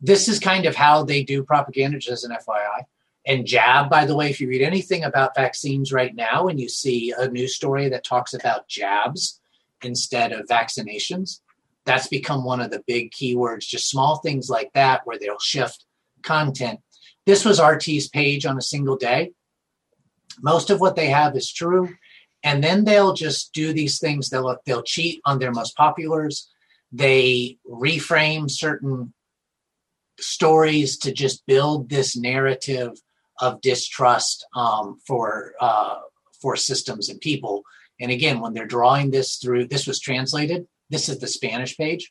This 0.00 0.28
is 0.28 0.38
kind 0.38 0.66
of 0.66 0.74
how 0.74 1.04
they 1.04 1.22
do 1.22 1.42
propaganda, 1.42 1.98
just 1.98 2.24
as 2.24 2.24
an 2.24 2.36
FYI. 2.36 2.84
And 3.26 3.46
jab, 3.46 3.90
by 3.90 4.06
the 4.06 4.16
way, 4.16 4.30
if 4.30 4.40
you 4.40 4.48
read 4.48 4.62
anything 4.62 5.04
about 5.04 5.34
vaccines 5.36 5.92
right 5.92 6.14
now 6.14 6.48
and 6.48 6.58
you 6.58 6.68
see 6.68 7.12
a 7.16 7.28
news 7.28 7.54
story 7.54 7.88
that 7.90 8.04
talks 8.04 8.32
about 8.32 8.68
jabs 8.68 9.40
instead 9.82 10.32
of 10.32 10.46
vaccinations, 10.46 11.40
that's 11.84 12.08
become 12.08 12.44
one 12.44 12.60
of 12.60 12.70
the 12.70 12.82
big 12.86 13.10
keywords, 13.12 13.66
just 13.66 13.90
small 13.90 14.18
things 14.18 14.48
like 14.48 14.72
that 14.72 15.02
where 15.04 15.18
they'll 15.18 15.38
shift 15.38 15.84
content 16.22 16.80
this 17.28 17.44
was 17.44 17.60
RT's 17.60 18.08
page 18.08 18.46
on 18.46 18.56
a 18.56 18.62
single 18.62 18.96
day. 18.96 19.32
Most 20.40 20.70
of 20.70 20.80
what 20.80 20.96
they 20.96 21.08
have 21.08 21.36
is 21.36 21.52
true. 21.52 21.90
And 22.42 22.64
then 22.64 22.84
they'll 22.84 23.12
just 23.12 23.52
do 23.52 23.74
these 23.74 23.98
things. 23.98 24.30
They'll, 24.30 24.56
they'll 24.64 24.82
cheat 24.82 25.20
on 25.26 25.38
their 25.38 25.52
most 25.52 25.76
populars. 25.76 26.46
They 26.90 27.58
reframe 27.70 28.50
certain 28.50 29.12
stories 30.18 30.96
to 31.00 31.12
just 31.12 31.44
build 31.44 31.90
this 31.90 32.16
narrative 32.16 32.92
of 33.42 33.60
distrust 33.60 34.46
um, 34.56 34.98
for 35.06 35.52
uh, 35.60 35.96
for 36.40 36.56
systems 36.56 37.10
and 37.10 37.20
people. 37.20 37.62
And 38.00 38.10
again, 38.10 38.40
when 38.40 38.54
they're 38.54 38.66
drawing 38.66 39.10
this 39.10 39.36
through, 39.36 39.66
this 39.66 39.86
was 39.86 40.00
translated. 40.00 40.66
This 40.88 41.10
is 41.10 41.18
the 41.18 41.26
Spanish 41.26 41.76
page. 41.76 42.10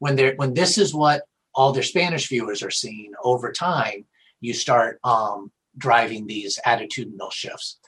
When 0.00 0.16
they're 0.16 0.34
when 0.36 0.52
this 0.52 0.76
is 0.76 0.92
what 0.94 1.22
all 1.54 1.72
their 1.72 1.82
Spanish 1.82 2.28
viewers 2.28 2.62
are 2.62 2.70
seeing 2.70 3.12
over 3.24 3.52
time, 3.52 4.04
you 4.40 4.54
start 4.54 4.98
um, 5.04 5.50
driving 5.76 6.26
these 6.26 6.58
attitudinal 6.66 7.32
shifts. 7.32 7.78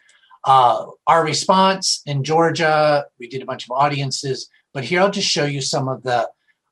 Uh, 0.45 0.87
our 1.07 1.25
response 1.25 2.03
in 2.07 2.25
Georgia, 2.25 3.07
we 3.19 3.29
did 3.29 3.43
a 3.43 3.47
bunch 3.47 3.65
of 3.65 3.71
audiences, 3.71 4.49
but 4.75 4.85
here 4.85 5.01
I'll 5.01 5.11
just 5.11 5.29
show 5.29 5.45
you 5.45 5.61
some 5.61 5.89
of 5.89 6.03
the 6.03 6.29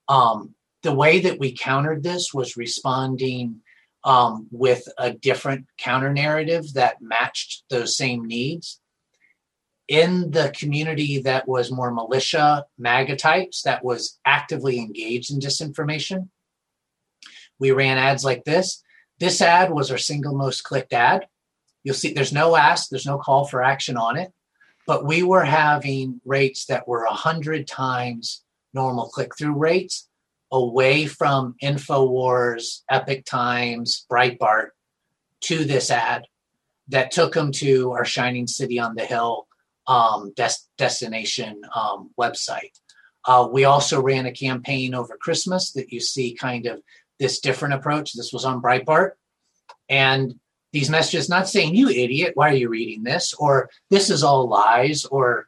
um, 0.08 0.54
the 0.82 0.94
way 0.94 1.20
that 1.20 1.38
we 1.38 1.52
countered 1.52 2.02
this 2.02 2.34
was 2.34 2.56
responding 2.56 3.60
um, 4.02 4.48
with 4.50 4.88
a 4.98 5.12
different 5.12 5.66
counter 5.78 6.12
narrative 6.12 6.72
that 6.74 7.02
matched 7.02 7.64
those 7.70 7.96
same 7.96 8.24
needs. 8.24 8.80
In 9.88 10.30
the 10.30 10.54
community 10.56 11.20
that 11.22 11.46
was 11.46 11.70
more 11.70 11.92
militia, 11.92 12.64
MAGA 12.78 13.16
types, 13.16 13.62
that 13.62 13.84
was 13.84 14.18
actively 14.24 14.78
engaged 14.78 15.32
in 15.32 15.40
disinformation, 15.40 16.28
we 17.58 17.72
ran 17.72 17.98
ads 17.98 18.24
like 18.24 18.44
this. 18.44 18.82
This 19.20 19.42
ad 19.42 19.70
was 19.70 19.90
our 19.90 19.98
single 19.98 20.34
most 20.34 20.64
clicked 20.64 20.94
ad. 20.94 21.26
You'll 21.84 21.94
see 21.94 22.12
there's 22.12 22.32
no 22.32 22.56
ask, 22.56 22.88
there's 22.88 23.06
no 23.06 23.18
call 23.18 23.44
for 23.44 23.62
action 23.62 23.96
on 23.96 24.16
it, 24.16 24.32
but 24.86 25.04
we 25.04 25.22
were 25.22 25.44
having 25.44 26.20
rates 26.24 26.66
that 26.66 26.88
were 26.88 27.04
100 27.04 27.66
times 27.66 28.42
normal 28.72 29.08
click 29.08 29.36
through 29.36 29.54
rates 29.54 30.08
away 30.50 31.06
from 31.06 31.54
InfoWars, 31.62 32.80
Epoch 32.90 33.24
Times, 33.24 34.06
Breitbart 34.10 34.70
to 35.42 35.64
this 35.64 35.90
ad 35.90 36.26
that 36.88 37.10
took 37.10 37.34
them 37.34 37.52
to 37.52 37.92
our 37.92 38.04
Shining 38.04 38.46
City 38.46 38.78
on 38.78 38.94
the 38.94 39.04
Hill 39.04 39.46
um, 39.86 40.32
des- 40.34 40.66
destination 40.76 41.62
um, 41.74 42.10
website. 42.18 42.78
Uh, 43.26 43.48
we 43.50 43.64
also 43.64 44.00
ran 44.00 44.26
a 44.26 44.32
campaign 44.32 44.94
over 44.94 45.16
Christmas 45.16 45.72
that 45.72 45.92
you 45.92 46.00
see 46.00 46.34
kind 46.34 46.66
of 46.66 46.80
this 47.20 47.38
different 47.38 47.74
approach. 47.74 48.14
This 48.14 48.32
was 48.32 48.44
on 48.44 48.60
Breitbart. 48.60 49.12
And 49.88 50.34
these 50.72 50.90
messages 50.90 51.28
not 51.28 51.48
saying, 51.48 51.76
you 51.76 51.88
idiot, 51.88 52.32
why 52.34 52.50
are 52.50 52.56
you 52.56 52.68
reading 52.68 53.04
this? 53.04 53.34
Or 53.34 53.70
this 53.90 54.10
is 54.10 54.24
all 54.24 54.48
lies, 54.48 55.04
or, 55.04 55.46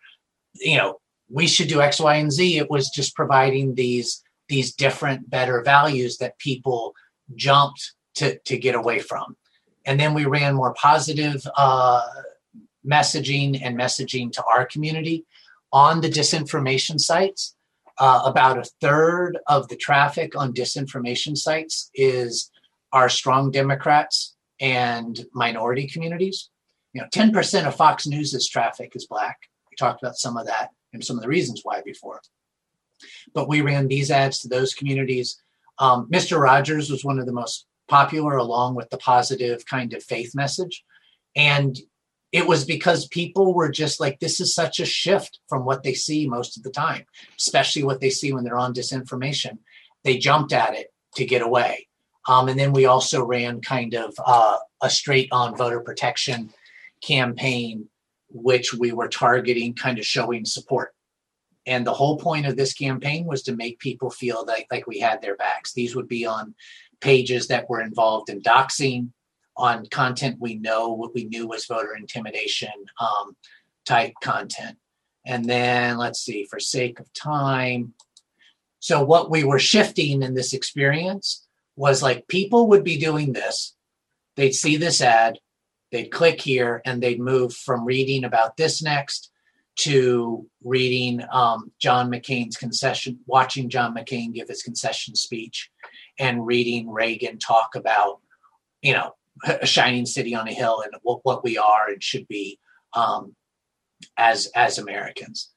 you 0.54 0.76
know, 0.76 1.00
we 1.28 1.46
should 1.46 1.68
do 1.68 1.80
X, 1.80 1.98
Y, 1.98 2.16
and 2.16 2.30
Z. 2.30 2.58
It 2.58 2.70
was 2.70 2.90
just 2.90 3.16
providing 3.16 3.74
these 3.74 4.22
these 4.48 4.74
different, 4.74 5.30
better 5.30 5.62
values 5.62 6.18
that 6.18 6.36
people 6.38 6.94
jumped 7.34 7.94
to, 8.16 8.38
to 8.40 8.58
get 8.58 8.74
away 8.74 8.98
from. 8.98 9.34
And 9.86 9.98
then 9.98 10.12
we 10.12 10.26
ran 10.26 10.54
more 10.54 10.74
positive 10.74 11.46
uh, 11.56 12.06
messaging 12.86 13.60
and 13.62 13.78
messaging 13.78 14.30
to 14.32 14.44
our 14.44 14.66
community 14.66 15.24
on 15.72 16.02
the 16.02 16.10
disinformation 16.10 17.00
sites 17.00 17.54
uh, 17.98 18.22
about 18.24 18.58
a 18.58 18.70
third 18.80 19.38
of 19.46 19.68
the 19.68 19.76
traffic 19.76 20.36
on 20.36 20.52
disinformation 20.52 21.36
sites 21.36 21.90
is 21.94 22.50
our 22.92 23.08
strong 23.08 23.50
Democrats 23.50 24.34
and 24.60 25.26
minority 25.32 25.86
communities. 25.86 26.50
You 26.92 27.02
know, 27.02 27.08
10% 27.08 27.66
of 27.66 27.74
Fox 27.74 28.06
News's 28.06 28.48
traffic 28.48 28.92
is 28.94 29.06
black. 29.06 29.38
We 29.70 29.76
talked 29.76 30.02
about 30.02 30.16
some 30.16 30.36
of 30.36 30.46
that 30.46 30.70
and 30.92 31.02
some 31.02 31.16
of 31.16 31.22
the 31.22 31.28
reasons 31.28 31.60
why 31.64 31.80
before. 31.82 32.20
But 33.34 33.48
we 33.48 33.62
ran 33.62 33.88
these 33.88 34.10
ads 34.10 34.40
to 34.40 34.48
those 34.48 34.74
communities. 34.74 35.42
Um, 35.78 36.08
Mr. 36.10 36.38
Rogers 36.38 36.90
was 36.90 37.04
one 37.04 37.18
of 37.18 37.26
the 37.26 37.32
most 37.32 37.66
popular, 37.88 38.36
along 38.36 38.74
with 38.74 38.90
the 38.90 38.98
positive 38.98 39.64
kind 39.66 39.92
of 39.94 40.02
faith 40.02 40.34
message. 40.34 40.84
And 41.34 41.78
it 42.32 42.46
was 42.46 42.64
because 42.64 43.06
people 43.08 43.52
were 43.52 43.70
just 43.70 44.00
like, 44.00 44.18
this 44.18 44.40
is 44.40 44.54
such 44.54 44.80
a 44.80 44.86
shift 44.86 45.38
from 45.48 45.66
what 45.66 45.82
they 45.82 45.92
see 45.92 46.26
most 46.26 46.56
of 46.56 46.62
the 46.62 46.70
time, 46.70 47.04
especially 47.38 47.84
what 47.84 48.00
they 48.00 48.08
see 48.10 48.32
when 48.32 48.42
they're 48.42 48.58
on 48.58 48.72
disinformation. 48.72 49.58
They 50.02 50.16
jumped 50.16 50.52
at 50.52 50.74
it 50.74 50.88
to 51.16 51.26
get 51.26 51.42
away. 51.42 51.88
Um, 52.26 52.48
and 52.48 52.58
then 52.58 52.72
we 52.72 52.86
also 52.86 53.24
ran 53.24 53.60
kind 53.60 53.94
of 53.94 54.14
uh, 54.24 54.58
a 54.80 54.88
straight 54.88 55.28
on 55.30 55.56
voter 55.56 55.80
protection 55.80 56.50
campaign, 57.02 57.88
which 58.30 58.72
we 58.72 58.92
were 58.92 59.08
targeting, 59.08 59.74
kind 59.74 59.98
of 59.98 60.06
showing 60.06 60.46
support. 60.46 60.94
And 61.66 61.86
the 61.86 61.92
whole 61.92 62.18
point 62.18 62.46
of 62.46 62.56
this 62.56 62.72
campaign 62.72 63.26
was 63.26 63.42
to 63.42 63.54
make 63.54 63.78
people 63.78 64.10
feel 64.10 64.44
like, 64.46 64.66
like 64.70 64.86
we 64.86 65.00
had 65.00 65.20
their 65.20 65.36
backs. 65.36 65.74
These 65.74 65.94
would 65.94 66.08
be 66.08 66.24
on 66.24 66.54
pages 67.00 67.48
that 67.48 67.68
were 67.68 67.82
involved 67.82 68.30
in 68.30 68.40
doxing, 68.40 69.10
on 69.56 69.86
content 69.86 70.36
we 70.40 70.54
know 70.54 70.92
what 70.92 71.14
we 71.14 71.24
knew 71.24 71.46
was 71.46 71.66
voter 71.66 71.94
intimidation 71.94 72.72
um, 73.00 73.36
type 73.84 74.14
content. 74.22 74.78
And 75.26 75.44
then 75.44 75.98
let's 75.98 76.20
see, 76.20 76.46
for 76.50 76.58
sake 76.58 76.98
of 76.98 77.12
time. 77.12 77.94
So 78.80 79.02
what 79.02 79.30
we 79.30 79.44
were 79.44 79.58
shifting 79.58 80.22
in 80.22 80.34
this 80.34 80.52
experience 80.52 81.46
was 81.76 82.02
like 82.02 82.26
people 82.28 82.68
would 82.68 82.84
be 82.84 82.96
doing 82.98 83.32
this. 83.32 83.74
They'd 84.36 84.54
see 84.54 84.76
this 84.76 85.00
ad, 85.00 85.38
they'd 85.90 86.10
click 86.10 86.40
here, 86.40 86.82
and 86.84 87.02
they'd 87.02 87.20
move 87.20 87.54
from 87.54 87.84
reading 87.84 88.24
about 88.24 88.56
this 88.56 88.82
next 88.82 89.30
to 89.74 90.46
reading 90.64 91.22
um, 91.32 91.72
John 91.78 92.10
McCain's 92.10 92.56
concession, 92.56 93.20
watching 93.26 93.68
John 93.68 93.94
McCain 93.94 94.34
give 94.34 94.48
his 94.48 94.62
concession 94.62 95.14
speech, 95.14 95.70
and 96.18 96.46
reading 96.46 96.90
Reagan 96.90 97.38
talk 97.38 97.74
about, 97.74 98.20
you 98.82 98.92
know, 98.92 99.14
a 99.44 99.66
shining 99.66 100.06
city 100.06 100.34
on 100.34 100.48
a 100.48 100.52
hill 100.52 100.82
and 100.84 100.94
what, 101.02 101.20
what 101.24 101.44
we 101.44 101.58
are 101.58 101.88
and 101.88 102.02
should 102.02 102.28
be 102.28 102.58
um, 102.94 103.34
as 104.16 104.50
as 104.54 104.78
Americans. 104.78 105.50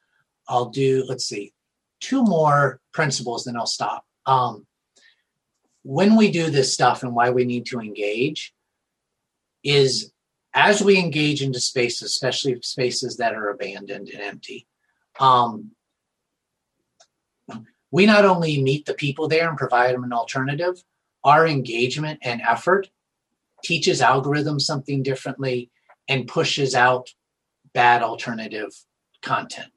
I'll 0.47 0.69
do 0.69 1.03
let's 1.07 1.25
see 1.25 1.53
two 1.99 2.23
more 2.23 2.79
principles, 2.93 3.45
then 3.45 3.57
I'll 3.57 3.65
stop. 3.65 4.05
Um, 4.25 4.65
when 5.83 6.15
we 6.15 6.31
do 6.31 6.49
this 6.49 6.73
stuff 6.73 7.03
and 7.03 7.13
why 7.13 7.29
we 7.29 7.45
need 7.45 7.65
to 7.67 7.79
engage 7.79 8.53
is 9.63 10.11
as 10.53 10.81
we 10.81 10.97
engage 10.97 11.41
into 11.41 11.59
spaces, 11.59 12.03
especially 12.03 12.59
spaces 12.61 13.17
that 13.17 13.35
are 13.35 13.49
abandoned 13.49 14.09
and 14.09 14.21
empty. 14.21 14.65
Um, 15.19 15.71
we 17.91 18.05
not 18.05 18.25
only 18.25 18.61
meet 18.61 18.85
the 18.85 18.93
people 18.93 19.27
there 19.27 19.47
and 19.47 19.57
provide 19.57 19.93
them 19.93 20.03
an 20.03 20.13
alternative, 20.13 20.81
our 21.23 21.45
engagement 21.45 22.19
and 22.23 22.41
effort 22.41 22.89
teaches 23.65 24.01
algorithms 24.01 24.61
something 24.61 25.03
differently 25.03 25.69
and 26.07 26.27
pushes 26.27 26.75
out 26.75 27.09
bad 27.73 28.01
alternative 28.01 28.71
content. 29.21 29.71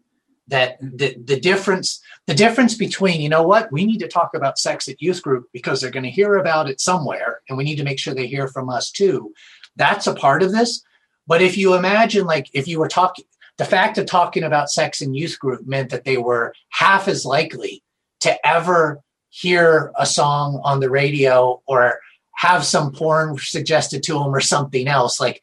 That 0.46 0.78
the, 0.80 1.16
the 1.22 1.38
difference 1.38 2.00
the 2.26 2.34
difference 2.34 2.74
between 2.74 3.20
you 3.20 3.28
know 3.28 3.42
what 3.42 3.70
we 3.70 3.84
need 3.84 3.98
to 3.98 4.08
talk 4.08 4.30
about 4.34 4.58
sex 4.58 4.88
at 4.88 5.02
youth 5.02 5.22
group 5.22 5.46
because 5.52 5.80
they're 5.80 5.90
going 5.90 6.04
to 6.04 6.10
hear 6.10 6.36
about 6.36 6.70
it 6.70 6.80
somewhere 6.80 7.40
and 7.48 7.58
we 7.58 7.64
need 7.64 7.76
to 7.76 7.84
make 7.84 7.98
sure 7.98 8.14
they 8.14 8.26
hear 8.26 8.48
from 8.48 8.70
us 8.70 8.90
too 8.90 9.34
that's 9.78 10.06
a 10.06 10.14
part 10.14 10.42
of 10.42 10.52
this. 10.52 10.82
But 11.26 11.40
if 11.40 11.56
you 11.56 11.74
imagine 11.74 12.26
like 12.26 12.48
if 12.52 12.68
you 12.68 12.78
were 12.78 12.88
talking 12.88 13.24
the 13.56 13.64
fact 13.64 13.98
of 13.98 14.06
talking 14.06 14.44
about 14.44 14.70
sex 14.70 15.00
in 15.00 15.14
youth 15.14 15.38
group 15.38 15.66
meant 15.66 15.90
that 15.90 16.04
they 16.04 16.16
were 16.16 16.54
half 16.70 17.08
as 17.08 17.24
likely 17.24 17.82
to 18.20 18.46
ever 18.46 19.00
hear 19.30 19.92
a 19.96 20.06
song 20.06 20.60
on 20.64 20.80
the 20.80 20.90
radio 20.90 21.60
or 21.66 22.00
have 22.38 22.64
some 22.64 22.92
porn 22.92 23.36
suggested 23.38 24.02
to 24.02 24.14
them 24.14 24.34
or 24.34 24.40
something 24.40 24.86
else 24.88 25.20
like 25.20 25.42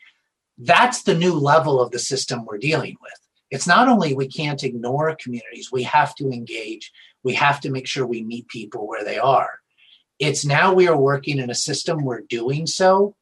that's 0.58 1.04
the 1.04 1.18
new 1.18 1.34
level 1.34 1.82
of 1.82 1.92
the 1.92 2.00
system 2.00 2.46
we're 2.46 2.58
dealing 2.58 2.96
with 3.02 3.26
it's 3.52 3.68
not 3.68 3.88
only 3.88 4.14
we 4.14 4.28
can't 4.28 4.64
ignore 4.64 5.16
communities, 5.16 5.72
we 5.72 5.84
have 5.84 6.16
to 6.16 6.30
engage, 6.30 6.92
we 7.24 7.36
have 7.36 7.62
to 7.62 7.70
make 7.70 7.88
sure 7.88 8.06
we 8.06 8.24
meet 8.24 8.48
people 8.48 8.88
where 8.88 9.06
they 9.06 9.18
are. 9.18 9.60
It's 10.20 10.46
now 10.46 10.74
we 10.74 10.88
are 10.88 10.98
working 10.98 11.40
in 11.40 11.50
a 11.50 11.56
system 11.56 12.04
where 12.04 12.22
doing 12.22 12.66
so 12.66 13.16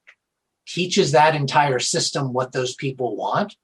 teaches 0.67 1.11
that 1.11 1.35
entire 1.35 1.79
system 1.79 2.31
what 2.31 2.51
those 2.51 2.75
people 2.75 3.15
want, 3.15 3.55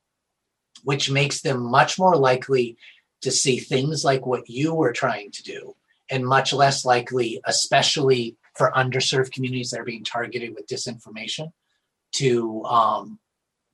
which 0.83 1.09
makes 1.09 1.41
them 1.41 1.61
much 1.61 1.97
more 1.97 2.15
likely 2.15 2.77
to 3.21 3.31
see 3.31 3.59
things 3.59 4.03
like 4.03 4.25
what 4.25 4.49
you 4.49 4.73
were 4.73 4.93
trying 4.93 5.31
to 5.31 5.43
do, 5.43 5.75
and 6.09 6.25
much 6.25 6.51
less 6.53 6.83
likely, 6.83 7.41
especially 7.45 8.35
for 8.59 8.71
underserved 8.75 9.31
communities 9.31 9.71
that 9.71 9.79
are 9.79 9.85
being 9.85 10.03
targeted 10.03 10.53
with 10.53 10.67
disinformation, 10.67 11.51
to 12.11 12.63
um, 12.65 13.19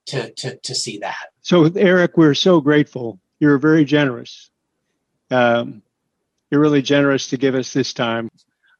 to 0.05 0.31
to 0.33 0.55
to 0.57 0.75
see 0.75 0.99
that. 0.99 1.31
So, 1.41 1.65
Eric, 1.65 2.17
we're 2.17 2.35
so 2.35 2.61
grateful. 2.61 3.19
You're 3.39 3.57
very 3.57 3.83
generous. 3.83 4.51
Um, 5.31 5.81
you're 6.51 6.61
really 6.61 6.83
generous 6.83 7.27
to 7.29 7.37
give 7.37 7.55
us 7.55 7.73
this 7.73 7.93
time. 7.93 8.29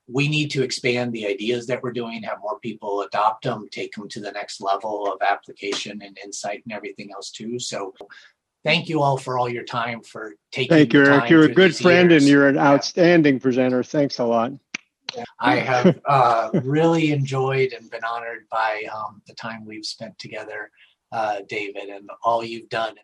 We 0.08 0.28
need 0.28 0.52
to 0.52 0.62
expand 0.62 1.12
the 1.12 1.26
ideas 1.26 1.66
that 1.66 1.82
we're 1.82 1.92
doing, 1.92 2.22
have 2.22 2.38
more 2.40 2.60
people 2.60 3.02
adopt 3.02 3.46
them, 3.46 3.68
take 3.72 3.96
them 3.96 4.08
to 4.10 4.22
the 4.22 4.32
next 4.32 4.62
level 4.62 5.12
of 5.12 5.20
application 5.28 6.00
and 6.04 6.16
insight 6.24 6.62
and 6.66 6.74
everything 6.74 7.10
else 7.12 7.32
too. 7.32 7.58
So, 7.58 7.96
thank 8.64 8.88
you 8.90 9.02
all 9.02 9.18
for 9.18 9.40
all 9.40 9.50
your 9.50 9.64
time 9.64 10.04
for 10.04 10.36
taking. 10.52 10.78
Thank 10.78 10.94
you, 10.94 11.06
Eric. 11.06 11.32
You're 11.32 11.46
a 11.46 11.54
good 11.54 11.76
friend 11.76 12.12
years. 12.12 12.24
and 12.24 12.30
you're 12.30 12.48
an 12.48 12.56
yeah. 12.56 12.68
outstanding 12.68 13.40
presenter. 13.40 13.84
Thanks 13.84 14.20
a 14.20 14.26
lot. 14.26 14.52
I 15.40 15.58
have 15.58 16.00
uh, 16.08 16.50
really 16.64 17.12
enjoyed 17.12 17.74
and 17.74 17.90
been 17.90 18.04
honored 18.04 18.48
by 18.52 18.84
um, 18.94 19.22
the 19.28 19.34
time 19.34 19.66
we've 19.66 19.86
spent 19.86 20.18
together 20.20 20.72
uh, 21.12 21.42
David, 21.48 21.90
and 21.90 22.10
all 22.24 22.44
you've 22.44 22.70
done. 22.70 22.96